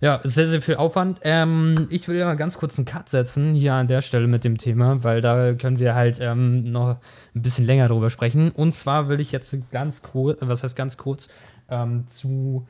Ja, 0.00 0.20
sehr, 0.24 0.48
sehr 0.48 0.62
viel 0.62 0.76
Aufwand. 0.76 1.20
Ähm, 1.22 1.86
ich 1.90 2.08
will 2.08 2.16
ja 2.16 2.26
mal 2.26 2.36
ganz 2.36 2.58
kurz 2.58 2.78
einen 2.78 2.84
Cut 2.84 3.08
setzen 3.08 3.54
hier 3.54 3.74
an 3.74 3.86
der 3.86 4.00
Stelle 4.00 4.26
mit 4.26 4.44
dem 4.44 4.58
Thema, 4.58 5.04
weil 5.04 5.20
da 5.20 5.54
können 5.54 5.78
wir 5.78 5.94
halt 5.94 6.18
ähm, 6.20 6.64
noch 6.64 6.96
ein 7.34 7.42
bisschen 7.42 7.64
länger 7.64 7.86
drüber 7.86 8.10
sprechen. 8.10 8.50
Und 8.50 8.74
zwar 8.74 9.08
will 9.08 9.20
ich 9.20 9.30
jetzt 9.30 9.56
ganz 9.70 10.02
kurz, 10.02 10.38
was 10.40 10.64
heißt 10.64 10.74
ganz 10.74 10.96
kurz, 10.96 11.28
ähm, 11.68 12.06
zu 12.08 12.66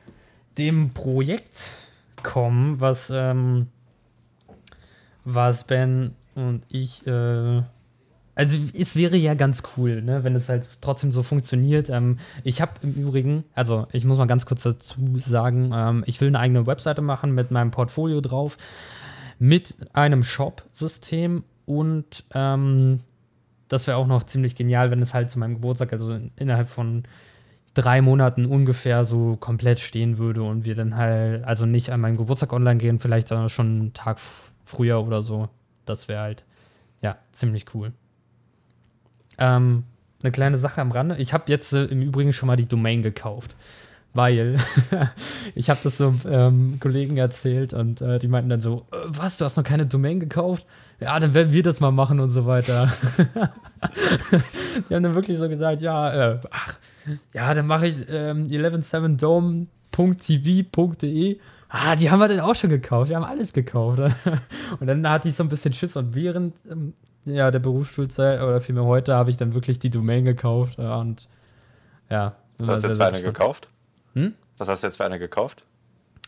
dem 0.59 0.89
Projekt 0.89 1.71
kommen, 2.21 2.81
was, 2.81 3.11
ähm, 3.15 3.67
was 5.23 5.63
Ben 5.63 6.11
und 6.35 6.63
ich, 6.69 7.07
äh, 7.07 7.61
also 8.35 8.57
es 8.73 8.95
wäre 8.95 9.15
ja 9.15 9.33
ganz 9.33 9.63
cool, 9.75 10.01
ne, 10.01 10.23
wenn 10.23 10.35
es 10.35 10.49
halt 10.49 10.65
trotzdem 10.81 11.11
so 11.11 11.23
funktioniert. 11.23 11.89
Ähm, 11.89 12.19
ich 12.43 12.61
habe 12.61 12.71
im 12.83 12.93
Übrigen, 12.93 13.45
also 13.55 13.87
ich 13.93 14.03
muss 14.05 14.17
mal 14.17 14.27
ganz 14.27 14.45
kurz 14.45 14.63
dazu 14.63 14.99
sagen, 15.17 15.71
ähm, 15.73 16.03
ich 16.05 16.19
will 16.19 16.27
eine 16.27 16.39
eigene 16.39 16.67
Webseite 16.67 17.01
machen 17.01 17.33
mit 17.33 17.51
meinem 17.51 17.71
Portfolio 17.71 18.21
drauf, 18.21 18.57
mit 19.39 19.77
einem 19.93 20.23
Shop-System 20.23 21.43
und 21.65 22.25
ähm, 22.33 22.99
das 23.69 23.87
wäre 23.87 23.97
auch 23.97 24.07
noch 24.07 24.23
ziemlich 24.23 24.55
genial, 24.55 24.91
wenn 24.91 25.01
es 25.01 25.13
halt 25.13 25.31
zu 25.31 25.39
meinem 25.39 25.55
Geburtstag, 25.55 25.93
also 25.93 26.19
innerhalb 26.35 26.67
von 26.67 27.03
drei 27.81 28.01
Monaten 28.01 28.45
ungefähr 28.45 29.05
so 29.05 29.37
komplett 29.37 29.79
stehen 29.79 30.17
würde 30.17 30.43
und 30.43 30.65
wir 30.65 30.75
dann 30.75 30.95
halt, 30.95 31.43
also 31.43 31.65
nicht 31.65 31.91
an 31.91 32.01
meinem 32.01 32.17
Geburtstag 32.17 32.53
online 32.53 32.77
gehen, 32.77 32.99
vielleicht 32.99 33.29
schon 33.29 33.65
einen 33.65 33.93
Tag 33.93 34.19
früher 34.63 35.03
oder 35.03 35.21
so. 35.21 35.49
Das 35.85 36.07
wäre 36.07 36.21
halt, 36.21 36.45
ja, 37.01 37.17
ziemlich 37.31 37.65
cool. 37.73 37.91
Ähm, 39.37 39.83
eine 40.21 40.31
kleine 40.31 40.57
Sache 40.57 40.81
am 40.81 40.91
Rande. 40.91 41.17
Ich 41.17 41.33
habe 41.33 41.45
jetzt 41.47 41.73
äh, 41.73 41.85
im 41.85 42.01
Übrigen 42.01 42.33
schon 42.33 42.47
mal 42.47 42.55
die 42.55 42.67
Domain 42.67 43.01
gekauft, 43.01 43.55
weil 44.13 44.57
ich 45.55 45.69
habe 45.69 45.79
das 45.83 45.97
so 45.97 46.13
ähm, 46.27 46.79
Kollegen 46.79 47.17
erzählt 47.17 47.73
und 47.73 48.01
äh, 48.01 48.19
die 48.19 48.27
meinten 48.27 48.49
dann 48.49 48.61
so, 48.61 48.85
äh, 48.91 48.97
was, 49.05 49.37
du 49.37 49.45
hast 49.45 49.57
noch 49.57 49.63
keine 49.63 49.85
Domain 49.85 50.19
gekauft? 50.19 50.65
Ja, 50.99 51.17
dann 51.19 51.33
werden 51.33 51.53
wir 51.53 51.63
das 51.63 51.79
mal 51.79 51.91
machen 51.91 52.19
und 52.19 52.29
so 52.29 52.45
weiter. 52.45 52.91
die 54.89 54.95
haben 54.95 55.03
dann 55.03 55.15
wirklich 55.15 55.37
so 55.37 55.47
gesagt, 55.47 55.81
ja, 55.81 56.33
äh, 56.33 56.39
ach, 56.49 56.77
ja, 57.33 57.53
dann 57.53 57.67
mache 57.67 57.87
ich 57.87 58.05
ähm, 58.09 58.45
117dome.tv.de. 58.45 61.39
Ah, 61.69 61.95
die 61.95 62.09
haben 62.09 62.19
wir 62.19 62.27
dann 62.27 62.39
auch 62.39 62.55
schon 62.55 62.71
gekauft. 62.71 63.09
Wir 63.09 63.15
haben 63.15 63.23
alles 63.23 63.53
gekauft. 63.53 64.01
und 64.79 64.87
dann 64.87 65.07
hatte 65.07 65.29
ich 65.29 65.35
so 65.35 65.43
ein 65.43 65.49
bisschen 65.49 65.71
Schiss. 65.71 65.95
Und 65.95 66.15
während 66.15 66.55
ähm, 66.69 66.93
ja, 67.25 67.51
der 67.51 67.59
Berufsschulzeit 67.59 68.41
oder 68.41 68.59
vielmehr 68.59 68.85
heute 68.85 69.13
habe 69.13 69.29
ich 69.29 69.37
dann 69.37 69.53
wirklich 69.53 69.77
die 69.77 69.91
Domain 69.91 70.25
gekauft. 70.25 70.79
Und 70.79 71.29
ja. 72.09 72.35
Was 72.57 72.69
hast 72.69 72.83
du 72.83 72.87
jetzt 72.87 72.97
für 72.97 73.05
eine 73.05 73.21
gekauft? 73.21 73.69
Hm? 74.19 74.33
Was 74.57 74.67
hast 74.67 74.83
du 74.83 74.87
jetzt 74.87 74.97
für 74.97 75.05
eine 75.05 75.19
gekauft? 75.19 75.63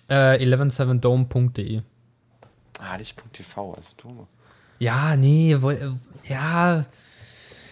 Äh, 0.08 0.38
117dome.de. 0.38 1.82
Ah, 2.80 2.98
nicht 2.98 3.22
.tv, 3.34 3.74
also 3.76 3.90
du. 3.98 4.28
Ja, 4.80 5.16
nee, 5.16 5.56
ja. 6.28 6.86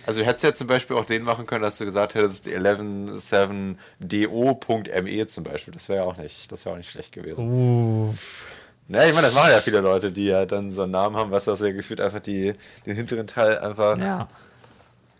Also 0.06 0.20
du 0.20 0.26
hättest 0.26 0.44
ja 0.44 0.54
zum 0.54 0.68
Beispiel 0.68 0.96
auch 0.96 1.06
den 1.06 1.24
machen 1.24 1.46
können, 1.46 1.64
dass 1.64 1.78
du 1.78 1.86
gesagt 1.86 2.16
hättest 2.16 2.48
117do.me 2.48 5.28
zum 5.28 5.44
Beispiel. 5.44 5.74
Das 5.74 5.90
wäre 5.90 6.00
ja 6.00 6.06
auch 6.06 6.18
nicht, 6.18 6.52
das 6.52 6.66
wäre 6.66 6.74
auch 6.74 6.78
nicht 6.78 6.92
schlecht 6.92 7.12
gewesen. 7.12 8.10
Uff. 8.10 8.46
Ja, 8.88 9.06
ich 9.06 9.14
meine, 9.14 9.28
das 9.28 9.36
machen 9.36 9.52
ja 9.52 9.60
viele 9.60 9.82
Leute, 9.82 10.12
die 10.12 10.26
ja 10.26 10.46
dann 10.46 10.72
so 10.72 10.82
einen 10.84 10.92
Namen 10.92 11.16
haben, 11.16 11.32
was 11.32 11.46
das 11.46 11.62
ja 11.62 11.72
gefühlt 11.72 12.02
einfach 12.02 12.20
die, 12.20 12.54
den 12.86 12.96
hinteren 12.96 13.28
Teil 13.28 13.60
einfach. 13.60 13.98
Ja. 14.00 14.28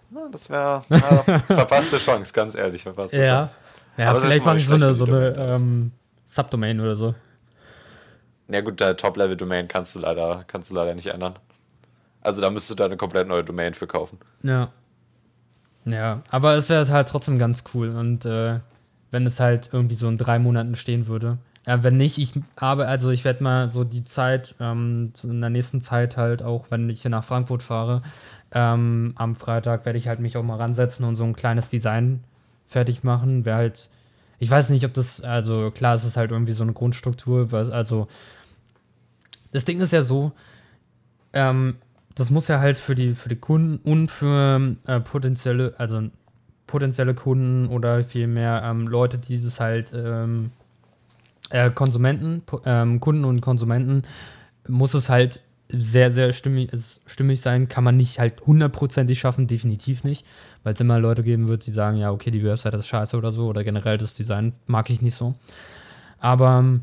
Na, 0.10 0.28
das 0.32 0.50
wäre 0.50 0.84
verpasste 1.48 2.00
Chance, 2.00 2.34
ganz 2.34 2.56
ehrlich, 2.56 2.82
verpasste 2.82 3.24
ja. 3.24 3.46
Chance. 3.46 3.56
Ja, 4.00 4.12
Aber 4.12 4.22
vielleicht 4.22 4.46
mache 4.46 4.56
ich 4.56 4.66
so 4.66 4.76
eine, 4.76 4.94
so 4.94 5.04
eine 5.04 5.36
ähm, 5.36 5.92
Subdomain 6.26 6.80
oder 6.80 6.96
so. 6.96 7.16
Ja 8.48 8.62
gut, 8.62 8.80
der 8.80 8.96
Top-Level-Domain 8.96 9.68
kannst 9.68 9.94
du 9.94 10.00
leider, 10.00 10.46
kannst 10.48 10.72
du 10.72 10.76
leider 10.76 10.96
nicht 10.96 11.08
ändern. 11.08 11.34
Also 12.22 12.40
da 12.40 12.50
müsstest 12.50 12.80
du 12.80 12.82
da 12.82 12.86
eine 12.86 12.96
komplett 12.96 13.28
neue 13.28 13.44
Domain 13.44 13.74
für 13.74 13.88
kaufen. 13.88 14.18
Ja. 14.42 14.72
Ja, 15.84 16.22
aber 16.32 16.56
es 16.56 16.70
wäre 16.70 16.88
halt 16.88 17.10
trotzdem 17.10 17.38
ganz 17.38 17.66
cool. 17.74 17.90
Und 17.90 18.26
äh, 18.26 18.62
wenn 19.12 19.26
es 19.26 19.42
halt 19.42 19.70
irgendwie 19.74 19.96
so 19.96 20.08
in 20.08 20.16
drei 20.16 20.40
Monaten 20.40 20.76
stehen 20.76 21.08
würde. 21.08 21.38
Ja, 21.68 21.84
wenn 21.84 21.98
nicht, 21.98 22.20
ich 22.20 22.32
habe, 22.56 22.88
also 22.88 23.10
ich 23.10 23.26
werde 23.26 23.44
mal 23.44 23.70
so 23.70 23.84
die 23.84 24.06
Zeit, 24.06 24.56
ähm, 24.62 25.12
in 25.24 25.42
der 25.42 25.50
nächsten 25.50 25.82
Zeit 25.82 26.16
halt 26.16 26.42
auch, 26.42 26.68
wenn 26.72 26.90
ich 26.90 27.02
hier 27.02 27.12
nach 27.12 27.26
Frankfurt 27.26 27.64
fahre, 27.64 28.02
ähm, 28.54 29.12
am 29.16 29.36
Freitag 29.36 29.86
werde 29.86 29.98
ich 29.98 30.08
halt 30.08 30.22
mich 30.22 30.38
auch 30.38 30.44
mal 30.44 30.56
ransetzen 30.56 31.06
und 31.06 31.16
so 31.16 31.26
ein 31.26 31.36
kleines 31.36 31.68
Design 31.68 32.24
fertig 32.70 33.04
machen. 33.04 33.44
Wäre 33.44 33.58
halt, 33.58 33.90
ich 34.38 34.50
weiß 34.50 34.70
nicht, 34.70 34.86
ob 34.86 34.94
das, 34.94 35.22
also 35.22 35.72
klar, 35.72 35.96
es 35.96 36.06
ist 36.06 36.16
halt 36.16 36.32
irgendwie 36.32 36.54
so 36.54 36.64
eine 36.64 36.74
Grundstruktur, 36.74 37.52
was, 37.52 37.70
also 37.70 38.08
das 39.52 39.66
Ding 39.66 39.82
ist 39.82 39.92
ja 39.92 40.04
so, 40.04 40.32
ähm, 41.34 41.76
das 42.16 42.32
muss 42.32 42.48
ja 42.48 42.60
halt 42.60 42.78
für 42.78 42.96
die, 42.96 43.16
für 43.16 43.30
die 43.30 43.36
Kunden 43.36 43.78
und 43.90 44.10
für 44.10 44.76
äh, 44.86 45.00
potenzielle, 45.00 45.74
also 45.78 46.04
potenzielle 46.68 47.16
Kunden 47.16 47.68
oder 47.68 48.04
vielmehr 48.04 48.62
ähm, 48.64 48.88
Leute, 48.88 49.18
die 49.18 49.28
dieses 49.28 49.60
halt 49.60 49.92
ähm, 49.96 50.52
äh, 51.50 51.72
Konsumenten, 51.72 52.44
ähm, 52.66 53.00
Kunden 53.00 53.26
und 53.26 53.42
Konsumenten, 53.42 54.04
muss 54.68 54.94
es 54.94 55.10
halt 55.10 55.42
sehr, 55.72 56.12
sehr 56.12 56.32
stimmig, 56.32 56.72
stimmig 57.06 57.42
sein. 57.42 57.70
Kann 57.70 57.84
man 57.84 57.98
nicht 57.98 58.20
halt 58.20 58.42
hundertprozentig 58.46 59.20
schaffen, 59.20 59.48
definitiv 59.48 60.04
nicht, 60.04 60.26
weil 60.64 60.74
es 60.74 60.82
immer 60.82 61.00
Leute 61.00 61.24
geben 61.24 61.48
wird, 61.48 61.66
die 61.66 61.72
sagen, 61.72 61.98
ja, 61.98 62.12
okay, 62.12 62.32
die 62.32 62.44
Website 62.44 62.74
ist 62.74 62.88
scheiße 62.88 63.18
oder 63.18 63.32
so 63.32 63.48
oder 63.48 63.64
generell 63.64 63.98
das 63.98 64.14
Design 64.14 64.54
mag 64.68 64.90
ich 64.90 65.02
nicht 65.02 65.16
so. 65.16 65.36
Aber 66.20 66.80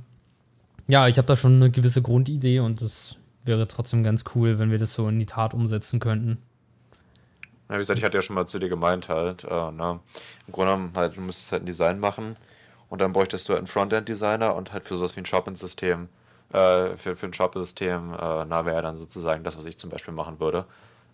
ja, 0.89 1.09
ich 1.09 1.18
habe 1.18 1.27
da 1.27 1.37
schon 1.37 1.57
eine 1.57 1.70
gewisse 1.70 2.03
Grundidee 2.03 2.61
und 2.61 2.81
das 2.81 3.16
wäre 3.45 3.68
trotzdem 3.68 4.03
ganz 4.03 4.24
cool, 4.35 4.59
wenn 4.59 4.70
wir 4.70 4.79
das 4.79 4.95
so 4.95 5.09
in 5.09 5.18
die 5.18 5.27
Tat 5.27 5.55
umsetzen 5.55 6.01
könnten. 6.01 6.39
Ja, 7.68 7.74
wie 7.74 7.79
gesagt, 7.79 7.99
ich 7.99 8.05
hatte 8.05 8.18
ja 8.18 8.22
schon 8.22 8.35
mal 8.35 8.47
zu 8.47 8.59
dir 8.59 8.68
gemeint 8.68 9.09
halt, 9.09 9.45
äh, 9.45 9.70
ne, 9.72 10.01
im 10.47 10.53
Grunde 10.53 10.72
genommen 10.72 10.93
halt, 10.95 11.16
du 11.16 11.20
müsstest 11.20 11.53
halt 11.53 11.62
ein 11.62 11.66
Design 11.66 11.99
machen 11.99 12.37
und 12.89 13.01
dann 13.01 13.12
bräuchtest 13.12 13.49
du 13.49 13.53
halt 13.53 13.59
einen 13.59 13.66
Frontend-Designer 13.66 14.55
und 14.55 14.72
halt 14.72 14.85
für 14.85 14.97
sowas 14.97 15.16
wie 15.16 15.20
ein 15.20 15.27
Shopping-System, 15.27 16.09
äh, 16.53 16.97
für, 16.97 17.16
für 17.16 17.27
ein 17.27 17.33
Shop-System, 17.33 18.14
äh, 18.14 18.45
na, 18.45 18.64
wäre 18.64 18.83
dann 18.83 18.97
sozusagen 18.97 19.43
das, 19.43 19.59
was 19.59 19.66
ich 19.66 19.79
zum 19.79 19.91
Beispiel 19.91 20.14
machen 20.14 20.39
würde. 20.39 20.64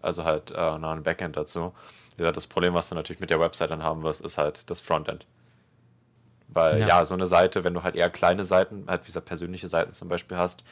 Also 0.02 0.24
halt 0.24 0.50
äh, 0.50 0.54
na, 0.54 0.92
ein 0.92 1.02
Backend 1.02 1.36
dazu. 1.36 1.72
Wie 2.16 2.18
gesagt, 2.18 2.36
das 2.36 2.46
Problem, 2.46 2.74
was 2.74 2.88
du 2.88 2.94
natürlich 2.94 3.20
mit 3.20 3.30
der 3.30 3.40
Website 3.40 3.70
dann 3.70 3.82
haben 3.82 4.02
wirst, 4.02 4.22
ist 4.22 4.36
halt 4.36 4.68
das 4.68 4.80
Frontend. 4.80 5.26
Weil 6.48 6.80
ja. 6.80 6.88
ja. 6.88 7.04
so 7.04 7.14
eine 7.14 7.26
Seite, 7.26 7.64
wenn 7.64 7.74
du 7.74 7.82
halt 7.82 7.94
eher 7.94 8.10
kleine 8.10 8.44
Seiten, 8.44 8.84
halt 8.86 9.02
wie 9.02 9.06
gesagt 9.06 9.26
persönliche 9.26 9.68
Seiten 9.68 9.94
zum 9.94 10.08
Beispiel 10.08 10.36
hast, 10.36 10.64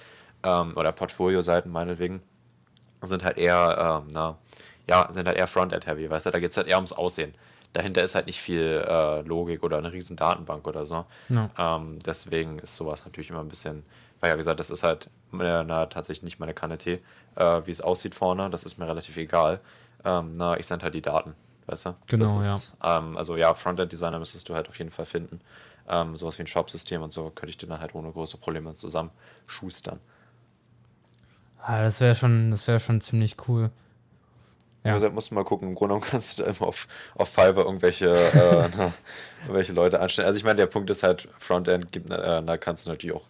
ähm, 0.43 0.77
oder 0.77 0.93
Portfolio-Seiten 0.93 1.71
meinetwegen, 1.71 2.21
sind 3.03 3.25
halt 3.25 3.39
eher, 3.39 4.03
ähm, 4.03 4.11
na, 4.13 4.39
ja, 4.87 5.09
sind 5.11 5.27
halt 5.27 5.39
eher 5.39 5.47
Frontend-heavy, 5.47 6.11
weißt 6.11 6.27
du, 6.27 6.31
da 6.31 6.41
geht 6.41 6.51
es 6.51 6.57
halt 6.57 6.67
eher 6.67 6.77
ums 6.77 6.93
Aussehen. 6.93 7.35
Dahinter 7.73 8.03
ist 8.03 8.17
halt 8.17 8.27
nicht 8.27 8.41
viel 8.41 8.85
äh, 8.87 9.21
Logik 9.23 9.63
oder 9.63 9.79
eine 9.79 9.93
riesen 9.93 10.17
Datenbank 10.17 10.67
oder 10.67 10.85
so. 10.85 11.07
No. 11.29 11.49
Ähm, 11.57 12.01
deswegen 12.05 12.59
ist 12.59 12.75
sowas 12.75 13.05
natürlich 13.05 13.31
immer 13.31 13.41
ein 13.41 13.49
bisschen, 13.49 13.85
weil 14.21 14.31
ja 14.31 14.37
gesagt, 14.37 14.61
das 14.61 14.71
ist 14.71 14.83
halt 14.83 15.07
äh, 15.33 15.65
na, 15.65 15.87
tatsächlich 15.87 16.23
nicht 16.23 16.39
meine 16.39 16.55
Kanne 16.55 16.79
Tee, 16.79 16.99
äh, 17.37 17.61
wie 17.65 17.71
es 17.71 17.81
aussieht 17.81 18.15
vorne, 18.15 18.51
das 18.51 18.65
ist 18.65 18.79
mir 18.79 18.87
relativ 18.87 19.17
egal. 19.17 19.61
Ähm, 20.05 20.33
na, 20.37 20.59
ich 20.59 20.67
sende 20.67 20.85
halt 20.85 20.95
die 20.95 21.03
Daten, 21.03 21.35
weißt 21.67 21.87
du? 21.87 21.95
Genau, 22.07 22.41
ist, 22.41 22.75
ja. 22.83 22.99
Ähm, 22.99 23.17
also 23.17 23.37
ja, 23.37 23.53
Frontend-Designer 23.55 24.19
müsstest 24.19 24.49
du 24.49 24.55
halt 24.55 24.69
auf 24.69 24.79
jeden 24.79 24.91
Fall 24.91 25.07
finden. 25.07 25.41
Ähm, 25.89 26.17
sowas 26.17 26.39
wie 26.39 26.45
ein 26.45 26.47
Shop-System 26.47 27.03
und 27.03 27.13
so 27.13 27.31
könnte 27.31 27.51
ich 27.51 27.59
dir 27.59 27.67
dann 27.67 27.81
halt 27.81 27.95
ohne 27.95 28.13
große 28.13 28.39
Probleme 28.39 28.73
zusammen 28.75 29.11
schustern. 29.47 29.99
Ah, 31.63 31.83
das 31.83 32.01
wäre 32.01 32.15
schon, 32.15 32.51
das 32.51 32.65
schon 32.83 33.01
ziemlich 33.01 33.37
cool. 33.49 33.71
Ja. 34.85 34.95
Deshalb 34.95 35.13
musst 35.13 35.31
du 35.31 35.35
mal 35.35 35.45
gucken, 35.45 35.69
im 35.69 35.75
Grunde 35.75 35.95
genommen 35.95 36.07
kannst 36.11 36.39
du 36.39 36.43
da 36.43 36.51
immer 36.51 36.69
auf, 36.69 36.87
auf 37.15 37.29
Fiverr 37.29 37.65
irgendwelche, 37.65 38.11
äh, 38.11 38.69
na, 38.77 38.93
irgendwelche 39.43 39.73
Leute 39.73 40.01
anstellen. 40.01 40.27
Also 40.27 40.39
ich 40.39 40.45
meine, 40.45 40.57
der 40.57 40.67
Punkt 40.67 40.89
ist 40.91 41.03
halt, 41.03 41.29
Frontend 41.39 41.93
gibt, 41.93 42.11
äh, 42.11 42.43
da 42.43 42.57
kannst 42.57 42.87
du 42.87 42.91
natürlich 42.91 43.15
auch, 43.15 43.27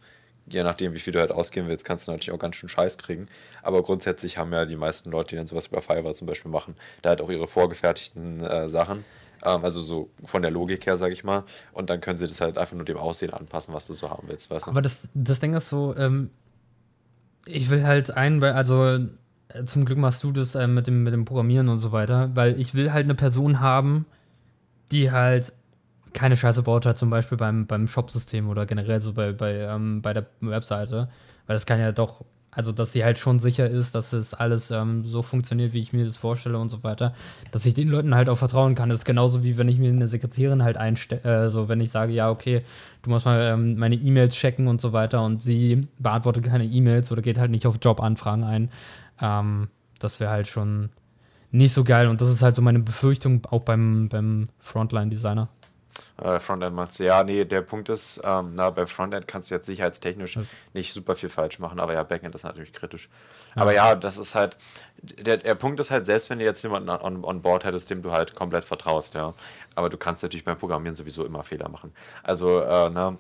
je 0.50 0.62
nachdem, 0.62 0.92
wie 0.94 0.98
viel 0.98 1.12
du 1.12 1.20
halt 1.20 1.32
ausgeben 1.32 1.68
willst, 1.68 1.84
kannst 1.84 2.06
du 2.06 2.12
natürlich 2.12 2.32
auch 2.32 2.38
ganz 2.38 2.56
schön 2.56 2.68
Scheiß 2.68 2.98
kriegen. 2.98 3.28
Aber 3.62 3.82
grundsätzlich 3.82 4.38
haben 4.38 4.52
ja 4.52 4.66
die 4.66 4.76
meisten 4.76 5.10
Leute, 5.10 5.30
die 5.30 5.36
dann 5.36 5.46
sowas 5.46 5.68
über 5.68 5.80
Fiverr 5.80 6.14
zum 6.14 6.26
Beispiel 6.26 6.50
machen, 6.50 6.74
da 7.02 7.10
halt 7.10 7.20
auch 7.20 7.30
ihre 7.30 7.46
vorgefertigten 7.46 8.44
äh, 8.44 8.68
Sachen. 8.68 9.04
Ähm, 9.44 9.64
also 9.64 9.80
so 9.80 10.10
von 10.24 10.42
der 10.42 10.50
Logik 10.50 10.86
her, 10.86 10.96
sage 10.96 11.12
ich 11.12 11.24
mal. 11.24 11.44
Und 11.72 11.90
dann 11.90 12.00
können 12.00 12.16
sie 12.16 12.26
das 12.26 12.40
halt 12.40 12.58
einfach 12.58 12.76
nur 12.76 12.84
dem 12.84 12.96
Aussehen 12.96 13.32
anpassen, 13.32 13.72
was 13.74 13.86
du 13.86 13.94
so 13.94 14.10
haben 14.10 14.28
willst. 14.28 14.50
Weißt 14.50 14.66
du? 14.66 14.70
Aber 14.70 14.82
das, 14.82 15.08
das 15.14 15.40
Ding 15.40 15.54
ist 15.54 15.68
so, 15.68 15.94
ähm, 15.96 16.30
ich 17.46 17.70
will 17.70 17.84
halt 17.84 18.10
ein, 18.10 18.42
also 18.42 18.84
äh, 19.48 19.64
zum 19.64 19.84
Glück 19.84 19.98
machst 19.98 20.22
du 20.22 20.32
das 20.32 20.54
äh, 20.54 20.66
mit, 20.66 20.86
dem, 20.86 21.02
mit 21.04 21.12
dem 21.12 21.24
Programmieren 21.24 21.68
und 21.68 21.78
so 21.78 21.92
weiter, 21.92 22.30
weil 22.34 22.58
ich 22.60 22.74
will 22.74 22.92
halt 22.92 23.04
eine 23.04 23.14
Person 23.14 23.60
haben, 23.60 24.06
die 24.92 25.10
halt 25.10 25.52
keine 26.12 26.36
Scheiße 26.36 26.62
baut 26.62 26.86
hat, 26.86 26.98
zum 26.98 27.10
Beispiel 27.10 27.38
beim, 27.38 27.66
beim 27.66 27.86
Shop-System 27.86 28.48
oder 28.48 28.66
generell 28.66 29.00
so 29.00 29.12
bei, 29.12 29.32
bei, 29.32 29.54
ähm, 29.54 30.02
bei 30.02 30.12
der 30.12 30.26
Webseite. 30.40 31.08
Weil 31.46 31.56
das 31.56 31.66
kann 31.66 31.80
ja 31.80 31.92
doch 31.92 32.24
also 32.52 32.72
dass 32.72 32.92
sie 32.92 33.04
halt 33.04 33.18
schon 33.18 33.38
sicher 33.38 33.68
ist, 33.68 33.94
dass 33.94 34.12
es 34.12 34.34
alles 34.34 34.70
ähm, 34.70 35.04
so 35.04 35.22
funktioniert, 35.22 35.72
wie 35.72 35.78
ich 35.78 35.92
mir 35.92 36.04
das 36.04 36.16
vorstelle 36.16 36.58
und 36.58 36.68
so 36.68 36.82
weiter, 36.82 37.14
dass 37.52 37.64
ich 37.64 37.74
den 37.74 37.88
Leuten 37.88 38.14
halt 38.14 38.28
auch 38.28 38.38
vertrauen 38.38 38.74
kann. 38.74 38.88
Das 38.88 38.98
ist 38.98 39.04
genauso 39.04 39.44
wie 39.44 39.56
wenn 39.56 39.68
ich 39.68 39.78
mir 39.78 39.90
eine 39.90 40.08
Sekretärin 40.08 40.62
halt 40.62 40.76
einstelle, 40.76 41.46
äh, 41.46 41.50
so 41.50 41.68
wenn 41.68 41.80
ich 41.80 41.90
sage, 41.90 42.12
ja, 42.12 42.30
okay, 42.30 42.62
du 43.02 43.10
musst 43.10 43.24
mal 43.24 43.50
ähm, 43.52 43.76
meine 43.76 43.94
E-Mails 43.94 44.34
checken 44.34 44.66
und 44.66 44.80
so 44.80 44.92
weiter 44.92 45.24
und 45.24 45.42
sie 45.42 45.86
beantwortet 45.98 46.44
keine 46.44 46.64
E-Mails 46.64 47.12
oder 47.12 47.22
geht 47.22 47.38
halt 47.38 47.50
nicht 47.50 47.66
auf 47.66 47.76
Jobanfragen 47.80 48.44
ein. 48.44 48.70
Ähm, 49.20 49.68
das 50.00 50.18
wäre 50.18 50.30
halt 50.30 50.48
schon 50.48 50.90
nicht 51.52 51.72
so 51.72 51.84
geil 51.84 52.08
und 52.08 52.20
das 52.20 52.30
ist 52.30 52.42
halt 52.42 52.56
so 52.56 52.62
meine 52.62 52.80
Befürchtung 52.80 53.42
auch 53.50 53.62
beim, 53.62 54.08
beim 54.08 54.48
Frontline-Designer. 54.58 55.48
Äh, 56.22 56.38
Frontend 56.38 56.98
du, 56.98 57.04
ja, 57.04 57.22
nee, 57.22 57.44
der 57.44 57.62
Punkt 57.62 57.88
ist, 57.88 58.20
ähm, 58.24 58.52
na, 58.54 58.70
bei 58.70 58.86
Frontend 58.86 59.26
kannst 59.26 59.50
du 59.50 59.54
jetzt 59.54 59.66
sicherheitstechnisch 59.66 60.36
ja. 60.36 60.42
nicht 60.74 60.92
super 60.92 61.14
viel 61.14 61.28
falsch 61.28 61.58
machen, 61.58 61.80
aber 61.80 61.94
ja, 61.94 62.02
Backend 62.02 62.34
ist 62.34 62.44
natürlich 62.44 62.72
kritisch. 62.72 63.08
Ja. 63.54 63.62
Aber 63.62 63.74
ja, 63.74 63.94
das 63.94 64.16
ist 64.16 64.34
halt, 64.34 64.56
der, 65.02 65.38
der 65.38 65.54
Punkt 65.54 65.80
ist 65.80 65.90
halt, 65.90 66.06
selbst 66.06 66.30
wenn 66.30 66.38
du 66.38 66.44
jetzt 66.44 66.62
jemanden 66.62 66.90
on, 66.90 67.24
on 67.24 67.42
board 67.42 67.64
hättest, 67.64 67.90
dem 67.90 68.02
du 68.02 68.12
halt 68.12 68.34
komplett 68.34 68.64
vertraust, 68.64 69.14
ja, 69.14 69.34
aber 69.74 69.88
du 69.88 69.96
kannst 69.96 70.22
natürlich 70.22 70.44
beim 70.44 70.58
Programmieren 70.58 70.94
sowieso 70.94 71.24
immer 71.24 71.42
Fehler 71.42 71.68
machen. 71.68 71.92
Also, 72.22 72.60
äh, 72.60 72.90
na, 72.90 73.16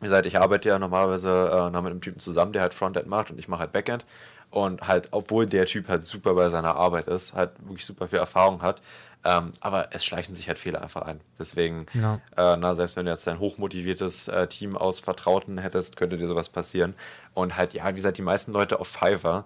wie 0.00 0.04
gesagt, 0.04 0.26
ich 0.26 0.38
arbeite 0.38 0.68
ja 0.68 0.78
normalerweise 0.78 1.30
äh, 1.30 1.70
noch 1.70 1.82
mit 1.82 1.90
einem 1.90 2.00
Typen 2.00 2.18
zusammen, 2.18 2.52
der 2.52 2.62
halt 2.62 2.74
Frontend 2.74 3.06
macht 3.06 3.30
und 3.30 3.38
ich 3.38 3.48
mache 3.48 3.60
halt 3.60 3.72
Backend. 3.72 4.04
Und 4.50 4.86
halt, 4.86 5.08
obwohl 5.10 5.46
der 5.46 5.66
Typ 5.66 5.88
halt 5.88 6.04
super 6.04 6.34
bei 6.34 6.48
seiner 6.48 6.76
Arbeit 6.76 7.08
ist, 7.08 7.34
halt 7.34 7.50
wirklich 7.60 7.84
super 7.84 8.08
viel 8.08 8.18
Erfahrung 8.18 8.62
hat, 8.62 8.80
ähm, 9.26 9.50
aber 9.60 9.88
es 9.90 10.04
schleichen 10.04 10.34
sich 10.34 10.46
halt 10.46 10.56
Fehler 10.56 10.82
einfach 10.82 11.02
ein. 11.02 11.20
Deswegen, 11.36 11.86
ja. 11.94 12.20
äh, 12.36 12.56
na, 12.56 12.76
selbst 12.76 12.96
wenn 12.96 13.06
du 13.06 13.10
jetzt 13.10 13.26
ein 13.26 13.40
hochmotiviertes 13.40 14.28
äh, 14.28 14.46
Team 14.46 14.76
aus 14.76 15.00
Vertrauten 15.00 15.58
hättest, 15.58 15.96
könnte 15.96 16.16
dir 16.16 16.28
sowas 16.28 16.48
passieren. 16.48 16.94
Und 17.34 17.56
halt, 17.56 17.74
ja, 17.74 17.88
wie 17.88 17.96
gesagt, 17.96 18.18
die 18.18 18.22
meisten 18.22 18.52
Leute 18.52 18.78
auf 18.78 18.86
Fiverr, 18.86 19.44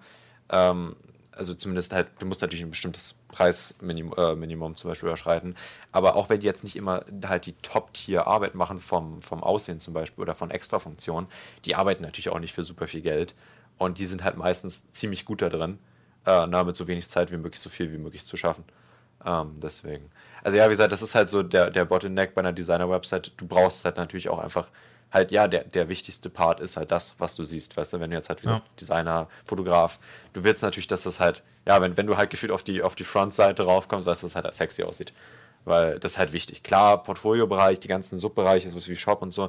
ähm, 0.50 0.96
also 1.32 1.54
zumindest 1.54 1.94
halt, 1.94 2.08
du 2.18 2.26
musst 2.26 2.42
natürlich 2.42 2.62
ein 2.62 2.68
bestimmtes 2.68 3.14
Preisminimum 3.28 4.72
äh, 4.72 4.74
zum 4.74 4.90
Beispiel 4.90 5.08
überschreiten, 5.08 5.56
aber 5.92 6.14
auch 6.14 6.28
wenn 6.28 6.40
die 6.40 6.46
jetzt 6.46 6.62
nicht 6.62 6.76
immer 6.76 7.02
halt 7.24 7.46
die 7.46 7.54
Top-Tier-Arbeit 7.62 8.54
machen 8.54 8.80
vom, 8.80 9.22
vom 9.22 9.42
Aussehen 9.42 9.80
zum 9.80 9.94
Beispiel 9.94 10.20
oder 10.20 10.34
von 10.34 10.50
Extra-Funktionen, 10.50 11.26
die 11.64 11.74
arbeiten 11.74 12.02
natürlich 12.02 12.28
auch 12.28 12.38
nicht 12.38 12.54
für 12.54 12.64
super 12.64 12.86
viel 12.86 13.00
Geld 13.00 13.34
und 13.78 13.96
die 13.96 14.04
sind 14.04 14.24
halt 14.24 14.36
meistens 14.36 14.90
ziemlich 14.90 15.24
gut 15.24 15.40
da 15.40 15.48
drin, 15.48 15.78
äh, 16.26 16.46
na, 16.46 16.64
mit 16.64 16.76
so 16.76 16.86
wenig 16.86 17.08
Zeit 17.08 17.32
wie 17.32 17.38
möglich 17.38 17.62
so 17.62 17.70
viel 17.70 17.90
wie 17.90 17.98
möglich 17.98 18.26
zu 18.26 18.36
schaffen. 18.36 18.64
Ähm, 19.24 19.56
deswegen. 19.62 20.10
Also 20.42 20.56
ja, 20.56 20.66
wie 20.66 20.70
gesagt, 20.70 20.92
das 20.92 21.02
ist 21.02 21.14
halt 21.14 21.28
so 21.28 21.42
der, 21.42 21.70
der 21.70 21.84
Bottleneck 21.84 22.34
bei 22.34 22.40
einer 22.40 22.52
Designer-Website. 22.52 23.32
Du 23.36 23.46
brauchst 23.46 23.84
halt 23.84 23.96
natürlich 23.96 24.28
auch 24.28 24.38
einfach 24.38 24.70
halt, 25.12 25.32
ja, 25.32 25.48
der, 25.48 25.64
der 25.64 25.88
wichtigste 25.88 26.30
Part 26.30 26.60
ist 26.60 26.76
halt 26.76 26.90
das, 26.90 27.16
was 27.18 27.34
du 27.34 27.44
siehst, 27.44 27.76
weißt 27.76 27.94
du, 27.94 28.00
wenn 28.00 28.10
du 28.10 28.16
jetzt 28.16 28.28
halt 28.28 28.42
wie 28.44 28.48
ja. 28.48 28.62
Designer, 28.80 29.28
Fotograf, 29.44 29.98
du 30.32 30.44
willst 30.44 30.62
natürlich, 30.62 30.86
dass 30.86 31.02
das 31.02 31.18
halt, 31.18 31.42
ja, 31.66 31.80
wenn, 31.82 31.96
wenn 31.96 32.06
du 32.06 32.16
halt 32.16 32.30
gefühlt 32.30 32.52
auf 32.52 32.62
die, 32.62 32.82
auf 32.82 32.94
die 32.94 33.04
Frontseite 33.04 33.64
raufkommst, 33.64 34.06
weißt 34.06 34.22
du, 34.22 34.26
dass 34.26 34.34
das 34.34 34.44
halt 34.44 34.54
sexy 34.54 34.84
aussieht 34.84 35.12
weil 35.64 35.98
das 35.98 36.12
ist 36.12 36.18
halt 36.18 36.32
wichtig. 36.32 36.62
Klar, 36.62 37.02
Portfoliobereich, 37.02 37.80
die 37.80 37.88
ganzen 37.88 38.18
Subbereiche, 38.18 38.70
so 38.70 38.76
wie 38.86 38.96
Shop 38.96 39.22
und 39.22 39.32
so, 39.32 39.48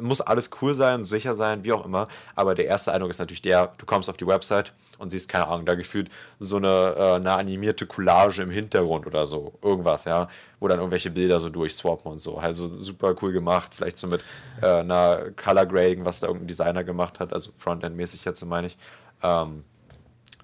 muss 0.00 0.20
alles 0.20 0.50
cool 0.60 0.74
sein, 0.74 1.04
sicher 1.04 1.34
sein, 1.34 1.64
wie 1.64 1.72
auch 1.72 1.84
immer. 1.84 2.08
Aber 2.34 2.54
der 2.54 2.66
erste 2.66 2.92
Eindruck 2.92 3.10
ist 3.10 3.18
natürlich 3.18 3.42
der, 3.42 3.72
du 3.78 3.86
kommst 3.86 4.08
auf 4.08 4.16
die 4.16 4.26
Website 4.26 4.72
und 4.98 5.10
siehst, 5.10 5.28
keine 5.28 5.48
Ahnung, 5.48 5.66
da 5.66 5.74
gefühlt 5.74 6.10
so 6.38 6.56
eine, 6.56 6.94
äh, 6.96 7.14
eine 7.14 7.32
animierte 7.32 7.86
Collage 7.86 8.42
im 8.42 8.50
Hintergrund 8.50 9.06
oder 9.06 9.26
so, 9.26 9.52
irgendwas, 9.62 10.04
ja, 10.04 10.28
wo 10.60 10.68
dann 10.68 10.78
irgendwelche 10.78 11.10
Bilder 11.10 11.40
so 11.40 11.50
durchswappen 11.50 12.10
und 12.10 12.20
so. 12.20 12.38
Also 12.38 12.80
super 12.80 13.14
cool 13.20 13.32
gemacht, 13.32 13.74
vielleicht 13.74 13.98
so 13.98 14.06
mit 14.06 14.22
äh, 14.60 14.66
einer 14.66 15.32
Color 15.32 15.66
Grading, 15.66 16.04
was 16.04 16.20
da 16.20 16.28
irgendein 16.28 16.48
Designer 16.48 16.84
gemacht 16.84 17.20
hat, 17.20 17.32
also 17.32 17.50
Frontend-mäßig 17.56 18.24
jetzt 18.24 18.44
meine 18.44 18.68
ich. 18.68 18.78
Ähm, 19.22 19.64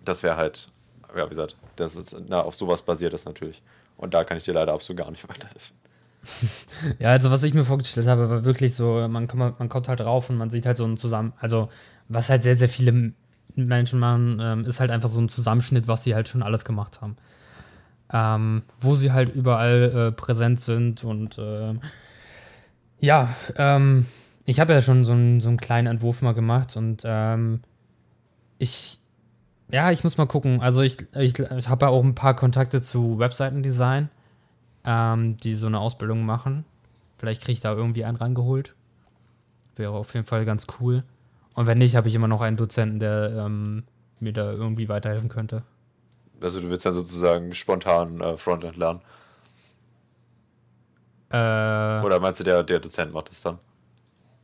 das 0.04 0.22
wäre 0.22 0.36
halt, 0.36 0.68
ja, 1.16 1.24
wie 1.24 1.30
gesagt, 1.30 1.56
das 1.76 1.94
ist, 1.96 2.16
na, 2.28 2.42
auf 2.42 2.54
sowas 2.54 2.82
basiert 2.82 3.12
das 3.12 3.24
natürlich. 3.24 3.62
Und 3.98 4.14
da 4.14 4.24
kann 4.24 4.38
ich 4.38 4.44
dir 4.44 4.54
leider 4.54 4.72
absolut 4.72 5.02
gar 5.02 5.10
nicht 5.10 5.22
weiterhelfen. 5.28 5.76
ja, 6.98 7.10
also 7.10 7.30
was 7.30 7.42
ich 7.42 7.54
mir 7.54 7.64
vorgestellt 7.64 8.06
habe, 8.06 8.30
war 8.30 8.44
wirklich 8.44 8.74
so, 8.74 9.06
man, 9.08 9.28
kommt, 9.28 9.58
man 9.58 9.68
kommt 9.68 9.88
halt 9.88 10.00
drauf 10.00 10.30
und 10.30 10.36
man 10.36 10.50
sieht 10.50 10.66
halt 10.66 10.76
so 10.76 10.84
ein 10.84 10.96
Zusammen, 10.96 11.32
also 11.38 11.68
was 12.08 12.30
halt 12.30 12.42
sehr, 12.42 12.56
sehr 12.56 12.68
viele 12.68 13.12
Menschen 13.54 13.98
machen, 13.98 14.38
ähm, 14.40 14.64
ist 14.64 14.80
halt 14.80 14.90
einfach 14.90 15.08
so 15.08 15.20
ein 15.20 15.28
Zusammenschnitt, 15.28 15.88
was 15.88 16.04
sie 16.04 16.14
halt 16.14 16.28
schon 16.28 16.42
alles 16.42 16.64
gemacht 16.64 17.00
haben. 17.00 17.16
Ähm, 18.10 18.62
wo 18.80 18.94
sie 18.94 19.12
halt 19.12 19.34
überall 19.34 20.08
äh, 20.08 20.12
präsent 20.12 20.60
sind 20.60 21.04
und 21.04 21.36
äh, 21.36 21.74
ja, 23.00 23.28
ähm, 23.56 24.06
ich 24.44 24.60
habe 24.60 24.72
ja 24.72 24.80
schon 24.80 25.04
so, 25.04 25.12
ein, 25.12 25.40
so 25.40 25.48
einen 25.48 25.58
kleinen 25.58 25.88
Entwurf 25.88 26.22
mal 26.22 26.32
gemacht 26.32 26.76
und 26.76 27.02
ähm, 27.04 27.60
ich 28.58 28.98
ja, 29.70 29.90
ich 29.90 30.04
muss 30.04 30.16
mal 30.16 30.26
gucken. 30.26 30.60
Also 30.60 30.82
ich, 30.82 30.98
ich, 31.14 31.38
ich 31.38 31.68
habe 31.68 31.86
ja 31.86 31.90
auch 31.90 32.02
ein 32.02 32.14
paar 32.14 32.34
Kontakte 32.34 32.80
zu 32.82 33.18
Webseitendesign, 33.18 34.08
ähm, 34.84 35.36
die 35.36 35.54
so 35.54 35.66
eine 35.66 35.80
Ausbildung 35.80 36.24
machen. 36.24 36.64
Vielleicht 37.18 37.42
kriege 37.42 37.52
ich 37.52 37.60
da 37.60 37.74
irgendwie 37.74 38.04
einen 38.04 38.16
rangeholt. 38.16 38.74
Wäre 39.76 39.92
auf 39.92 40.14
jeden 40.14 40.26
Fall 40.26 40.44
ganz 40.44 40.66
cool. 40.80 41.04
Und 41.54 41.66
wenn 41.66 41.78
nicht, 41.78 41.96
habe 41.96 42.08
ich 42.08 42.14
immer 42.14 42.28
noch 42.28 42.40
einen 42.40 42.56
Dozenten, 42.56 43.00
der 43.00 43.44
ähm, 43.46 43.84
mir 44.20 44.32
da 44.32 44.52
irgendwie 44.52 44.88
weiterhelfen 44.88 45.28
könnte. 45.28 45.62
Also 46.40 46.60
du 46.60 46.70
willst 46.70 46.86
dann 46.86 46.92
sozusagen 46.92 47.52
spontan 47.52 48.20
äh, 48.20 48.36
Frontend 48.36 48.76
lernen? 48.76 49.00
Äh, 51.30 52.04
Oder 52.04 52.20
meinst 52.20 52.40
du, 52.40 52.44
der, 52.44 52.62
der 52.62 52.78
Dozent 52.78 53.12
macht 53.12 53.28
das 53.28 53.42
dann? 53.42 53.58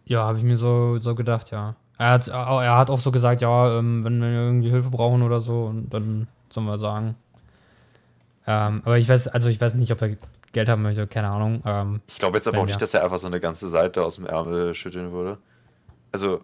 Ja, 0.04 0.24
habe 0.24 0.38
ich 0.38 0.44
mir 0.44 0.56
so, 0.56 0.98
so 0.98 1.14
gedacht, 1.14 1.50
ja. 1.50 1.76
Er 1.98 2.10
hat, 2.10 2.28
er 2.28 2.76
hat 2.76 2.90
auch 2.90 2.98
so 2.98 3.12
gesagt, 3.12 3.40
ja, 3.40 3.78
ähm, 3.78 4.04
wenn 4.04 4.20
wir 4.20 4.28
irgendwie 4.28 4.70
Hilfe 4.70 4.90
brauchen 4.90 5.22
oder 5.22 5.38
so, 5.38 5.72
dann 5.90 6.26
sollen 6.50 6.66
wir 6.66 6.78
sagen. 6.78 7.14
Ähm, 8.46 8.82
aber 8.84 8.98
ich 8.98 9.08
weiß, 9.08 9.28
also 9.28 9.48
ich 9.48 9.60
weiß 9.60 9.74
nicht, 9.74 9.92
ob 9.92 10.02
er 10.02 10.16
Geld 10.52 10.68
haben 10.68 10.82
möchte, 10.82 11.06
keine 11.06 11.28
Ahnung. 11.28 11.62
Ähm, 11.64 12.00
ich 12.08 12.18
glaube 12.18 12.36
jetzt 12.36 12.48
aber 12.48 12.58
auch 12.58 12.66
nicht, 12.66 12.80
dass 12.80 12.94
er 12.94 13.04
einfach 13.04 13.18
so 13.18 13.26
eine 13.26 13.40
ganze 13.40 13.68
Seite 13.68 14.04
aus 14.04 14.16
dem 14.16 14.26
Ärmel 14.26 14.74
schütteln 14.74 15.12
würde. 15.12 15.38
Also, 16.12 16.42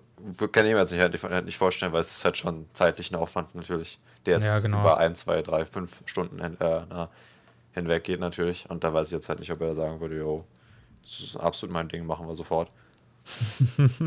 kann 0.51 0.67
ich 0.67 0.73
mir 0.73 0.81
jetzt 0.81 0.93
nicht, 0.93 1.23
halt 1.23 1.45
nicht 1.45 1.59
vorstellen, 1.59 1.93
weil 1.93 2.01
es 2.01 2.17
ist 2.17 2.25
halt 2.25 2.37
schon 2.37 2.67
zeitlich 2.73 3.13
ein 3.13 3.17
Aufwand 3.17 3.55
natürlich, 3.55 4.01
der 4.27 4.39
jetzt 4.39 4.47
ja, 4.47 4.59
genau. 4.59 4.81
über 4.81 4.99
ein, 4.99 5.15
zwei, 5.15 5.43
drei, 5.43 5.65
fünf 5.65 6.03
Stunden 6.07 6.43
hin, 6.43 6.61
äh, 6.61 6.81
na, 6.91 7.09
hinweg 7.73 8.03
geht 8.03 8.19
natürlich. 8.19 8.69
Und 8.69 8.83
da 8.83 8.93
weiß 8.93 9.07
ich 9.09 9.13
jetzt 9.13 9.29
halt 9.29 9.39
nicht, 9.39 9.53
ob 9.53 9.61
er 9.61 9.75
sagen 9.75 10.01
würde, 10.01 10.19
jo, 10.19 10.45
das 11.03 11.21
ist 11.21 11.37
absolut 11.37 11.73
mein 11.73 11.89
Ding, 11.89 12.05
machen 12.05 12.27
wir 12.27 12.35
sofort. 12.35 12.69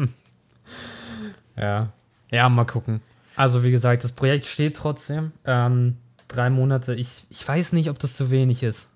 Ja. 1.55 1.91
Ja, 2.31 2.49
mal 2.49 2.65
gucken. 2.65 3.01
Also, 3.35 3.63
wie 3.63 3.71
gesagt, 3.71 4.03
das 4.03 4.11
Projekt 4.11 4.45
steht 4.45 4.75
trotzdem. 4.75 5.31
Ähm, 5.45 5.97
drei 6.27 6.49
Monate. 6.49 6.95
Ich, 6.95 7.25
ich 7.29 7.47
weiß 7.47 7.73
nicht, 7.73 7.89
ob 7.89 7.99
das 7.99 8.15
zu 8.15 8.31
wenig 8.31 8.63
ist. 8.63 8.89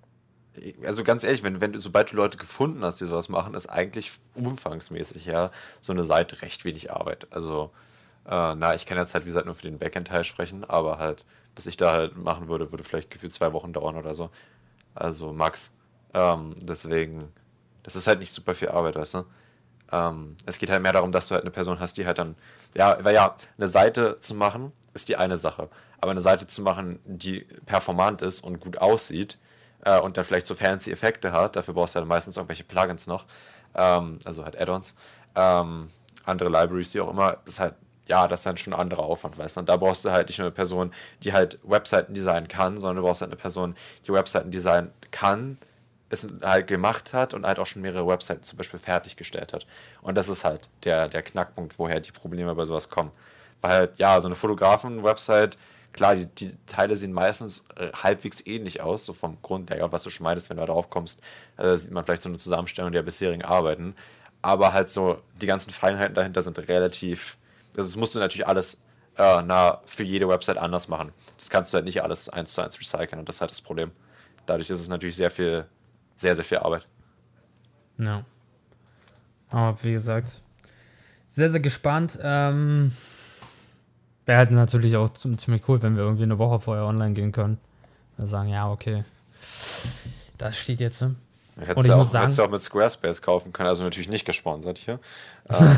Also 0.84 1.04
ganz 1.04 1.24
ehrlich, 1.24 1.44
wenn, 1.44 1.62
wenn 1.62 1.78
sobald 1.78 2.12
du 2.12 2.16
Leute 2.16 2.38
gefunden 2.38 2.84
hast, 2.84 3.00
die 3.00 3.06
sowas 3.06 3.30
machen, 3.30 3.54
ist 3.54 3.68
eigentlich 3.68 4.12
umfangsmäßig 4.34 5.26
ja 5.26 5.52
so 5.82 5.94
eine 5.94 6.04
Seite 6.04 6.42
recht 6.42 6.66
wenig 6.66 6.92
Arbeit. 6.92 7.28
Also, 7.30 7.72
äh, 8.26 8.56
na, 8.56 8.74
ich 8.74 8.88
kann 8.88 8.98
jetzt 8.98 9.14
halt, 9.14 9.26
wie 9.26 9.30
gesagt, 9.30 9.46
nur 9.46 9.54
für 9.54 9.68
den 9.68 9.78
Backend-Teil 9.78 10.24
sprechen, 10.24 10.64
aber 10.64 10.98
halt, 10.98 11.26
was 11.56 11.68
ich 11.68 11.78
da 11.78 11.92
halt 11.92 12.18
machen 12.18 12.48
würde, 12.48 12.72
würde 12.72 12.84
vielleicht 12.84 13.12
gefühlt 13.12 13.34
zwei 13.34 13.54
Wochen 13.54 13.72
dauern 13.72 13.96
oder 13.98 14.16
so. 14.16 14.32
Also 14.96 15.32
Max. 15.32 15.76
Ähm, 16.14 16.56
deswegen, 16.60 17.32
das 17.84 17.96
ist 17.96 18.08
halt 18.08 18.20
nicht 18.20 18.32
super 18.32 18.56
viel 18.56 18.70
Arbeit, 18.70 18.96
weißt 18.96 19.16
du? 19.16 19.26
Ähm, 19.92 20.36
es 20.46 20.60
geht 20.60 20.70
halt 20.70 20.82
mehr 20.82 20.94
darum, 20.94 21.12
dass 21.12 21.28
du 21.28 21.36
halt 21.36 21.44
eine 21.44 21.52
Person 21.52 21.80
hast, 21.80 21.98
die 21.98 22.06
halt 22.06 22.18
dann, 22.18 22.36
ja, 22.74 22.98
weil 23.04 23.14
ja, 23.14 23.36
eine 23.58 23.68
Seite 23.68 24.20
zu 24.20 24.36
machen, 24.36 24.72
ist 24.94 25.10
die 25.10 25.18
eine 25.18 25.38
Sache. 25.38 25.70
Aber 26.00 26.12
eine 26.12 26.22
Seite 26.22 26.48
zu 26.48 26.62
machen, 26.62 27.00
die 27.06 27.42
performant 27.66 28.22
ist 28.22 28.44
und 28.44 28.60
gut 28.60 28.78
aussieht 28.80 29.38
äh, 29.84 30.00
und 30.00 30.18
dann 30.18 30.26
vielleicht 30.26 30.46
so 30.46 30.56
fancy 30.56 30.92
Effekte 30.92 31.32
hat, 31.32 31.56
dafür 31.56 31.74
brauchst 31.74 31.96
du 31.96 32.00
ja 32.00 32.06
meistens 32.06 32.38
irgendwelche 32.38 32.64
Plugins 32.64 33.08
noch, 33.08 33.26
ähm, 33.76 34.20
also 34.26 34.44
halt 34.44 34.60
Add-ons, 34.60 34.96
ähm, 35.36 35.90
andere 36.26 36.50
Libraries, 36.50 36.92
die 36.92 37.00
auch 37.00 37.10
immer, 37.10 37.38
ist 37.46 37.60
halt, 37.60 37.76
ja, 38.08 38.28
das 38.28 38.42
ist 38.42 38.46
dann 38.46 38.58
schon 38.58 38.74
ein 38.74 38.80
anderer 38.80 39.04
Aufwand, 39.04 39.38
weißt 39.38 39.58
du. 39.58 39.60
Und 39.62 39.70
da 39.70 39.78
brauchst 39.78 40.06
du 40.06 40.12
halt 40.12 40.28
nicht 40.28 40.40
nur 40.40 40.48
eine 40.48 40.56
Person, 40.56 40.94
die 41.24 41.34
halt 41.34 41.60
Webseiten 41.64 42.14
designen 42.14 42.48
kann, 42.48 42.80
sondern 42.80 42.98
du 42.98 43.02
brauchst 43.04 43.22
halt 43.22 43.32
eine 43.32 43.40
Person, 43.40 43.76
die 44.08 44.14
Webseiten 44.14 44.52
designen 44.52 44.92
kann, 45.12 45.58
es 46.10 46.28
halt 46.42 46.68
gemacht 46.68 47.14
hat 47.14 47.34
und 47.34 47.46
halt 47.46 47.60
auch 47.60 47.66
schon 47.66 47.82
mehrere 47.82 48.08
Websites 48.08 48.50
zum 48.50 48.58
Beispiel 48.58 48.80
fertiggestellt 48.80 49.54
hat. 49.54 49.66
Und 50.02 50.16
das 50.16 50.30
ist 50.30 50.46
halt 50.46 50.70
der, 50.84 51.10
der 51.10 51.22
Knackpunkt, 51.22 51.78
woher 51.78 52.00
die 52.00 52.12
Probleme 52.12 52.54
bei 52.56 52.66
sowas 52.66 52.90
kommen. 52.90 53.12
Weil 53.62 53.72
halt, 53.72 53.98
ja, 53.98 54.20
so 54.22 54.28
eine 54.28 54.36
Fotografen-Website, 54.36 55.58
klar, 55.92 56.16
die, 56.16 56.28
die, 56.28 56.56
Teile 56.66 56.96
sehen 56.96 57.12
meistens 57.12 57.66
äh, 57.76 57.92
halbwegs 57.92 58.46
ähnlich 58.46 58.82
aus, 58.82 59.06
so 59.06 59.14
vom 59.14 59.42
Grund, 59.42 59.70
ja, 59.70 59.92
was 59.92 60.04
du 60.04 60.10
schon 60.10 60.24
meintest, 60.24 60.50
wenn 60.50 60.58
du 60.58 60.62
da 60.62 60.72
drauf 60.72 60.90
kommst, 60.90 61.22
äh, 61.58 61.76
sieht 61.76 61.92
man 61.92 62.04
vielleicht 62.04 62.22
so 62.22 62.30
eine 62.30 62.38
Zusammenstellung 62.38 62.92
der 62.92 63.02
bisherigen 63.02 63.44
Arbeiten. 63.44 63.96
Aber 64.42 64.74
halt 64.74 64.90
so, 64.90 65.22
die 65.42 65.48
ganzen 65.48 65.72
Feinheiten 65.72 66.14
dahinter 66.14 66.42
sind 66.42 66.58
relativ, 66.70 67.38
also 67.76 67.90
das 67.90 67.96
musst 67.96 68.16
du 68.16 68.20
natürlich 68.20 68.48
alles 68.48 68.84
äh, 69.18 69.42
na, 69.42 69.82
für 69.86 70.04
jede 70.04 70.30
Website 70.30 70.58
anders 70.58 70.88
machen. 70.88 71.12
Das 71.38 71.50
kannst 71.50 71.74
du 71.74 71.76
halt 71.76 71.86
nicht 71.86 72.02
alles 72.02 72.30
eins 72.30 72.54
zu 72.54 72.62
eins 72.62 72.80
recyceln 72.80 73.20
und 73.20 73.28
das 73.28 73.38
ist 73.38 73.42
halt 73.42 73.52
das 73.52 73.62
Problem. 73.62 73.92
Dadurch 74.46 74.70
ist 74.70 74.80
es 74.80 74.88
natürlich 74.88 75.18
sehr 75.18 75.32
viel 75.32 75.66
sehr, 76.18 76.36
sehr 76.36 76.44
viel 76.44 76.58
Arbeit. 76.58 76.86
Ja. 77.98 78.26
Aber 79.50 79.82
wie 79.84 79.94
gesagt, 79.94 80.42
sehr, 81.30 81.50
sehr 81.50 81.62
gespannt. 81.62 82.20
Ähm, 82.22 82.92
Wäre 84.26 84.40
halt 84.40 84.52
natürlich 84.52 84.98
auch 84.98 85.14
ziemlich 85.14 85.70
cool, 85.70 85.82
wenn 85.82 85.96
wir 85.96 86.04
irgendwie 86.04 86.24
eine 86.24 86.38
Woche 86.38 86.60
vorher 86.60 86.86
online 86.86 87.14
gehen 87.14 87.32
können. 87.32 87.60
Wir 88.18 88.28
sagen, 88.28 88.50
ja, 88.50 88.70
okay. 88.70 89.06
Das 90.38 90.58
steht 90.58 90.82
jetzt. 90.82 91.02
Ne? 91.02 91.16
Hättest, 91.60 91.78
und 91.78 91.86
ich 91.86 91.92
auch, 91.92 91.98
muss 91.98 92.12
sagen, 92.12 92.24
hättest 92.24 92.38
du 92.38 92.44
auch 92.44 92.50
mit 92.50 92.62
Squarespace 92.62 93.22
kaufen 93.22 93.52
können, 93.52 93.70
also 93.70 93.84
natürlich 93.84 94.10
nicht 94.10 94.26
gesponsert 94.26 94.78
hier. 94.78 95.00
Ähm, 95.50 95.78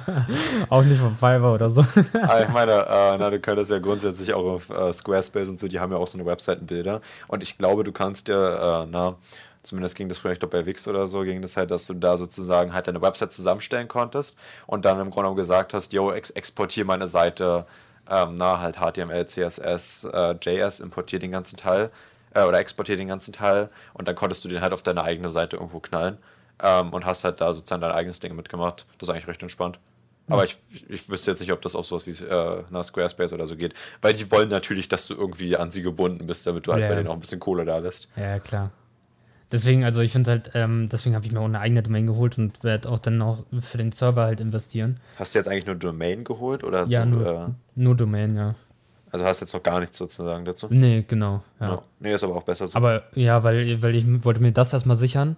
auch 0.70 0.82
nicht 0.82 0.98
von 0.98 1.14
Fiverr 1.14 1.52
oder 1.52 1.68
so. 1.68 1.84
aber 2.22 2.42
ich 2.46 2.48
meine, 2.48 2.72
äh, 2.72 3.18
na, 3.18 3.28
du 3.28 3.38
könntest 3.38 3.70
ja 3.70 3.80
grundsätzlich 3.80 4.32
auch 4.32 4.44
auf 4.44 4.70
äh, 4.70 4.92
Squarespace 4.92 5.48
und 5.48 5.58
so, 5.58 5.68
die 5.68 5.78
haben 5.78 5.92
ja 5.92 5.98
auch 5.98 6.06
so 6.06 6.16
eine 6.16 6.26
Webseitenbilder. 6.26 7.02
Und 7.28 7.42
ich 7.42 7.58
glaube, 7.58 7.84
du 7.84 7.92
kannst 7.92 8.28
ja, 8.28 8.82
äh, 8.82 8.86
na, 8.90 9.16
zumindest 9.62 9.94
ging 9.94 10.08
das 10.08 10.18
vielleicht 10.18 10.44
auch 10.44 10.48
bei 10.48 10.64
Wix 10.66 10.88
oder 10.88 11.06
so, 11.06 11.20
ging 11.22 11.42
das 11.42 11.56
halt, 11.56 11.70
dass 11.70 11.86
du 11.86 11.94
da 11.94 12.16
sozusagen 12.16 12.72
halt 12.72 12.86
deine 12.86 13.02
Website 13.02 13.32
zusammenstellen 13.32 13.88
konntest 13.88 14.38
und 14.66 14.84
dann 14.84 14.98
im 14.98 15.10
Grunde 15.10 15.22
genommen 15.26 15.36
gesagt 15.36 15.74
hast, 15.74 15.92
yo, 15.92 16.12
ex 16.12 16.30
exportiere 16.30 16.86
meine 16.86 17.06
Seite, 17.06 17.66
ähm, 18.08 18.36
na, 18.36 18.60
halt 18.60 18.76
HTML, 18.78 19.26
CSS, 19.26 20.04
äh, 20.12 20.34
JS, 20.40 20.80
importiere 20.80 21.20
den 21.20 21.30
ganzen 21.32 21.56
Teil 21.56 21.90
äh, 22.34 22.42
oder 22.44 22.58
exportiere 22.58 22.98
den 22.98 23.08
ganzen 23.08 23.32
Teil 23.32 23.68
und 23.94 24.08
dann 24.08 24.14
konntest 24.16 24.44
du 24.44 24.48
den 24.48 24.60
halt 24.62 24.72
auf 24.72 24.82
deine 24.82 25.02
eigene 25.04 25.28
Seite 25.28 25.56
irgendwo 25.56 25.80
knallen. 25.80 26.18
ähm, 26.62 26.92
und 26.92 27.06
hast 27.06 27.24
halt 27.24 27.40
da 27.40 27.54
sozusagen 27.54 27.80
dein 27.80 27.92
eigenes 27.92 28.20
Ding 28.20 28.36
mitgemacht. 28.36 28.84
Das 28.98 29.08
ist 29.08 29.14
eigentlich 29.14 29.28
recht 29.28 29.42
entspannt. 29.42 29.78
Aber 30.28 30.44
ich, 30.44 30.58
ich 30.88 31.08
wüsste 31.08 31.30
jetzt 31.32 31.40
nicht, 31.40 31.52
ob 31.52 31.60
das 31.62 31.74
auf 31.74 31.86
sowas 31.86 32.06
wie 32.06 32.10
äh, 32.24 32.62
nach 32.70 32.84
Squarespace 32.84 33.32
oder 33.32 33.46
so 33.46 33.56
geht. 33.56 33.72
Weil 34.02 34.12
die 34.12 34.30
wollen 34.30 34.48
natürlich, 34.50 34.86
dass 34.88 35.06
du 35.08 35.14
irgendwie 35.14 35.56
an 35.56 35.70
sie 35.70 35.82
gebunden 35.82 36.26
bist, 36.26 36.46
damit 36.46 36.66
du 36.66 36.72
halt 36.72 36.82
Ja. 36.82 36.88
bei 36.88 36.94
denen 36.96 37.08
auch 37.08 37.14
ein 37.14 37.20
bisschen 37.20 37.40
Kohle 37.40 37.64
da 37.64 37.78
lässt. 37.78 38.10
Ja, 38.14 38.38
klar. 38.38 38.70
Deswegen, 39.52 39.84
also 39.84 40.00
ich 40.00 40.12
finde 40.12 40.30
halt, 40.30 40.50
ähm, 40.54 40.88
deswegen 40.88 41.16
habe 41.16 41.26
ich 41.26 41.32
mir 41.32 41.40
auch 41.40 41.44
eine 41.46 41.58
eigene 41.58 41.82
Domain 41.82 42.06
geholt 42.06 42.38
und 42.38 42.62
werde 42.62 42.88
auch 42.88 42.98
dann 42.98 43.20
auch 43.20 43.38
für 43.60 43.78
den 43.78 43.90
Server 43.90 44.22
halt 44.24 44.40
investieren. 44.40 45.00
Hast 45.16 45.34
du 45.34 45.40
jetzt 45.40 45.48
eigentlich 45.48 45.66
nur 45.66 45.74
Domain 45.74 46.22
geholt 46.22 46.62
oder 46.62 46.84
Ja, 46.86 47.02
so, 47.02 47.08
nur, 47.08 47.26
äh, 47.26 47.48
nur 47.74 47.96
Domain, 47.96 48.36
ja. 48.36 48.54
also 49.10 49.24
hast 49.24 49.40
jetzt 49.40 49.52
noch 49.52 49.62
gar 49.62 49.80
nichts 49.80 49.98
sozusagen 49.98 50.44
dazu? 50.44 50.68
Nee, 50.70 51.04
genau. 51.06 51.42
Ja. 51.58 51.68
Ja. 51.68 51.82
Nee, 51.98 52.14
ist 52.14 52.22
aber 52.22 52.36
auch 52.36 52.44
besser 52.44 52.68
so. 52.68 52.76
Aber 52.76 53.02
ja, 53.14 53.42
weil, 53.42 53.82
weil 53.82 53.96
ich 53.96 54.24
wollte 54.24 54.40
mir 54.40 54.52
das 54.52 54.72
erstmal 54.72 54.96
sichern. 54.96 55.36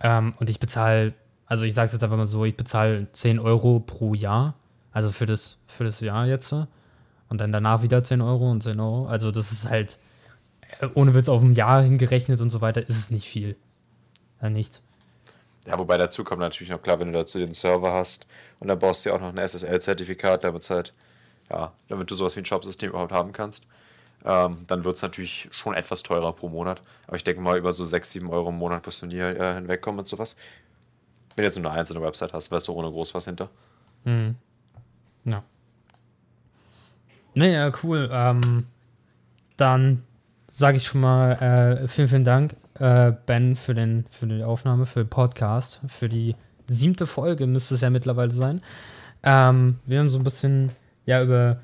Ähm, 0.00 0.32
und 0.40 0.48
ich 0.48 0.58
bezahle, 0.58 1.12
also 1.44 1.64
ich 1.64 1.74
sage 1.74 1.86
es 1.86 1.92
jetzt 1.92 2.02
einfach 2.02 2.16
mal 2.16 2.26
so, 2.26 2.44
ich 2.46 2.56
bezahle 2.56 3.08
10 3.12 3.38
Euro 3.38 3.80
pro 3.80 4.14
Jahr. 4.14 4.54
Also 4.92 5.12
für 5.12 5.26
das, 5.26 5.58
für 5.66 5.84
das 5.84 6.00
Jahr 6.00 6.26
jetzt. 6.26 6.52
Und 6.52 7.38
dann 7.40 7.52
danach 7.52 7.82
wieder 7.82 8.02
10 8.02 8.22
Euro 8.22 8.50
und 8.50 8.62
10 8.62 8.80
Euro. 8.80 9.06
Also 9.06 9.30
das 9.30 9.52
ist 9.52 9.68
halt, 9.68 9.98
ohne 10.94 11.14
Witz 11.14 11.28
auf 11.28 11.42
ein 11.42 11.54
Jahr 11.54 11.82
hingerechnet 11.82 12.40
und 12.40 12.50
so 12.50 12.60
weiter, 12.60 12.80
ist 12.80 12.96
es 12.96 13.10
nicht 13.10 13.28
viel. 13.28 13.56
Ja, 14.40 14.50
nicht. 14.50 14.82
Ja, 15.66 15.78
wobei 15.78 15.98
dazu 15.98 16.24
kommt 16.24 16.40
natürlich 16.40 16.70
noch 16.70 16.82
klar, 16.82 16.98
wenn 17.00 17.12
du 17.12 17.18
dazu 17.18 17.38
den 17.38 17.52
Server 17.52 17.92
hast 17.92 18.26
und 18.58 18.68
dann 18.68 18.78
brauchst 18.78 19.04
du 19.04 19.10
ja 19.10 19.16
auch 19.16 19.20
noch 19.20 19.34
ein 19.34 19.38
SSL-Zertifikat, 19.38 20.44
damit 20.44 20.68
halt, 20.70 20.94
ja, 21.50 21.72
damit 21.88 22.10
du 22.10 22.14
sowas 22.14 22.34
wie 22.36 22.40
ein 22.40 22.46
Shop-System 22.46 22.90
überhaupt 22.90 23.12
haben 23.12 23.32
kannst. 23.32 23.66
Ähm, 24.24 24.64
dann 24.66 24.84
wird 24.84 24.96
es 24.96 25.02
natürlich 25.02 25.48
schon 25.50 25.74
etwas 25.74 26.02
teurer 26.02 26.32
pro 26.32 26.48
Monat. 26.48 26.82
Aber 27.06 27.16
ich 27.16 27.24
denke 27.24 27.40
mal, 27.40 27.58
über 27.58 27.72
so 27.72 27.84
6, 27.84 28.12
7 28.12 28.28
Euro 28.28 28.50
im 28.50 28.58
Monat 28.58 28.84
wirst 28.86 29.02
du 29.02 29.06
nie 29.06 29.18
äh, 29.18 29.54
hinwegkommen 29.54 29.98
mit 29.98 30.08
sowas. 30.08 30.36
Wenn 31.36 31.42
du 31.42 31.46
jetzt 31.46 31.58
nur 31.58 31.70
eine 31.70 31.80
einzelne 31.80 32.02
Website 32.02 32.32
hast, 32.32 32.50
weißt 32.50 32.68
du 32.68 32.72
ohne 32.72 32.90
groß 32.90 33.14
was 33.14 33.24
hinter. 33.24 33.48
Mhm. 34.04 34.36
Ja. 35.24 35.42
Naja, 37.34 37.72
cool. 37.82 38.10
Ähm, 38.12 38.66
dann 39.56 40.04
sage 40.50 40.76
ich 40.76 40.84
schon 40.84 41.00
mal 41.00 41.32
äh, 41.32 41.88
vielen, 41.88 42.08
vielen 42.08 42.24
Dank, 42.24 42.56
äh, 42.78 43.12
Ben, 43.26 43.56
für, 43.56 43.74
den, 43.74 44.04
für 44.10 44.26
die 44.26 44.42
Aufnahme, 44.42 44.84
für 44.84 45.04
den 45.04 45.08
Podcast, 45.08 45.80
für 45.86 46.08
die 46.08 46.36
siebte 46.66 47.06
Folge 47.06 47.46
müsste 47.46 47.74
es 47.76 47.80
ja 47.80 47.90
mittlerweile 47.90 48.32
sein. 48.32 48.60
Ähm, 49.22 49.78
wir 49.86 50.00
haben 50.00 50.10
so 50.10 50.18
ein 50.18 50.24
bisschen 50.24 50.70
ja 51.06 51.22
über 51.22 51.60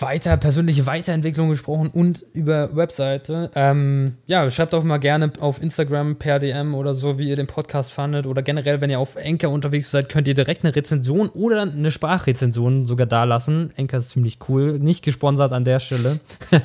weiter, 0.00 0.36
persönliche 0.36 0.86
Weiterentwicklung 0.86 1.48
gesprochen 1.48 1.90
und 1.92 2.24
über 2.32 2.74
Webseite. 2.76 3.50
Ähm, 3.54 4.16
ja, 4.26 4.48
schreibt 4.50 4.74
auch 4.74 4.84
mal 4.84 4.98
gerne 4.98 5.32
auf 5.40 5.62
Instagram 5.62 6.16
per 6.16 6.38
DM 6.38 6.74
oder 6.74 6.94
so, 6.94 7.18
wie 7.18 7.28
ihr 7.28 7.36
den 7.36 7.46
Podcast 7.46 7.92
fandet. 7.92 8.26
Oder 8.26 8.42
generell, 8.42 8.80
wenn 8.80 8.90
ihr 8.90 9.00
auf 9.00 9.16
Enker 9.16 9.50
unterwegs 9.50 9.90
seid, 9.90 10.08
könnt 10.08 10.28
ihr 10.28 10.34
direkt 10.34 10.64
eine 10.64 10.74
Rezension 10.74 11.28
oder 11.28 11.62
eine 11.62 11.90
Sprachrezension 11.90 12.86
sogar 12.86 13.06
da 13.06 13.24
lassen. 13.24 13.72
Enker 13.76 13.98
ist 13.98 14.10
ziemlich 14.10 14.38
cool. 14.48 14.78
Nicht 14.78 15.04
gesponsert 15.04 15.52
an 15.52 15.64
der 15.64 15.80
Stelle. 15.80 16.20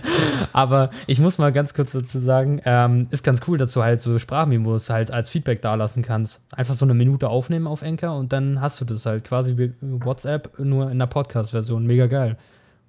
Aber 0.53 0.91
ich 1.07 1.19
muss 1.19 1.38
mal 1.38 1.51
ganz 1.51 1.73
kurz 1.73 1.93
dazu 1.93 2.19
sagen, 2.19 2.61
ähm, 2.65 3.07
ist 3.09 3.23
ganz 3.23 3.41
cool, 3.47 3.57
dass 3.57 3.73
du 3.73 3.84
halt 3.84 4.01
so 4.01 4.17
Sprachmemos 4.19 4.89
halt 4.89 5.11
als 5.11 5.29
Feedback 5.29 5.61
da 5.61 5.75
lassen 5.75 6.03
kannst. 6.03 6.41
Einfach 6.51 6.75
so 6.75 6.86
eine 6.86 6.93
Minute 6.93 7.29
aufnehmen 7.29 7.67
auf 7.67 7.81
Enker 7.81 8.15
und 8.15 8.34
dann 8.34 8.61
hast 8.61 8.79
du 8.81 8.86
das 8.86 9.05
halt 9.05 9.23
quasi 9.23 9.57
wie 9.57 9.73
WhatsApp, 9.81 10.59
nur 10.59 10.91
in 10.91 10.99
der 10.99 11.07
Podcast-Version. 11.07 11.86
Mega 11.86 12.07
geil. 12.07 12.38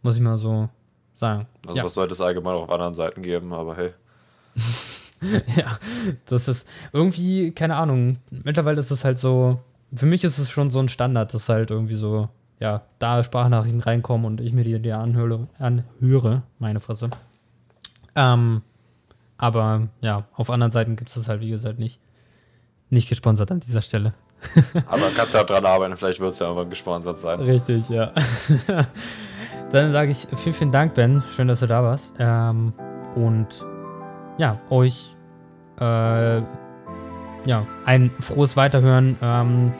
Muss 0.04 0.16
ich 0.16 0.22
mal 0.22 0.36
so 0.36 0.68
sagen. 1.14 1.46
Also 1.66 1.78
ja. 1.78 1.84
was 1.84 1.94
sollte 1.94 2.12
es 2.12 2.20
allgemein 2.20 2.54
auch 2.54 2.64
auf 2.64 2.70
anderen 2.70 2.92
Seiten 2.92 3.22
geben, 3.22 3.54
aber 3.54 3.76
hey. 3.76 3.90
ja, 5.56 5.78
das 6.26 6.46
ist 6.46 6.68
irgendwie, 6.92 7.52
keine 7.52 7.76
Ahnung, 7.76 8.18
mittlerweile 8.30 8.78
ist 8.78 8.90
es 8.90 9.02
halt 9.02 9.18
so, 9.18 9.60
für 9.94 10.04
mich 10.04 10.22
ist 10.22 10.36
es 10.36 10.50
schon 10.50 10.70
so 10.70 10.78
ein 10.78 10.90
Standard, 10.90 11.32
dass 11.32 11.48
halt 11.48 11.70
irgendwie 11.70 11.94
so, 11.94 12.28
ja, 12.60 12.82
da 12.98 13.24
Sprachnachrichten 13.24 13.80
reinkommen 13.80 14.26
und 14.26 14.42
ich 14.42 14.52
mir 14.52 14.64
die, 14.64 14.78
die 14.78 14.92
anhöre, 14.92 15.48
anhöre, 15.58 16.42
meine 16.58 16.80
Fresse. 16.80 17.08
Ähm, 18.14 18.60
aber 19.38 19.88
ja, 20.02 20.26
auf 20.34 20.50
anderen 20.50 20.70
Seiten 20.70 20.96
gibt 20.96 21.08
es 21.08 21.14
das 21.14 21.30
halt, 21.30 21.40
wie 21.40 21.50
gesagt, 21.50 21.78
nicht. 21.78 21.98
Nicht 22.90 23.08
gesponsert 23.08 23.50
an 23.50 23.60
dieser 23.60 23.80
Stelle. 23.80 24.12
Aber 24.86 25.08
kannst 25.16 25.34
ja 25.34 25.40
auch 25.40 25.46
dran 25.46 25.64
arbeiten, 25.64 25.96
vielleicht 25.96 26.20
wird 26.20 26.32
es 26.32 26.38
ja 26.38 26.46
irgendwann 26.46 26.68
gesponsert 26.68 27.18
sein. 27.18 27.40
Richtig, 27.40 27.88
ja. 27.88 28.12
Dann 29.74 29.90
sage 29.90 30.12
ich 30.12 30.28
vielen, 30.36 30.54
vielen 30.54 30.70
Dank, 30.70 30.94
Ben. 30.94 31.20
Schön, 31.32 31.48
dass 31.48 31.58
du 31.58 31.66
da 31.66 31.82
warst. 31.82 32.14
Ähm, 32.20 32.72
und 33.16 33.66
ja, 34.38 34.60
euch 34.70 35.16
äh, 35.80 36.36
ja, 36.36 37.66
ein 37.84 38.12
frohes 38.20 38.56
Weiterhören 38.56 39.16
ähm, 39.20 39.72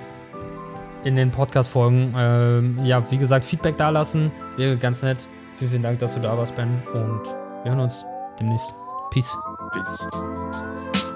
in 1.04 1.14
den 1.14 1.30
Podcast-Folgen. 1.30 2.12
Ähm, 2.16 2.84
ja, 2.84 3.08
wie 3.12 3.18
gesagt, 3.18 3.44
Feedback 3.44 3.76
dalassen. 3.76 4.32
Wäre 4.56 4.76
ganz 4.76 5.00
nett. 5.04 5.28
Vielen, 5.58 5.70
vielen 5.70 5.82
Dank, 5.84 6.00
dass 6.00 6.14
du 6.14 6.20
da 6.20 6.36
warst, 6.36 6.56
Ben. 6.56 6.82
Und 6.92 7.22
wir 7.62 7.70
hören 7.70 7.84
uns 7.84 8.04
demnächst. 8.40 8.74
Peace. 9.12 9.32
Peace. 9.72 11.13